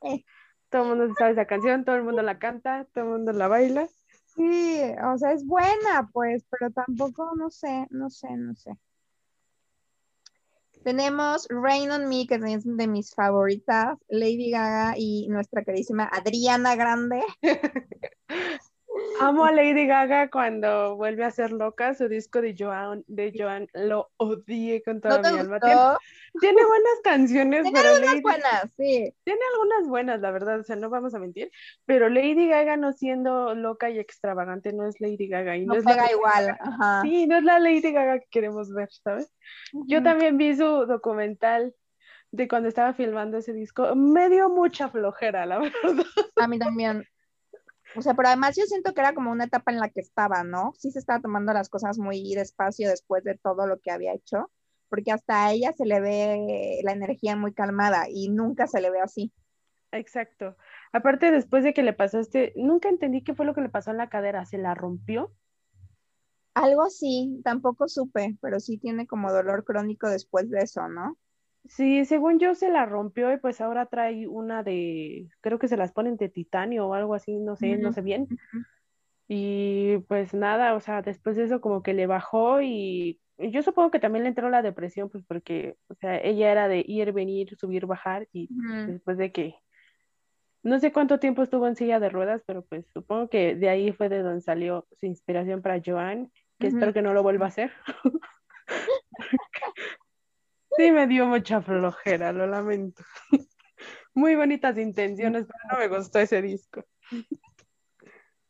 eh. 0.02 0.24
Todo 0.70 0.82
el 0.82 0.88
mundo 0.88 1.14
sabe 1.18 1.32
esa 1.32 1.46
canción, 1.46 1.84
todo 1.84 1.96
el 1.96 2.04
mundo 2.04 2.22
la 2.22 2.38
canta, 2.38 2.86
todo 2.92 3.04
el 3.04 3.10
mundo 3.10 3.32
la 3.32 3.48
baila. 3.48 3.88
Sí, 4.36 4.82
o 5.02 5.18
sea, 5.18 5.32
es 5.32 5.46
buena, 5.46 6.10
pues, 6.12 6.44
pero 6.50 6.70
tampoco, 6.70 7.32
no 7.36 7.50
sé, 7.50 7.86
no 7.90 8.10
sé, 8.10 8.28
no 8.36 8.54
sé. 8.54 8.72
Tenemos 10.84 11.48
Rain 11.50 11.90
on 11.90 12.08
Me, 12.08 12.26
que 12.26 12.36
es 12.36 12.64
de 12.64 12.86
mis 12.86 13.14
favoritas, 13.14 13.98
Lady 14.08 14.50
Gaga 14.50 14.94
y 14.96 15.26
nuestra 15.28 15.64
queridísima 15.64 16.04
Adriana 16.04 16.76
Grande. 16.76 17.22
Amo 19.20 19.44
a 19.44 19.52
Lady 19.52 19.86
Gaga 19.86 20.30
cuando 20.30 20.96
vuelve 20.96 21.24
a 21.24 21.30
ser 21.30 21.52
loca. 21.52 21.94
Su 21.94 22.08
disco 22.08 22.40
de 22.40 22.54
Joan, 22.58 23.04
de 23.06 23.32
Joan 23.36 23.68
lo 23.72 24.10
odié 24.16 24.82
con 24.82 25.00
toda 25.00 25.20
mi 25.20 25.38
alma. 25.38 25.60
Tiene, 25.60 26.64
buenas 26.64 27.00
canciones. 27.02 27.62
Tiene 27.62 27.78
algunas 27.78 28.22
buenas, 28.22 28.62
sí. 28.76 29.14
Tiene 29.24 29.40
algunas 29.54 29.88
buenas, 29.88 30.20
la 30.20 30.30
verdad, 30.30 30.60
o 30.60 30.64
sea, 30.64 30.76
no 30.76 30.90
vamos 30.90 31.14
a 31.14 31.18
mentir. 31.18 31.50
Pero 31.86 32.08
Lady 32.08 32.48
Gaga 32.48 32.76
no 32.76 32.92
siendo 32.92 33.54
loca 33.54 33.90
y 33.90 33.98
extravagante 33.98 34.72
no 34.72 34.86
es 34.86 35.00
Lady 35.00 35.28
Gaga. 35.28 35.56
Y 35.56 35.66
no, 35.66 35.74
es 35.74 35.84
pega 35.84 36.10
igual. 36.10 36.56
Ajá. 36.60 37.02
Sí, 37.02 37.26
no 37.26 37.38
es 37.38 37.44
la 37.44 37.58
Lady 37.58 37.92
Gaga 37.92 38.18
que 38.18 38.26
queremos 38.30 38.72
ver, 38.72 38.88
¿sabes? 39.02 39.32
Yo 39.72 40.02
también 40.02 40.36
vi 40.36 40.54
su 40.56 40.86
documental 40.86 41.74
de 42.32 42.48
cuando 42.48 42.68
estaba 42.68 42.92
filmando 42.92 43.38
ese 43.38 43.52
disco. 43.52 43.94
Me 43.94 44.28
dio 44.28 44.48
mucha 44.48 44.88
flojera, 44.88 45.46
la 45.46 45.58
verdad. 45.58 46.04
A 46.36 46.48
mí 46.48 46.58
también. 46.58 47.06
O 47.96 48.02
sea, 48.02 48.14
pero 48.14 48.28
además 48.28 48.56
yo 48.56 48.64
siento 48.66 48.92
que 48.92 49.00
era 49.00 49.14
como 49.14 49.32
una 49.32 49.44
etapa 49.44 49.72
en 49.72 49.80
la 49.80 49.88
que 49.88 50.00
estaba, 50.00 50.44
¿no? 50.44 50.74
Sí 50.78 50.90
se 50.90 50.98
estaba 50.98 51.20
tomando 51.20 51.52
las 51.52 51.68
cosas 51.68 51.98
muy 51.98 52.34
despacio 52.34 52.90
después 52.90 53.24
de 53.24 53.36
todo 53.36 53.66
lo 53.66 53.80
que 53.80 53.90
había 53.90 54.12
hecho, 54.12 54.50
porque 54.88 55.12
hasta 55.12 55.46
a 55.46 55.52
ella 55.52 55.72
se 55.72 55.86
le 55.86 56.00
ve 56.00 56.80
la 56.84 56.92
energía 56.92 57.36
muy 57.36 57.54
calmada 57.54 58.06
y 58.08 58.28
nunca 58.28 58.66
se 58.66 58.80
le 58.80 58.90
ve 58.90 59.00
así. 59.00 59.32
Exacto. 59.92 60.56
Aparte, 60.92 61.30
después 61.30 61.64
de 61.64 61.72
que 61.72 61.82
le 61.82 61.92
pasaste, 61.92 62.52
nunca 62.56 62.88
entendí 62.88 63.22
qué 63.22 63.34
fue 63.34 63.46
lo 63.46 63.54
que 63.54 63.62
le 63.62 63.68
pasó 63.68 63.92
en 63.92 63.96
la 63.96 64.10
cadera. 64.10 64.44
¿Se 64.44 64.58
la 64.58 64.74
rompió? 64.74 65.32
Algo 66.54 66.82
así, 66.82 67.40
tampoco 67.44 67.88
supe, 67.88 68.36
pero 68.40 68.60
sí 68.60 68.78
tiene 68.78 69.06
como 69.06 69.32
dolor 69.32 69.64
crónico 69.64 70.08
después 70.08 70.50
de 70.50 70.60
eso, 70.60 70.88
¿no? 70.88 71.18
Sí, 71.68 72.04
según 72.04 72.38
yo 72.38 72.54
se 72.54 72.70
la 72.70 72.86
rompió 72.86 73.32
y 73.32 73.38
pues 73.38 73.60
ahora 73.60 73.86
trae 73.86 74.28
una 74.28 74.62
de, 74.62 75.28
creo 75.40 75.58
que 75.58 75.68
se 75.68 75.76
las 75.76 75.92
ponen 75.92 76.16
de 76.16 76.28
titanio 76.28 76.86
o 76.86 76.94
algo 76.94 77.14
así, 77.14 77.38
no 77.38 77.56
sé, 77.56 77.76
no 77.76 77.92
sé 77.92 78.02
bien. 78.02 78.28
Y 79.28 79.98
pues 80.08 80.34
nada, 80.34 80.74
o 80.74 80.80
sea, 80.80 81.02
después 81.02 81.36
de 81.36 81.44
eso 81.44 81.60
como 81.60 81.82
que 81.82 81.94
le 81.94 82.06
bajó 82.06 82.62
y 82.62 83.20
yo 83.38 83.62
supongo 83.62 83.90
que 83.90 83.98
también 83.98 84.22
le 84.22 84.28
entró 84.30 84.48
la 84.48 84.62
depresión, 84.62 85.10
pues 85.10 85.24
porque, 85.26 85.76
o 85.88 85.94
sea, 85.94 86.18
ella 86.18 86.50
era 86.52 86.68
de 86.68 86.84
ir, 86.86 87.12
venir, 87.12 87.56
subir, 87.56 87.86
bajar 87.86 88.28
y 88.32 88.48
después 88.86 89.18
de 89.18 89.32
que, 89.32 89.56
no 90.62 90.78
sé 90.80 90.92
cuánto 90.92 91.18
tiempo 91.18 91.42
estuvo 91.42 91.66
en 91.66 91.76
silla 91.76 92.00
de 92.00 92.08
ruedas, 92.08 92.42
pero 92.46 92.64
pues 92.64 92.86
supongo 92.92 93.28
que 93.28 93.54
de 93.54 93.68
ahí 93.68 93.92
fue 93.92 94.08
de 94.08 94.22
donde 94.22 94.40
salió 94.40 94.86
su 94.92 95.06
inspiración 95.06 95.62
para 95.62 95.80
Joan, 95.84 96.30
que 96.58 96.68
espero 96.68 96.92
que 96.92 97.02
no 97.02 97.12
lo 97.12 97.22
vuelva 97.22 97.46
a 97.46 97.48
hacer. 97.48 97.72
sí, 100.76 100.90
me 100.90 101.06
dio 101.06 101.26
mucha 101.26 101.60
flojera, 101.62 102.32
lo 102.32 102.46
lamento. 102.46 103.02
Muy 104.14 104.34
bonitas 104.34 104.78
intenciones, 104.78 105.46
pero 105.46 105.58
no 105.72 105.78
me 105.78 105.96
gustó 105.96 106.18
ese 106.18 106.40
disco. 106.40 106.84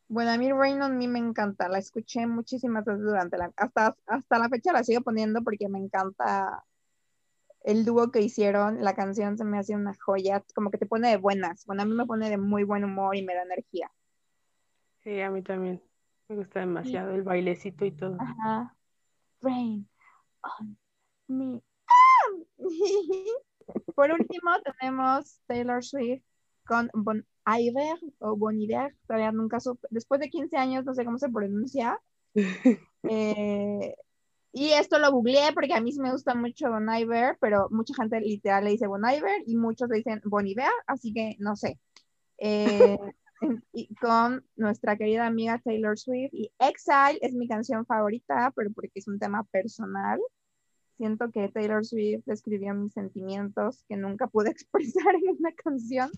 Bueno, 0.07 0.31
a 0.31 0.37
mí 0.37 0.51
Rain 0.51 0.81
on 0.81 0.97
Me 0.97 1.07
me 1.07 1.19
encanta, 1.19 1.67
la 1.67 1.79
escuché 1.79 2.25
muchísimas 2.25 2.85
veces 2.85 3.03
durante 3.03 3.37
la, 3.37 3.51
hasta, 3.57 3.95
hasta 4.05 4.39
la 4.39 4.47
fecha 4.47 4.71
la 4.71 4.83
sigo 4.83 5.01
poniendo 5.01 5.43
porque 5.43 5.67
me 5.67 5.79
encanta 5.79 6.63
el 7.65 7.83
dúo 7.83 8.11
que 8.11 8.21
hicieron, 8.21 8.81
la 8.81 8.95
canción 8.95 9.37
se 9.37 9.43
me 9.43 9.59
hace 9.59 9.75
una 9.75 9.93
joya, 9.93 10.41
como 10.55 10.71
que 10.71 10.77
te 10.77 10.85
pone 10.85 11.09
de 11.09 11.17
buenas, 11.17 11.65
bueno, 11.65 11.81
a 11.81 11.85
mí 11.85 11.93
me 11.93 12.05
pone 12.05 12.29
de 12.29 12.37
muy 12.37 12.63
buen 12.63 12.85
humor 12.85 13.17
y 13.17 13.23
me 13.23 13.35
da 13.35 13.43
energía. 13.43 13.91
Sí, 15.03 15.19
a 15.19 15.29
mí 15.29 15.41
también, 15.41 15.83
me 16.29 16.37
gusta 16.37 16.61
demasiado 16.61 17.13
el 17.13 17.23
bailecito 17.23 17.83
y 17.83 17.91
todo. 17.91 18.17
Ajá. 18.21 18.73
Rain 19.41 19.87
on 20.41 20.77
Me. 21.27 21.61
Por 23.95 24.11
último 24.11 24.51
tenemos 24.63 25.39
Taylor 25.47 25.83
Swift 25.83 26.23
con 26.65 26.89
Bon 26.93 27.25
Iver 27.45 27.97
o 28.19 28.35
Boniver, 28.35 28.95
todavía 29.07 29.31
nunca 29.31 29.59
supe, 29.59 29.87
después 29.89 30.19
de 30.19 30.29
15 30.29 30.57
años 30.57 30.85
no 30.85 30.93
sé 30.93 31.05
cómo 31.05 31.17
se 31.17 31.29
pronuncia. 31.29 31.99
Eh, 33.09 33.95
y 34.51 34.71
esto 34.71 34.99
lo 34.99 35.11
googleé 35.11 35.53
porque 35.53 35.73
a 35.73 35.79
mí 35.79 35.93
sí 35.93 35.99
me 36.01 36.11
gusta 36.11 36.35
mucho 36.35 36.69
Bon 36.69 36.89
Iver, 36.93 37.37
pero 37.39 37.67
mucha 37.69 37.93
gente 37.93 38.19
literal 38.19 38.65
le 38.65 38.71
dice 38.71 38.87
Bon 38.87 39.01
Iver 39.01 39.43
y 39.45 39.55
muchos 39.55 39.87
le 39.87 39.97
dicen 39.97 40.19
Boniver, 40.25 40.71
así 40.87 41.13
que 41.13 41.35
no 41.39 41.55
sé. 41.55 41.79
Eh, 42.39 42.97
y 43.71 43.95
con 43.95 44.43
nuestra 44.55 44.97
querida 44.97 45.27
amiga 45.27 45.61
Taylor 45.63 45.97
Swift 45.97 46.33
y 46.33 46.51
Exile 46.59 47.19
es 47.21 47.33
mi 47.33 47.47
canción 47.47 47.85
favorita, 47.85 48.51
pero 48.55 48.71
porque 48.71 48.91
es 48.95 49.07
un 49.07 49.19
tema 49.19 49.43
personal. 49.45 50.19
Siento 50.97 51.31
que 51.31 51.49
Taylor 51.49 51.85
Swift 51.85 52.27
escribió 52.27 52.73
mis 52.73 52.93
sentimientos 52.93 53.83
que 53.87 53.97
nunca 53.97 54.27
pude 54.27 54.49
expresar 54.51 55.15
en 55.15 55.37
una 55.39 55.51
canción. 55.53 56.09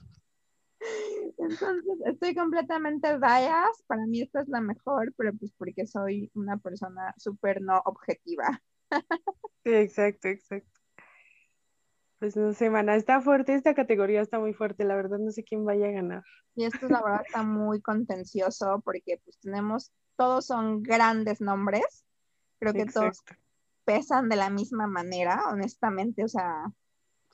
Entonces, 1.37 1.83
estoy 2.05 2.33
completamente 2.33 3.17
biased. 3.17 3.85
Para 3.87 4.05
mí 4.05 4.21
esta 4.21 4.41
es 4.41 4.47
la 4.47 4.61
mejor, 4.61 5.13
pero 5.17 5.33
pues 5.33 5.51
porque 5.57 5.85
soy 5.85 6.31
una 6.33 6.57
persona 6.57 7.13
súper 7.17 7.61
no 7.61 7.81
objetiva. 7.85 8.61
Sí, 9.65 9.73
exacto, 9.73 10.29
exacto. 10.29 10.79
Pues 12.19 12.35
no 12.35 12.53
sé, 12.53 12.69
mana, 12.69 12.95
está 12.95 13.21
fuerte, 13.21 13.55
esta 13.55 13.73
categoría 13.73 14.21
está 14.21 14.39
muy 14.39 14.53
fuerte, 14.53 14.83
la 14.83 14.95
verdad 14.95 15.19
no 15.19 15.31
sé 15.31 15.43
quién 15.43 15.63
vaya 15.63 15.87
a 15.87 15.91
ganar. 15.91 16.23
Y 16.55 16.65
esto 16.65 16.89
la 16.89 17.01
verdad 17.01 17.21
está 17.25 17.43
muy 17.43 17.81
contencioso 17.81 18.81
porque 18.83 19.21
pues 19.23 19.39
tenemos, 19.39 19.93
todos 20.17 20.45
son 20.45 20.83
grandes 20.83 21.39
nombres, 21.39 22.05
creo 22.59 22.73
que 22.73 22.85
todos 22.85 23.23
pesan 23.89 24.29
de 24.29 24.35
la 24.35 24.51
misma 24.51 24.85
manera, 24.85 25.45
honestamente, 25.49 26.23
o 26.23 26.27
sea, 26.27 26.71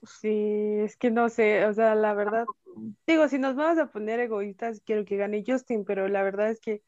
Sí, 0.03 0.77
es 0.79 0.95
que 0.95 1.11
no 1.11 1.27
sé, 1.27 1.65
o 1.65 1.73
sea, 1.73 1.95
la 1.95 2.13
verdad, 2.13 2.45
digo, 3.05 3.27
si 3.27 3.39
nos 3.39 3.55
vamos 3.57 3.77
a 3.77 3.91
poner 3.91 4.21
egoístas, 4.21 4.81
quiero 4.85 5.03
que 5.03 5.17
gane 5.17 5.43
Justin, 5.45 5.83
pero 5.83 6.07
la 6.07 6.23
verdad 6.23 6.49
es 6.49 6.61
que 6.61 6.81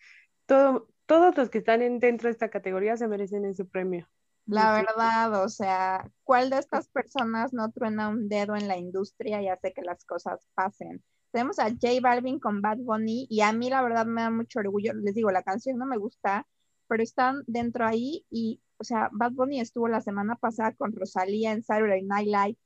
todo, 0.46 0.88
todos 1.06 1.36
los 1.36 1.50
que 1.50 1.58
están 1.58 1.82
en, 1.82 2.00
dentro 2.00 2.28
de 2.28 2.32
esta 2.32 2.50
categoría 2.50 2.96
se 2.96 3.10
merecen 3.10 3.44
ese 3.44 3.66
premio. 3.66 4.08
La 4.46 4.72
verdad, 4.72 5.44
o 5.44 5.50
sea, 5.50 6.10
¿cuál 6.24 6.50
de 6.50 6.60
estas 6.60 6.88
personas 6.88 7.52
no 7.52 7.70
truena 7.72 8.08
un 8.08 8.30
dedo 8.30 8.56
en 8.56 8.70
la 8.70 8.78
industria 8.78 9.42
y 9.42 9.50
hace 9.50 9.74
que 9.74 9.82
las 9.82 10.06
cosas 10.06 10.48
pasen? 10.54 11.04
Tenemos 11.32 11.60
a 11.60 11.70
J 11.70 12.00
Balvin 12.02 12.40
con 12.40 12.62
Bad 12.62 12.78
Bunny 12.78 13.28
y 13.30 13.42
a 13.42 13.52
mí 13.52 13.70
la 13.70 13.82
verdad 13.82 14.06
me 14.06 14.22
da 14.22 14.30
mucho 14.30 14.60
orgullo, 14.60 14.94
les 14.94 15.16
digo, 15.16 15.32
la 15.32 15.44
canción 15.44 15.78
no 15.78 15.86
me 15.86 15.98
gusta, 15.98 16.48
pero 16.88 17.04
están 17.04 17.44
dentro 17.48 17.86
ahí 17.86 18.26
y, 18.30 18.62
o 18.78 18.84
sea, 18.84 19.10
Bad 19.12 19.34
Bunny 19.34 19.60
estuvo 19.60 19.88
la 19.88 20.02
semana 20.02 20.36
pasada 20.36 20.74
con 20.74 20.94
Rosalía 20.94 21.52
en 21.52 21.64
Saturday 21.64 22.04
Night 22.04 22.28
Live 22.28 22.58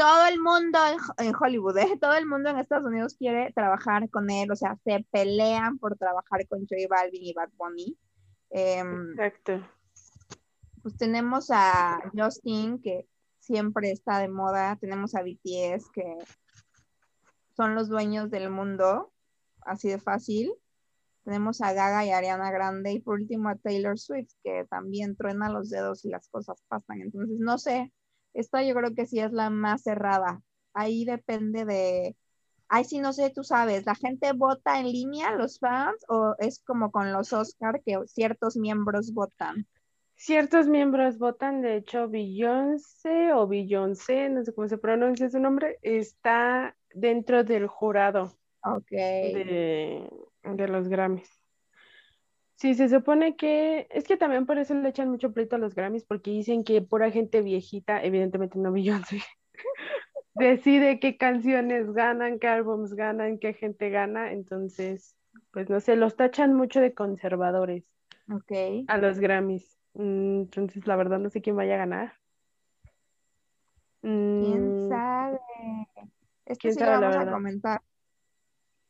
todo 0.00 0.26
el 0.28 0.40
mundo 0.40 0.78
en, 1.18 1.34
Hollywood, 1.38 1.76
¿eh? 1.76 1.98
todo 2.00 2.14
el 2.14 2.24
mundo 2.24 2.48
en 2.48 2.58
Estados 2.58 2.86
Unidos 2.86 3.16
quiere 3.18 3.52
trabajar 3.52 4.08
con 4.08 4.30
él, 4.30 4.50
o 4.50 4.56
sea, 4.56 4.74
se 4.82 5.04
pelean 5.10 5.76
por 5.76 5.98
trabajar 5.98 6.48
con 6.48 6.60
J 6.60 6.86
Balvin 6.88 7.22
y 7.22 7.34
Bad 7.34 7.50
Bunny. 7.58 7.98
Em, 8.48 9.10
Exacto. 9.10 9.68
Pues 10.82 10.96
tenemos 10.96 11.50
a 11.50 12.00
Justin, 12.14 12.80
que 12.80 13.06
siempre 13.40 13.90
está 13.90 14.20
de 14.20 14.28
moda, 14.28 14.78
tenemos 14.80 15.14
a 15.14 15.22
BTS, 15.22 15.90
que 15.92 16.16
son 17.54 17.74
los 17.74 17.90
dueños 17.90 18.30
del 18.30 18.48
mundo, 18.48 19.12
así 19.60 19.90
de 19.90 19.98
fácil. 19.98 20.50
Tenemos 21.24 21.60
a 21.60 21.72
Gaga 21.72 22.04
y 22.04 22.10
Ariana 22.10 22.50
Grande, 22.50 22.92
y 22.92 23.00
por 23.00 23.20
último 23.20 23.48
a 23.48 23.56
Taylor 23.56 23.98
Swift, 23.98 24.32
que 24.42 24.66
también 24.70 25.16
truena 25.16 25.50
los 25.50 25.70
dedos 25.70 26.04
y 26.04 26.08
las 26.08 26.28
cosas 26.28 26.62
pasan. 26.68 27.02
Entonces, 27.02 27.38
no 27.38 27.58
sé, 27.58 27.92
esta 28.34 28.62
yo 28.62 28.74
creo 28.74 28.94
que 28.94 29.06
sí 29.06 29.20
es 29.20 29.32
la 29.32 29.50
más 29.50 29.82
cerrada. 29.82 30.40
Ahí 30.72 31.04
depende 31.04 31.64
de, 31.64 32.16
ay, 32.68 32.84
sí, 32.84 33.00
no 33.00 33.12
sé, 33.12 33.30
tú 33.30 33.44
sabes, 33.44 33.84
¿la 33.84 33.94
gente 33.94 34.32
vota 34.32 34.78
en 34.80 34.86
línea, 34.86 35.32
los 35.32 35.58
fans, 35.58 36.04
o 36.08 36.34
es 36.38 36.62
como 36.64 36.90
con 36.90 37.12
los 37.12 37.32
Oscar 37.32 37.82
que 37.84 37.98
ciertos 38.06 38.56
miembros 38.56 39.12
votan? 39.12 39.66
Ciertos 40.14 40.68
miembros 40.68 41.18
votan, 41.18 41.62
de 41.62 41.76
hecho, 41.76 42.08
Beyoncé 42.08 43.32
o 43.32 43.48
Beyoncé, 43.48 44.28
no 44.28 44.44
sé 44.44 44.54
cómo 44.54 44.68
se 44.68 44.78
pronuncia 44.78 45.30
su 45.30 45.40
nombre, 45.40 45.78
está 45.82 46.76
dentro 46.94 47.42
del 47.42 47.66
jurado 47.66 48.30
de, 48.90 50.08
de 50.42 50.68
los 50.68 50.88
Grammys. 50.88 51.40
Sí, 52.60 52.74
se 52.74 52.90
supone 52.90 53.36
que 53.36 53.86
es 53.90 54.04
que 54.04 54.18
también 54.18 54.44
por 54.44 54.58
eso 54.58 54.74
le 54.74 54.90
echan 54.90 55.08
mucho 55.08 55.32
pleito 55.32 55.56
a 55.56 55.58
los 55.58 55.74
Grammys, 55.74 56.04
porque 56.04 56.30
dicen 56.30 56.62
que 56.62 56.82
pura 56.82 57.10
gente 57.10 57.40
viejita, 57.40 58.02
evidentemente 58.02 58.58
no 58.58 58.70
Beyoncé, 58.70 59.22
decide 60.34 61.00
qué 61.00 61.16
canciones 61.16 61.90
ganan, 61.92 62.38
qué 62.38 62.48
álbums 62.48 62.92
ganan, 62.94 63.38
qué 63.38 63.54
gente 63.54 63.88
gana, 63.88 64.32
entonces, 64.32 65.16
pues 65.52 65.70
no 65.70 65.80
sé, 65.80 65.96
los 65.96 66.16
tachan 66.16 66.54
mucho 66.54 66.82
de 66.82 66.92
conservadores 66.92 67.84
okay. 68.30 68.84
a 68.88 68.98
los 68.98 69.18
Grammys. 69.18 69.78
Mm, 69.94 70.42
entonces, 70.42 70.86
la 70.86 70.96
verdad 70.96 71.18
no 71.18 71.30
sé 71.30 71.40
quién 71.40 71.56
vaya 71.56 71.76
a 71.76 71.78
ganar. 71.78 72.12
¿Quién 74.02 74.86
mm, 74.86 74.88
sabe? 74.88 75.38
Esto 76.44 76.70
sí 76.70 76.78
lo 76.78 76.86
vamos 76.86 77.16
a 77.16 77.30
comentar. 77.30 77.80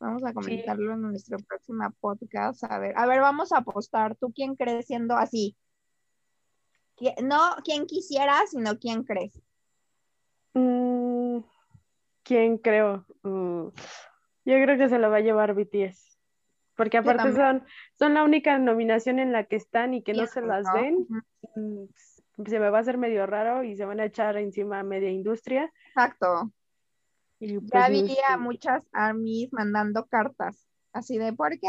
Vamos 0.01 0.23
a 0.25 0.33
comentarlo 0.33 0.93
en 0.95 1.01
nuestro 1.03 1.37
próximo 1.47 1.87
podcast. 1.99 2.63
A 2.63 2.79
ver, 2.79 2.97
a 2.97 3.05
ver, 3.05 3.21
vamos 3.21 3.51
a 3.51 3.59
apostar. 3.59 4.15
¿Tú 4.15 4.33
quién 4.33 4.55
crees 4.55 4.87
siendo 4.87 5.15
así? 5.15 5.55
No 7.21 7.55
quién 7.63 7.85
quisiera, 7.85 8.35
sino 8.47 8.79
quién 8.79 9.03
crees. 9.03 9.39
Mm, 10.55 11.41
¿Quién 12.23 12.57
creo? 12.57 13.05
Mm, 13.21 13.67
yo 14.45 14.63
creo 14.63 14.77
que 14.79 14.89
se 14.89 14.97
lo 14.97 15.11
va 15.11 15.17
a 15.17 15.21
llevar 15.21 15.53
BTS. 15.53 16.17
Porque 16.75 16.97
aparte 16.97 17.33
son, 17.33 17.63
son 17.93 18.15
la 18.15 18.23
única 18.23 18.57
nominación 18.57 19.19
en 19.19 19.31
la 19.31 19.43
que 19.43 19.55
están 19.55 19.93
y 19.93 20.01
que 20.01 20.13
no 20.13 20.25
se 20.25 20.41
las 20.41 20.65
ven. 20.73 21.05
Mm, 21.55 21.83
se 22.47 22.59
me 22.59 22.71
va 22.71 22.79
a 22.79 22.81
hacer 22.81 22.97
medio 22.97 23.27
raro 23.27 23.63
y 23.63 23.75
se 23.75 23.85
van 23.85 23.99
a 23.99 24.05
echar 24.05 24.35
encima 24.37 24.79
a 24.79 24.83
media 24.83 25.11
industria. 25.11 25.71
Exacto 25.89 26.51
ya 27.41 27.59
pues, 27.59 27.83
había 27.83 28.37
muchas 28.37 28.87
armies 28.93 29.51
mandando 29.51 30.05
cartas, 30.05 30.67
así 30.93 31.17
de, 31.17 31.33
¿por 31.33 31.51
qué? 31.59 31.67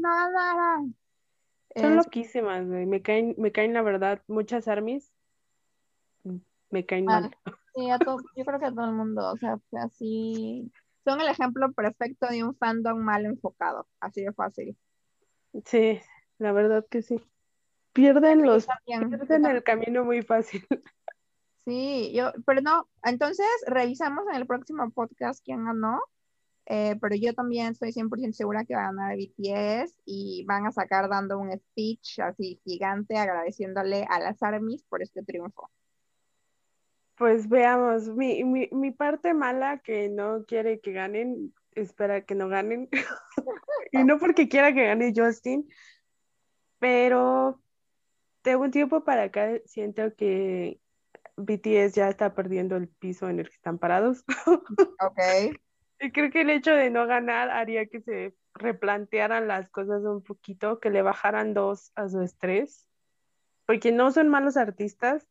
No, 0.00 0.30
no, 0.32 0.92
Son 1.76 1.96
loquísimas, 1.96 2.66
Me 2.66 3.00
caen, 3.00 3.34
me 3.38 3.52
caen, 3.52 3.72
la 3.72 3.82
verdad, 3.82 4.22
muchas 4.26 4.66
armies. 4.66 5.12
Mm, 6.24 6.38
me 6.70 6.84
caen 6.84 7.04
mal. 7.04 7.30
Sí, 7.74 7.88
a 7.90 7.98
todo, 7.98 8.18
yo 8.34 8.44
creo 8.44 8.58
que 8.58 8.66
a 8.66 8.72
todo 8.72 8.86
el 8.86 8.92
mundo, 8.92 9.30
o 9.30 9.36
sea, 9.36 9.60
así. 9.84 10.72
Son 11.04 11.20
el 11.20 11.28
ejemplo 11.28 11.70
perfecto 11.72 12.26
de 12.26 12.42
un 12.42 12.56
fandom 12.56 12.98
mal 12.98 13.24
enfocado, 13.24 13.86
así 14.00 14.22
de 14.22 14.32
fácil. 14.32 14.76
Sí, 15.64 16.00
la 16.38 16.50
verdad 16.50 16.84
que 16.90 17.02
sí. 17.02 17.22
Pierden 17.92 18.42
los, 18.44 18.66
pierden 18.84 19.46
el 19.46 19.62
camino 19.62 20.04
muy 20.04 20.22
fácil. 20.22 20.66
Sí, 21.68 22.12
yo, 22.14 22.32
pero 22.46 22.62
no, 22.62 22.88
entonces 23.04 23.46
revisamos 23.66 24.24
en 24.30 24.36
el 24.36 24.46
próximo 24.46 24.90
podcast 24.90 25.44
quién 25.44 25.64
ganó 25.64 26.00
eh, 26.70 26.96
pero 27.00 27.16
yo 27.16 27.32
también 27.32 27.68
estoy 27.68 27.92
100% 27.92 28.34
segura 28.34 28.62
que 28.66 28.74
va 28.74 28.82
a 28.82 28.92
ganar 28.92 29.16
BTS 29.16 29.96
y 30.04 30.44
van 30.44 30.66
a 30.66 30.70
sacar 30.70 31.08
dando 31.08 31.38
un 31.38 31.50
speech 31.58 32.18
así 32.18 32.60
gigante 32.62 33.16
agradeciéndole 33.16 34.04
a 34.10 34.20
las 34.20 34.42
ARMYs 34.42 34.82
por 34.82 35.02
este 35.02 35.22
triunfo. 35.22 35.70
Pues 37.16 37.48
veamos, 37.48 38.08
mi, 38.10 38.44
mi, 38.44 38.68
mi 38.70 38.90
parte 38.90 39.32
mala 39.32 39.78
que 39.78 40.10
no 40.10 40.44
quiere 40.44 40.78
que 40.80 40.92
ganen, 40.92 41.54
espera 41.72 42.26
que 42.26 42.34
no 42.34 42.48
ganen, 42.48 42.90
y 43.92 44.04
no 44.04 44.18
porque 44.18 44.46
quiera 44.46 44.74
que 44.74 44.84
gane 44.84 45.14
Justin, 45.16 45.66
pero 46.78 47.62
de 48.44 48.56
un 48.56 48.70
tiempo 48.70 49.04
para 49.04 49.24
acá 49.24 49.58
siento 49.64 50.14
que 50.14 50.80
BTS 51.38 51.94
ya 51.94 52.08
está 52.08 52.34
perdiendo 52.34 52.76
el 52.76 52.88
piso 52.88 53.28
en 53.28 53.38
el 53.38 53.48
que 53.48 53.54
están 53.54 53.78
parados. 53.78 54.24
Ok. 55.00 55.56
y 56.00 56.10
creo 56.10 56.30
que 56.30 56.42
el 56.42 56.50
hecho 56.50 56.72
de 56.72 56.90
no 56.90 57.06
ganar 57.06 57.50
haría 57.50 57.86
que 57.86 58.00
se 58.00 58.34
replantearan 58.54 59.48
las 59.48 59.70
cosas 59.70 60.02
un 60.02 60.22
poquito, 60.22 60.80
que 60.80 60.90
le 60.90 61.02
bajaran 61.02 61.54
dos 61.54 61.92
a 61.94 62.08
su 62.08 62.20
estrés, 62.20 62.88
porque 63.66 63.92
no 63.92 64.10
son 64.10 64.28
malos 64.28 64.56
artistas, 64.56 65.28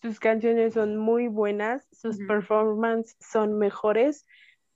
sus 0.00 0.18
canciones 0.18 0.74
son 0.74 0.96
muy 0.96 1.28
buenas, 1.28 1.86
sus 1.92 2.18
performances 2.26 3.16
son 3.20 3.58
mejores, 3.58 4.26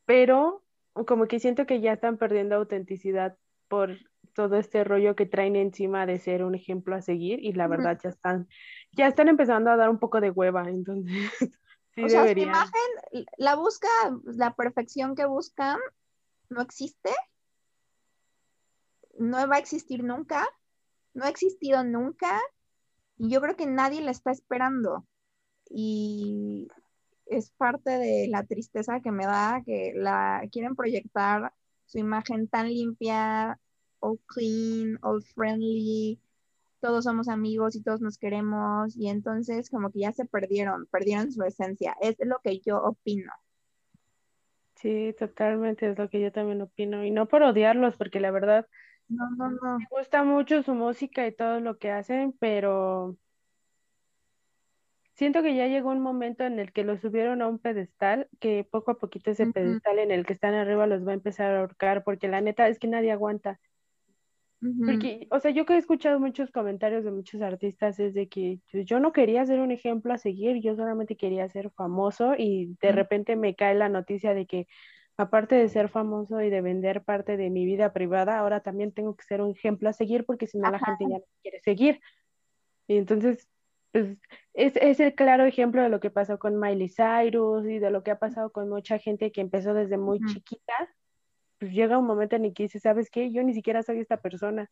pero 0.05 0.63
como 1.07 1.27
que 1.27 1.41
siento 1.41 1.67
que 1.67 1.81
ya 1.81 1.95
están 1.95 2.17
perdiendo 2.17 2.57
autenticidad 2.57 3.37
por 3.69 3.97
todo 4.37 4.57
este 4.57 4.85
rollo 4.85 5.17
que 5.17 5.27
traen 5.27 5.57
encima 5.57 6.07
de 6.07 6.19
ser 6.19 6.45
un 6.45 6.55
ejemplo 6.55 6.95
a 6.95 7.03
seguir 7.03 7.43
y 7.43 7.53
la 7.53 7.67
verdad 7.67 7.99
ya 8.03 8.11
están 8.11 8.49
ya 8.93 9.09
están 9.09 9.29
empezando 9.29 9.71
a 9.71 9.77
dar 9.77 9.89
un 9.89 9.99
poco 9.99 10.21
de 10.21 10.31
hueva, 10.31 10.69
entonces 10.69 11.13
sí 11.95 12.05
o 12.05 12.09
sea, 12.09 12.31
su 12.33 12.39
imagen, 12.39 13.27
la 13.39 13.57
busca, 13.57 13.89
la 14.25 14.55
perfección 14.55 15.15
que 15.15 15.25
buscan, 15.25 15.79
no 16.51 16.61
existe. 16.61 17.11
No 19.19 19.49
va 19.49 19.57
a 19.57 19.59
existir 19.59 20.05
nunca. 20.05 20.47
No 21.15 21.25
ha 21.25 21.29
existido 21.29 21.83
nunca. 21.85 22.41
Y 23.17 23.31
yo 23.31 23.41
creo 23.41 23.57
que 23.57 23.67
nadie 23.67 24.03
la 24.03 24.11
está 24.11 24.31
esperando. 24.31 25.07
Y 25.71 26.69
es 27.27 27.51
parte 27.53 27.91
de 27.91 28.29
la 28.29 28.45
tristeza 28.45 29.01
que 29.01 29.11
me 29.11 29.25
da 29.25 29.63
que 29.65 29.93
la 29.97 30.43
quieren 30.53 30.77
proyectar 30.77 31.53
su 31.87 31.99
imagen 31.99 32.49
tan 32.49 32.69
limpia, 32.69 33.59
all 34.01 34.19
clean, 34.27 34.99
all 35.03 35.23
friendly, 35.23 36.21
todos 36.81 37.05
somos 37.05 37.29
amigos 37.29 37.77
y 37.77 37.83
todos 37.83 38.01
nos 38.01 38.19
queremos 38.19 38.97
y 38.97 39.09
entonces 39.09 39.71
como 39.71 39.91
que 39.93 40.01
ya 40.01 40.13
se 40.13 40.27
perdieron, 40.27 40.87
perdieron 40.87 41.33
su 41.33 41.43
esencia. 41.45 41.97
Es 42.01 42.17
lo 42.21 42.41
que 42.43 42.61
yo 42.61 42.83
opino. 42.83 43.33
Sí, 44.75 45.15
totalmente 45.19 45.91
es 45.91 45.99
lo 45.99 46.09
que 46.11 46.21
yo 46.21 46.31
también 46.33 46.61
opino 46.63 47.05
y 47.05 47.11
no 47.11 47.27
por 47.29 47.43
odiarlos 47.43 47.97
porque 47.97 48.21
la 48.21 48.31
verdad 48.31 48.69
No, 49.09 49.29
no, 49.37 49.51
no. 49.51 49.79
me 49.79 49.99
gusta 49.99 50.23
mucho 50.25 50.63
su 50.63 50.75
música 50.75 51.27
y 51.27 51.33
todo 51.35 51.61
lo 51.61 51.79
que 51.79 51.91
hacen, 51.91 52.33
pero 52.39 53.17
siento 55.15 55.43
que 55.43 55.57
ya 55.57 55.67
llegó 55.67 55.91
un 55.91 56.01
momento 56.01 56.45
en 56.45 56.59
el 56.59 56.73
que 56.73 56.85
los 56.85 57.01
subieron 57.01 57.43
a 57.43 57.49
un 57.49 57.59
pedestal, 57.59 58.29
que 58.41 58.65
poco 58.71 58.91
a 58.93 58.99
poquito 58.99 59.31
ese 59.31 59.47
pedestal 59.47 59.99
en 59.99 60.11
el 60.13 60.27
que 60.27 60.35
están 60.35 60.55
arriba 60.55 60.87
los 60.87 61.07
va 61.07 61.13
a 61.13 61.15
empezar 61.15 61.53
a 61.53 61.61
ahorcar, 61.61 62.05
porque 62.05 62.29
la 62.29 62.41
neta 62.41 62.69
es 62.69 62.79
que 62.79 62.89
nadie 62.89 63.13
aguanta. 63.13 63.61
Porque, 64.85 65.27
o 65.31 65.41
sea, 65.41 65.51
yo 65.51 65.67
que 65.67 65.75
he 65.75 65.79
escuchado 65.79 66.21
muchos 66.21 66.51
comentarios 66.51 67.05
de 67.05 67.11
muchos 67.11 67.43
artistas 67.43 67.99
es 67.99 68.15
de 68.15 68.29
que 68.29 68.61
yo, 68.69 68.81
yo 68.81 69.01
no 69.01 69.13
quería 69.13 69.45
ser 69.47 69.61
un 69.61 69.71
ejemplo 69.71 70.13
a 70.13 70.19
seguir, 70.19 70.61
yo 70.63 70.75
solamente 70.77 71.17
quería 71.17 71.49
ser 71.49 71.71
famoso 71.71 72.35
y 72.37 72.77
de 72.81 72.93
repente 72.93 73.37
me 73.37 73.55
cae 73.55 73.75
la 73.75 73.89
noticia 73.89 74.35
de 74.35 74.47
que 74.47 74.67
aparte 75.17 75.55
de 75.55 75.69
ser 75.69 75.89
famoso 75.89 76.41
y 76.43 76.51
de 76.51 76.61
vender 76.61 77.03
parte 77.03 77.37
de 77.37 77.51
mi 77.51 77.65
vida 77.65 77.93
privada, 77.93 78.39
ahora 78.39 78.61
también 78.61 78.93
tengo 78.93 79.17
que 79.17 79.25
ser 79.25 79.41
un 79.41 79.53
ejemplo 79.53 79.89
a 79.89 79.93
seguir 79.93 80.25
porque 80.27 80.47
si 80.47 80.59
no 80.59 80.71
la 80.71 80.79
gente 80.79 81.05
ya 81.09 81.19
no 81.19 81.25
quiere 81.43 81.61
seguir. 81.61 82.01
Y 82.89 82.97
entonces, 82.97 83.49
pues 83.93 84.19
es, 84.55 84.77
es 84.77 85.01
el 85.01 85.15
claro 85.15 85.45
ejemplo 85.45 85.83
de 85.83 85.89
lo 85.89 86.01
que 86.01 86.11
pasó 86.11 86.39
con 86.39 86.61
Miley 86.61 86.89
Cyrus 86.89 87.67
y 87.67 87.79
de 87.79 87.91
lo 87.91 88.03
que 88.03 88.11
ha 88.11 88.19
pasado 88.19 88.53
con 88.53 88.69
mucha 88.69 88.99
gente 88.99 89.33
que 89.33 89.41
empezó 89.41 89.75
desde 89.75 89.97
muy 89.99 90.21
chiquita. 90.21 90.75
Pues 91.59 91.73
llega 91.73 91.99
un 91.99 92.07
momento 92.07 92.37
en 92.37 92.45
el 92.47 92.55
que 92.55 92.65
dice, 92.65 92.81
¿sabes 92.81 93.11
qué? 93.11 93.33
Yo 93.33 93.43
ni 93.43 93.55
siquiera 93.55 93.83
soy 93.83 94.01
esta 94.01 94.19
persona. 94.21 94.71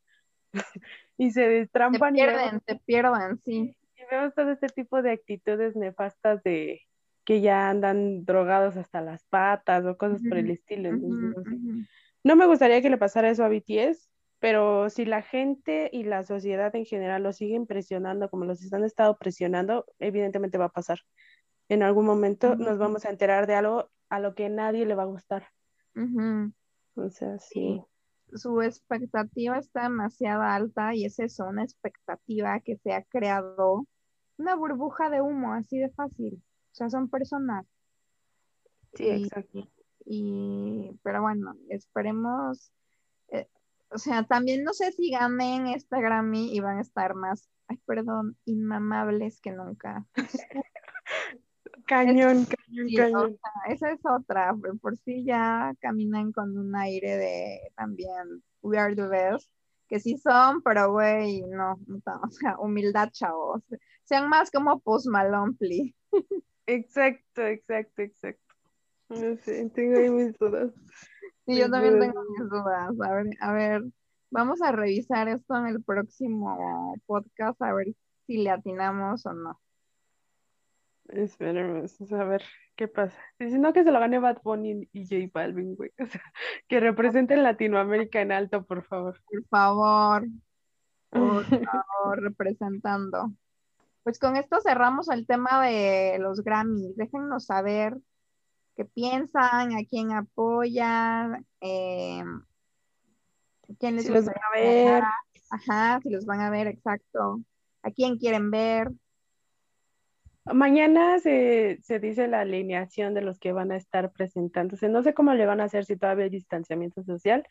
y 1.19 1.31
se 1.33 1.49
Te 1.91 1.99
destrampan 1.99 2.17
y 2.17 2.23
vemos, 2.25 2.43
pierden, 2.43 2.61
te 2.61 2.77
pierden, 2.77 3.41
sí. 3.43 3.75
y 3.97 4.03
vemos 4.11 4.35
todo 4.35 4.51
este 4.51 4.69
tipo 4.69 5.03
de 5.03 5.13
actitudes 5.13 5.77
nefastas 5.77 6.43
de 6.43 6.81
que 7.25 7.41
ya 7.41 7.71
andan 7.71 8.25
drogados 8.25 8.77
hasta 8.77 9.01
las 9.01 9.25
patas 9.25 9.85
o 9.87 9.97
cosas 9.97 10.23
por 10.25 10.39
el 10.39 10.51
estilo. 10.51 10.89
Entonces, 10.89 11.19
ujú, 11.19 11.35
no 11.35 11.45
sé. 11.45 11.61
No 12.25 12.37
me 12.37 12.47
gustaría 12.47 12.83
que 12.83 12.91
le 12.91 12.99
pasara 12.99 13.31
eso 13.31 13.45
a 13.45 13.49
BTS, 13.49 14.09
pero 14.41 14.91
si 14.91 15.05
la 15.07 15.23
gente 15.23 15.91
y 15.93 16.05
la 16.05 16.25
sociedad 16.25 16.75
en 16.77 16.87
general 16.87 17.23
lo 17.23 17.33
siguen 17.33 17.67
presionando 17.67 18.31
como 18.31 18.45
los 18.47 18.73
han 18.73 18.85
estado 18.85 19.19
presionando, 19.19 19.87
evidentemente 19.99 20.59
va 20.59 20.67
a 20.67 20.71
pasar. 20.71 21.01
En 21.69 21.83
algún 21.83 22.07
momento 22.07 22.57
nos 22.59 22.79
Ujú, 22.79 22.79
vamos 22.79 23.05
a 23.07 23.11
enterar 23.11 23.47
de 23.47 23.55
algo 23.57 23.91
a 24.11 24.21
lo 24.21 24.35
que 24.35 24.49
nadie 24.51 24.87
le 24.87 24.95
va 24.97 25.05
a 25.05 25.07
gustar. 25.07 25.49
ujú. 25.97 26.53
O 26.97 27.11
sea, 27.11 27.39
sí. 27.39 27.83
Su 28.35 28.63
expectativa 28.63 29.59
está 29.59 29.83
demasiado 29.85 30.43
alta 30.43 30.95
y 30.95 31.05
es 31.05 31.19
eso, 31.19 31.47
una 31.47 31.63
expectativa 31.63 32.59
que 32.61 32.77
se 32.79 32.93
ha 32.93 33.03
creado, 33.05 33.87
una 34.39 34.55
burbuja 34.57 35.11
de 35.11 35.21
humo, 35.21 35.53
así 35.55 35.79
de 35.79 35.91
fácil. 35.91 36.43
O 36.73 36.75
sea, 36.75 36.91
son 36.91 37.09
personas. 37.09 37.67
Sí, 38.95 39.05
Y, 39.05 39.25
exacto. 39.25 39.69
y- 40.05 40.99
pero 41.03 41.23
bueno, 41.23 41.55
esperemos. 41.69 42.73
eh, 43.29 43.49
o 43.91 43.99
sea, 43.99 44.25
también 44.25 44.65
no 44.65 44.73
sé 44.73 44.91
si 44.93 45.11
ganen 45.11 45.69
este 45.69 46.01
Grammy 46.01 46.53
y 46.55 46.61
van 46.61 46.79
a 46.79 46.83
estar 46.83 47.15
más, 47.15 47.49
ay, 47.69 47.77
perdón, 47.87 48.37
inmamables 48.45 49.41
que 49.41 49.53
nunca. 49.53 50.07
Cañón, 51.87 52.47
cañón, 52.47 52.89
Sí, 52.89 52.95
o 52.97 52.97
cañón. 52.97 53.39
sea, 53.39 53.73
esa 53.75 53.91
es 53.93 54.01
otra, 54.05 54.55
por 54.81 54.97
sí 54.99 55.25
ya 55.25 55.73
caminan 55.81 56.33
con 56.33 56.57
un 56.57 56.75
aire 56.77 57.17
de 57.17 57.61
también 57.77 58.43
We 58.63 58.79
are 58.79 58.95
the 58.95 59.07
best, 59.09 59.51
que 59.89 60.01
sí 60.01 60.17
son, 60.19 60.63
pero 60.63 60.93
güey, 60.93 61.43
no, 61.43 61.77
no, 61.87 62.01
o 62.23 62.31
sea, 62.31 62.59
humildad, 62.59 63.11
chavos. 63.13 63.63
Sean 64.05 64.29
más 64.29 64.51
como 64.51 64.81
Post 64.81 65.09
Malone, 65.09 65.55
please. 65.59 65.95
Exacto, 66.67 67.43
exacto, 67.43 68.03
exacto. 68.03 68.55
No 69.11 69.37
sé, 69.37 69.71
tengo 69.75 69.99
ahí 69.99 70.11
mis 70.11 70.37
dudas. 70.39 70.73
Sí, 71.47 71.59
yo 71.59 71.71
también 71.71 71.95
dudas. 71.95 72.09
tengo 72.09 72.23
mis 72.31 72.49
dudas. 72.51 72.91
A 73.01 73.13
ver, 73.15 73.27
a 73.41 73.53
ver, 73.53 73.83
vamos 74.31 74.63
a 74.63 74.73
revisar 74.73 75.29
esto 75.29 75.57
en 75.57 75.67
el 75.67 75.83
próximo 75.83 76.95
podcast, 77.07 77.61
a 77.63 77.73
ver 77.75 77.89
si 78.27 78.39
le 78.39 78.51
atinamos 78.51 79.27
o 79.27 79.33
no. 79.35 79.61
Esperemos, 81.09 82.01
o 82.01 82.07
sea, 82.07 82.23
a 82.23 82.25
ver 82.25 82.43
qué 82.77 82.89
pasa. 82.89 83.19
Si 83.39 83.59
no, 83.59 83.73
que 83.73 83.85
se 83.85 83.93
lo 83.93 84.01
gane 84.01 84.19
Bad 84.19 84.43
Bunny 84.43 84.89
y 84.93 85.07
J 85.07 85.31
Balvin, 85.33 85.77
güey. 85.77 85.93
O 86.03 86.07
sea, 86.07 86.23
que 86.69 86.81
representen 86.81 87.43
Latinoamérica 87.43 88.21
en 88.21 88.33
alto, 88.33 88.65
por 88.65 88.85
favor. 88.85 89.21
Por 89.31 89.45
favor, 89.49 90.27
por 91.11 91.45
favor, 91.71 92.23
representando. 92.23 93.33
Pues 94.03 94.19
con 94.19 94.37
esto 94.37 94.61
cerramos 94.61 95.09
el 95.09 95.27
tema 95.27 95.65
de 95.65 96.19
los 96.21 96.43
Grammys. 96.43 96.97
Déjennos 96.97 97.47
saber 97.47 97.97
qué 98.77 98.85
piensan, 98.85 99.75
a 99.75 99.85
quién 99.89 100.13
apoyan, 100.13 101.47
eh, 101.61 102.25
quién 103.79 103.97
les 103.97 104.07
Si 104.07 104.13
los 104.13 104.27
van 104.27 104.35
a 104.37 104.59
ver. 104.59 105.03
Ajá, 105.51 106.01
si 106.03 106.11
los 106.11 106.27
van 106.27 106.41
a 106.41 106.51
ver, 106.51 106.67
exacto. 106.67 107.41
A 107.83 107.91
quién 107.91 108.19
quieren 108.19 108.51
ver. 108.51 108.91
Mañana 110.47 111.19
se, 111.19 111.79
se 111.83 111.99
dice 112.01 112.29
la 112.29 112.41
alineación 112.41 113.15
de 113.15 113.23
los 113.23 113.39
que 113.39 113.53
van 113.53 113.73
a 113.73 113.77
estar 113.77 114.13
presentándose. 114.13 114.89
No 114.89 115.03
sé 115.03 115.15
cómo 115.15 115.35
le 115.35 115.47
van 115.47 115.61
a 115.61 115.65
hacer 115.65 115.85
si 115.85 115.97
todavía 115.97 116.25
hay 116.25 116.31
distanciamiento 116.31 117.03
social, 117.03 117.47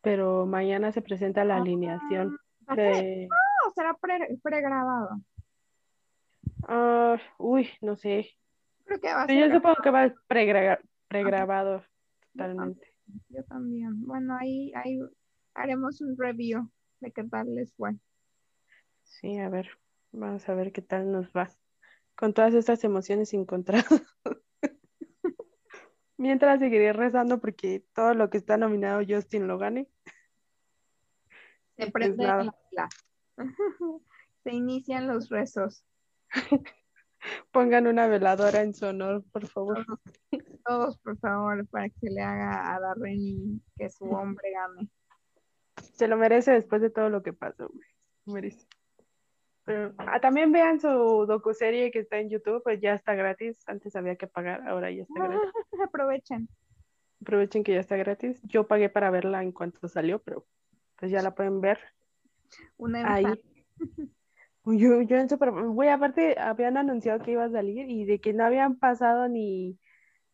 pero 0.00 0.46
mañana 0.46 0.92
se 0.92 1.02
presenta 1.02 1.44
la 1.44 1.56
alineación 1.56 2.38
¿Va 2.68 2.74
a 2.74 2.76
ser 2.76 2.84
de... 2.84 3.28
o 3.66 3.70
será 3.72 3.94
pre- 3.94 4.38
pregrabado? 4.42 5.20
Ah, 6.68 7.18
uy, 7.38 7.68
no 7.80 7.96
sé. 7.96 8.30
Creo 8.84 9.00
que 9.00 9.12
va 9.12 9.22
a 9.22 9.26
Pero 9.26 9.40
yo 9.40 9.46
ser. 9.46 9.56
supongo 9.56 9.76
que 9.82 9.90
va 9.90 10.14
pregra- 10.28 10.80
pregrabado 11.08 11.84
totalmente. 12.32 12.94
Yo 13.28 13.42
también. 13.44 14.04
Bueno, 14.06 14.36
ahí, 14.38 14.72
ahí 14.74 15.00
haremos 15.54 16.00
un 16.00 16.16
review 16.16 16.70
de 17.00 17.10
qué 17.10 17.24
tal 17.24 17.54
les 17.54 17.74
fue. 17.74 17.92
Sí, 19.02 19.38
a 19.38 19.48
ver, 19.48 19.68
vamos 20.12 20.48
a 20.48 20.54
ver 20.54 20.72
qué 20.72 20.82
tal 20.82 21.10
nos 21.10 21.28
va 21.32 21.50
con 22.20 22.34
todas 22.34 22.52
estas 22.52 22.84
emociones 22.84 23.32
encontradas. 23.32 23.86
Mientras 26.18 26.60
seguiré 26.60 26.92
rezando 26.92 27.40
porque 27.40 27.82
todo 27.94 28.12
lo 28.12 28.28
que 28.28 28.36
está 28.36 28.58
nominado 28.58 29.00
Justin 29.08 29.48
lo 29.48 29.56
gane. 29.56 29.88
Se 31.78 31.90
prende 31.90 32.24
la. 32.26 32.88
Se 34.44 34.52
inician 34.52 35.08
los 35.08 35.30
rezos. 35.30 35.82
Pongan 37.52 37.86
una 37.86 38.06
veladora 38.06 38.60
en 38.60 38.74
su 38.74 38.84
honor, 38.84 39.24
por 39.32 39.46
favor. 39.46 39.86
Todos, 39.86 40.62
todos, 40.66 40.98
por 40.98 41.18
favor, 41.20 41.66
para 41.68 41.88
que 41.88 42.00
se 42.00 42.10
le 42.10 42.20
haga 42.20 42.74
a 42.74 42.80
Darren 42.80 43.62
que 43.76 43.88
su 43.88 44.04
hombre 44.04 44.52
gane. 44.52 44.90
Se 45.94 46.06
lo 46.06 46.18
merece 46.18 46.52
después 46.52 46.82
de 46.82 46.90
todo 46.90 47.08
lo 47.08 47.22
que 47.22 47.32
pasó, 47.32 47.68
güey. 47.68 47.88
Merece. 48.26 48.66
Ah, 49.98 50.20
también 50.20 50.52
vean 50.52 50.80
su 50.80 50.88
docuserie 51.26 51.90
que 51.90 52.00
está 52.00 52.18
en 52.18 52.30
YouTube, 52.30 52.62
pues 52.62 52.80
ya 52.80 52.94
está 52.94 53.14
gratis. 53.14 53.62
Antes 53.66 53.96
había 53.96 54.16
que 54.16 54.26
pagar, 54.26 54.66
ahora 54.68 54.90
ya 54.90 55.02
está 55.02 55.24
gratis. 55.24 55.52
Aprovechen. 55.84 56.48
Aprovechen 57.20 57.64
que 57.64 57.74
ya 57.74 57.80
está 57.80 57.96
gratis. 57.96 58.40
Yo 58.44 58.66
pagué 58.66 58.88
para 58.88 59.10
verla 59.10 59.42
en 59.42 59.52
cuanto 59.52 59.88
salió, 59.88 60.20
pero 60.20 60.46
pues 60.96 61.10
ya 61.10 61.22
la 61.22 61.34
pueden 61.34 61.60
ver 61.60 61.78
Una 62.76 63.14
ahí. 63.14 63.24
Yo, 64.66 65.00
yo 65.00 65.16
en 65.16 65.28
super, 65.28 65.50
güey, 65.50 65.88
aparte 65.88 66.38
habían 66.38 66.76
anunciado 66.76 67.18
que 67.20 67.32
iba 67.32 67.44
a 67.44 67.50
salir 67.50 67.90
y 67.90 68.04
de 68.04 68.20
que 68.20 68.34
no 68.34 68.44
habían 68.44 68.76
pasado 68.76 69.26
ni, 69.26 69.78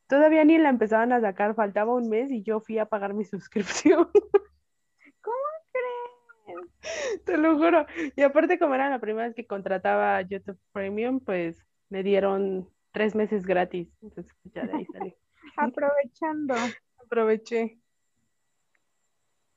todavía 0.09 0.45
ni 0.45 0.59
la 0.59 0.68
empezaban 0.68 1.12
a 1.12 1.20
sacar, 1.20 1.55
faltaba 1.55 1.95
un 1.95 2.09
mes 2.09 2.30
y 2.30 2.43
yo 2.43 2.61
fui 2.61 2.78
a 2.78 2.87
pagar 2.87 3.14
mi 3.14 3.24
suscripción. 3.24 4.09
te 7.24 7.36
lo 7.36 7.57
juro. 7.57 7.86
Y 8.14 8.22
aparte 8.22 8.59
como 8.59 8.74
era 8.74 8.90
la 8.90 8.99
primera 8.99 9.26
vez 9.26 9.34
que 9.34 9.47
contrataba 9.47 10.20
YouTube 10.22 10.59
Premium, 10.72 11.20
pues 11.20 11.64
me 11.88 12.03
dieron 12.03 12.68
tres 12.92 13.14
meses 13.14 13.47
gratis, 13.47 13.88
entonces 14.01 14.34
pues, 14.42 14.55
ya 14.55 14.66
de 14.66 14.76
ahí 14.78 14.86
salí. 14.92 15.14
Aprovechando. 15.57 16.55
Aproveché. 17.05 17.78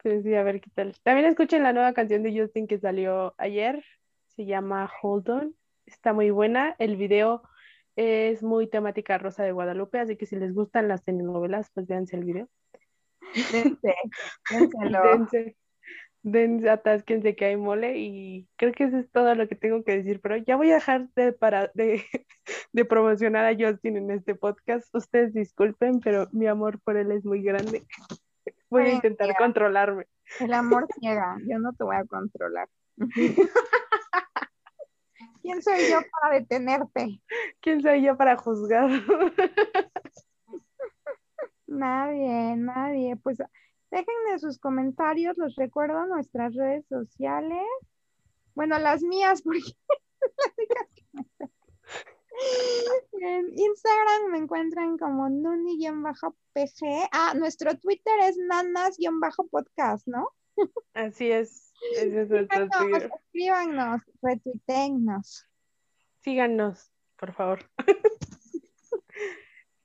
Pues 0.01 0.23
sí, 0.23 0.33
a 0.33 0.43
ver 0.43 0.61
qué 0.61 0.69
tal. 0.73 0.95
También 1.03 1.27
escuchen 1.27 1.63
la 1.63 1.73
nueva 1.73 1.93
canción 1.93 2.23
de 2.23 2.37
Justin 2.37 2.67
que 2.67 2.79
salió 2.79 3.33
ayer. 3.37 3.83
Se 4.27 4.45
llama 4.45 4.89
Hold 5.01 5.29
On. 5.29 5.55
Está 5.85 6.13
muy 6.13 6.29
buena. 6.29 6.75
El 6.79 6.95
video 6.95 7.43
es 7.95 8.43
muy 8.43 8.67
temática 8.67 9.17
Rosa 9.17 9.43
de 9.43 9.51
Guadalupe, 9.51 9.99
así 9.99 10.15
que 10.15 10.25
si 10.25 10.37
les 10.37 10.53
gustan 10.53 10.87
las 10.87 11.03
telenovelas, 11.03 11.69
pues 11.73 11.85
véanse 11.85 12.15
el 12.15 12.23
video. 12.23 12.47
Dense, 13.51 13.95
dénselo. 14.49 15.03
Dense, 15.03 15.57
dense, 16.23 16.69
atásquense 16.69 17.35
que 17.35 17.45
hay 17.45 17.57
mole 17.57 17.97
y 17.97 18.47
creo 18.57 18.73
que 18.73 18.85
eso 18.85 18.97
es 18.97 19.09
todo 19.11 19.33
lo 19.35 19.47
que 19.47 19.55
tengo 19.55 19.83
que 19.83 19.97
decir, 19.97 20.19
pero 20.21 20.37
ya 20.37 20.55
voy 20.55 20.71
a 20.71 20.75
dejar 20.75 21.09
de, 21.15 21.33
para, 21.33 21.71
de, 21.73 22.03
de 22.73 22.85
promocionar 22.85 23.45
a 23.45 23.55
Justin 23.57 23.97
en 23.97 24.11
este 24.11 24.35
podcast. 24.35 24.93
Ustedes 24.93 25.33
disculpen, 25.33 25.99
pero 25.99 26.27
mi 26.31 26.47
amor 26.47 26.79
por 26.81 26.97
él 26.97 27.11
es 27.11 27.25
muy 27.25 27.41
grande. 27.41 27.83
Voy 28.69 28.83
a 28.83 28.93
intentar 28.93 29.35
controlarme. 29.35 30.05
El 30.39 30.53
amor 30.53 30.87
ciega, 30.99 31.37
yo 31.47 31.57
no 31.59 31.73
te 31.73 31.83
voy 31.83 31.95
a 31.95 32.05
controlar. 32.05 32.69
¿Quién 35.41 35.61
soy 35.63 35.79
yo 35.89 35.99
para 36.11 36.35
detenerte? 36.35 37.21
¿Quién 37.61 37.81
soy 37.81 38.03
yo 38.03 38.15
para 38.17 38.37
juzgar? 38.37 38.89
Nadie, 41.69 42.55
nadie. 42.57 43.15
Pues 43.17 43.37
déjenme 43.91 44.39
sus 44.39 44.59
comentarios, 44.59 45.37
los 45.37 45.55
recuerdo 45.55 46.05
nuestras 46.07 46.55
redes 46.55 46.85
sociales. 46.87 47.65
Bueno, 48.55 48.79
las 48.79 49.01
mías, 49.01 49.41
porque. 49.43 49.73
En 53.21 53.49
Instagram 53.57 54.31
me 54.31 54.37
encuentran 54.37 54.97
como 54.97 55.29
nuni-pg. 55.29 57.09
Ah, 57.11 57.33
nuestro 57.35 57.77
Twitter 57.77 58.13
es 58.21 58.37
nanas-podcast, 58.37 60.07
¿no? 60.07 60.29
Así 60.93 61.31
es. 61.31 61.73
Ese 61.95 62.21
es 62.21 62.29
nuestro 62.29 62.65
Síganos, 62.65 62.77
Twitter. 62.77 63.11
escríbanos, 63.25 64.01
retuiteennos. 64.21 65.45
Síganos, 66.21 66.91
por 67.17 67.33
favor. 67.33 67.59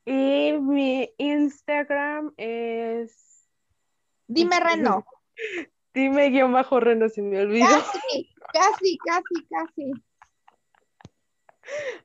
y 0.05 0.53
mi 0.61 1.13
Instagram 1.19 2.35
es. 2.37 3.24
Dime 4.27 4.61
Reno. 4.61 5.05
Dime 5.93 6.31
guion 6.31 6.53
bajo 6.53 6.81
Reno, 6.81 7.09
se 7.09 7.23
me 7.23 7.41
olvidó. 7.41 7.67
Casi, 7.67 8.31
casi, 8.53 8.99
casi, 8.99 9.47
casi. 9.49 9.93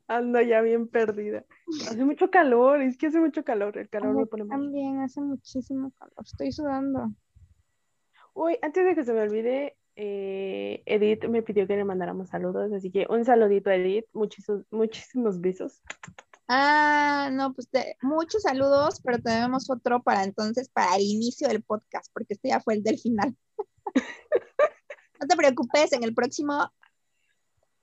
Ando 0.07 0.41
ya 0.41 0.61
bien 0.61 0.87
perdida. 0.87 1.45
Hace 1.87 2.03
mucho 2.05 2.31
calor, 2.31 2.81
es 2.81 2.97
que 2.97 3.07
hace 3.07 3.19
mucho 3.19 3.43
calor. 3.43 3.77
El 3.77 3.89
calor 3.89 4.15
me 4.15 4.25
pone. 4.25 4.45
También 4.45 4.99
hace 5.01 5.21
muchísimo 5.21 5.91
calor. 5.99 6.13
Estoy 6.23 6.51
sudando. 6.51 7.11
Uy, 8.33 8.57
antes 8.61 8.85
de 8.85 8.95
que 8.95 9.03
se 9.03 9.13
me 9.13 9.21
olvide, 9.21 9.77
eh, 9.95 10.81
Edith 10.85 11.25
me 11.25 11.41
pidió 11.43 11.67
que 11.67 11.75
le 11.75 11.83
mandáramos 11.83 12.29
saludos, 12.29 12.71
así 12.71 12.89
que 12.89 13.05
un 13.09 13.25
saludito 13.25 13.69
a 13.69 13.75
Edith, 13.75 14.05
muchísimos, 14.13 14.65
muchísimos 14.71 15.41
besos. 15.41 15.83
Ah, 16.51 17.29
no, 17.31 17.53
pues 17.53 17.69
te- 17.69 17.95
muchos 18.01 18.41
saludos, 18.41 18.99
pero 19.03 19.19
tenemos 19.19 19.69
otro 19.69 20.01
para 20.01 20.23
entonces, 20.23 20.67
para 20.69 20.95
el 20.95 21.03
inicio 21.03 21.47
del 21.47 21.61
podcast, 21.61 22.11
porque 22.11 22.33
este 22.33 22.49
ya 22.49 22.59
fue 22.59 22.73
el 22.73 22.83
del 22.83 22.97
final. 22.99 23.35
No 25.21 25.27
te 25.27 25.35
preocupes, 25.35 25.91
en 25.91 26.03
el 26.05 26.15
próximo 26.15 26.71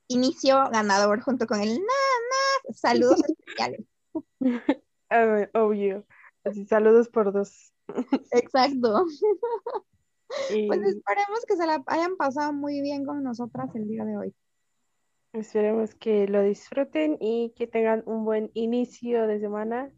inicio 0.09 0.71
ganador 0.71 1.21
junto 1.21 1.47
con 1.47 1.61
el 1.61 1.69
na, 1.69 1.75
na, 1.77 2.75
saludos 2.75 3.21
especiales. 3.29 3.85
Obvio. 5.53 6.07
Así, 6.45 6.65
saludos 6.65 7.11
por 7.11 7.33
dos. 7.33 7.73
Exacto. 8.33 9.05
Y 10.51 10.67
Pues 10.67 10.81
esperemos 10.83 11.45
que 11.47 11.57
se 11.57 11.67
la 11.67 11.85
hayan 11.87 12.17
pasado 12.17 12.53
muy 12.53 12.81
bien 12.81 13.05
con 13.05 13.23
nosotras 13.23 13.71
el 13.75 13.87
día 13.87 14.05
de 14.05 14.17
hoy. 14.17 14.35
Esperemos 15.37 15.95
que 15.95 16.27
lo 16.27 16.43
disfruten 16.43 17.17
y 17.21 17.53
que 17.57 17.67
tengan 17.67 18.03
un 18.07 18.25
buen 18.25 18.51
inicio 18.55 19.27
de 19.27 19.41
semana. 19.41 19.91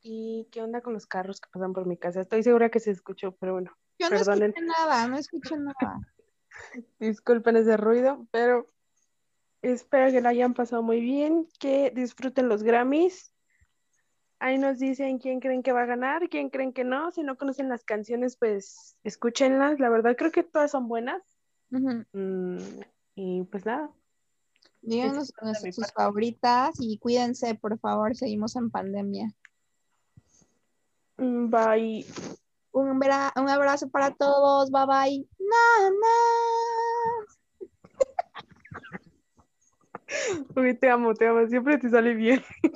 ¿Y 0.00 0.48
qué 0.52 0.62
onda 0.62 0.80
con 0.80 0.92
los 0.92 1.06
carros 1.06 1.40
que 1.40 1.48
pasan 1.52 1.72
por 1.72 1.86
mi 1.86 1.96
casa? 1.96 2.20
Estoy 2.20 2.42
segura 2.42 2.70
que 2.70 2.80
se 2.80 2.90
escuchó, 2.90 3.32
pero 3.32 3.54
bueno, 3.54 3.76
Yo 3.98 4.08
no 4.08 4.16
Perdonen. 4.16 4.50
escuché 4.50 4.66
nada, 4.66 5.08
no 5.08 5.16
escuché 5.18 5.56
nada. 5.56 6.00
disculpen 6.98 7.56
ese 7.56 7.76
ruido, 7.76 8.26
pero 8.30 8.70
espero 9.62 10.12
que 10.12 10.20
lo 10.20 10.28
hayan 10.28 10.54
pasado 10.54 10.82
muy 10.82 11.00
bien, 11.00 11.48
que 11.58 11.90
disfruten 11.94 12.48
los 12.48 12.62
Grammys. 12.62 13.34
Ahí 14.40 14.56
nos 14.56 14.78
dicen 14.78 15.18
quién 15.18 15.40
creen 15.40 15.64
que 15.64 15.72
va 15.72 15.82
a 15.82 15.86
ganar, 15.86 16.28
quién 16.28 16.48
creen 16.48 16.72
que 16.72 16.84
no. 16.84 17.10
Si 17.10 17.24
no 17.24 17.36
conocen 17.36 17.68
las 17.68 17.84
canciones, 17.84 18.36
pues 18.36 18.96
escúchenlas. 19.02 19.80
La 19.80 19.88
verdad 19.88 20.16
creo 20.16 20.30
que 20.30 20.44
todas 20.44 20.70
son 20.70 20.86
buenas. 20.86 21.22
Mm, 21.70 22.58
y 23.16 23.42
pues 23.44 23.66
nada, 23.66 23.90
Díganos 24.80 25.32
sus 25.72 25.92
favoritas 25.92 26.74
y 26.80 26.98
cuídense, 26.98 27.54
por 27.54 27.78
favor, 27.78 28.16
seguimos 28.16 28.56
en 28.56 28.70
pandemia. 28.70 29.32
Mm, 31.18 31.50
bye. 31.50 32.06
Un, 32.72 32.98
bra- 33.00 33.32
un 33.40 33.48
abrazo 33.48 33.88
para 33.88 34.14
todos, 34.14 34.70
bye 34.70 34.86
bye. 34.86 35.26
Nanas. 35.38 35.98
Uy, 40.56 40.74
te 40.78 40.88
amo, 40.88 41.12
te 41.14 41.26
amo, 41.26 41.46
siempre 41.48 41.76
te 41.78 41.90
sale 41.90 42.14
bien. 42.14 42.42
Uy, 42.62 42.70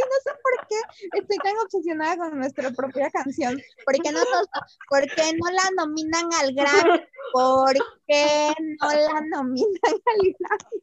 no 0.00 0.16
sé 0.22 0.30
por 0.42 0.66
qué 0.68 0.76
estoy 1.18 1.36
tan 1.38 1.56
obsesionada 1.58 2.16
con 2.16 2.38
nuestra 2.38 2.70
propia 2.70 3.10
canción. 3.10 3.58
¿Por 3.84 3.94
qué 4.02 4.12
no, 4.12 4.20
por 4.88 5.02
qué 5.14 5.32
no 5.38 5.50
la 5.50 5.70
nominan 5.76 6.28
al 6.40 6.54
Grammy? 6.54 7.00
¿Por 7.32 7.74
qué 8.06 8.52
no 8.80 8.88
la 8.88 9.20
nominan 9.30 9.82
al 9.84 10.00
Grammy? 10.38 10.82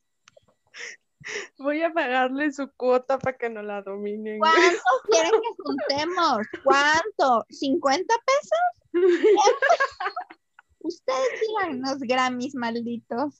Voy 1.58 1.82
a 1.82 1.94
pagarle 1.94 2.52
su 2.52 2.70
cuota 2.76 3.18
para 3.18 3.38
que 3.38 3.50
no 3.50 3.62
la 3.62 3.82
dominen. 3.82 4.40
¿Cuánto 4.40 4.82
quieren 5.10 5.32
que 5.32 5.64
juntemos? 5.64 6.48
¿Cuánto? 6.64 7.46
¿50 7.50 8.06
pesos? 8.08 8.94
Ustedes 10.80 11.42
digan 11.48 11.82
los 11.82 12.00
Grammys 12.00 12.56
malditos. 12.56 13.34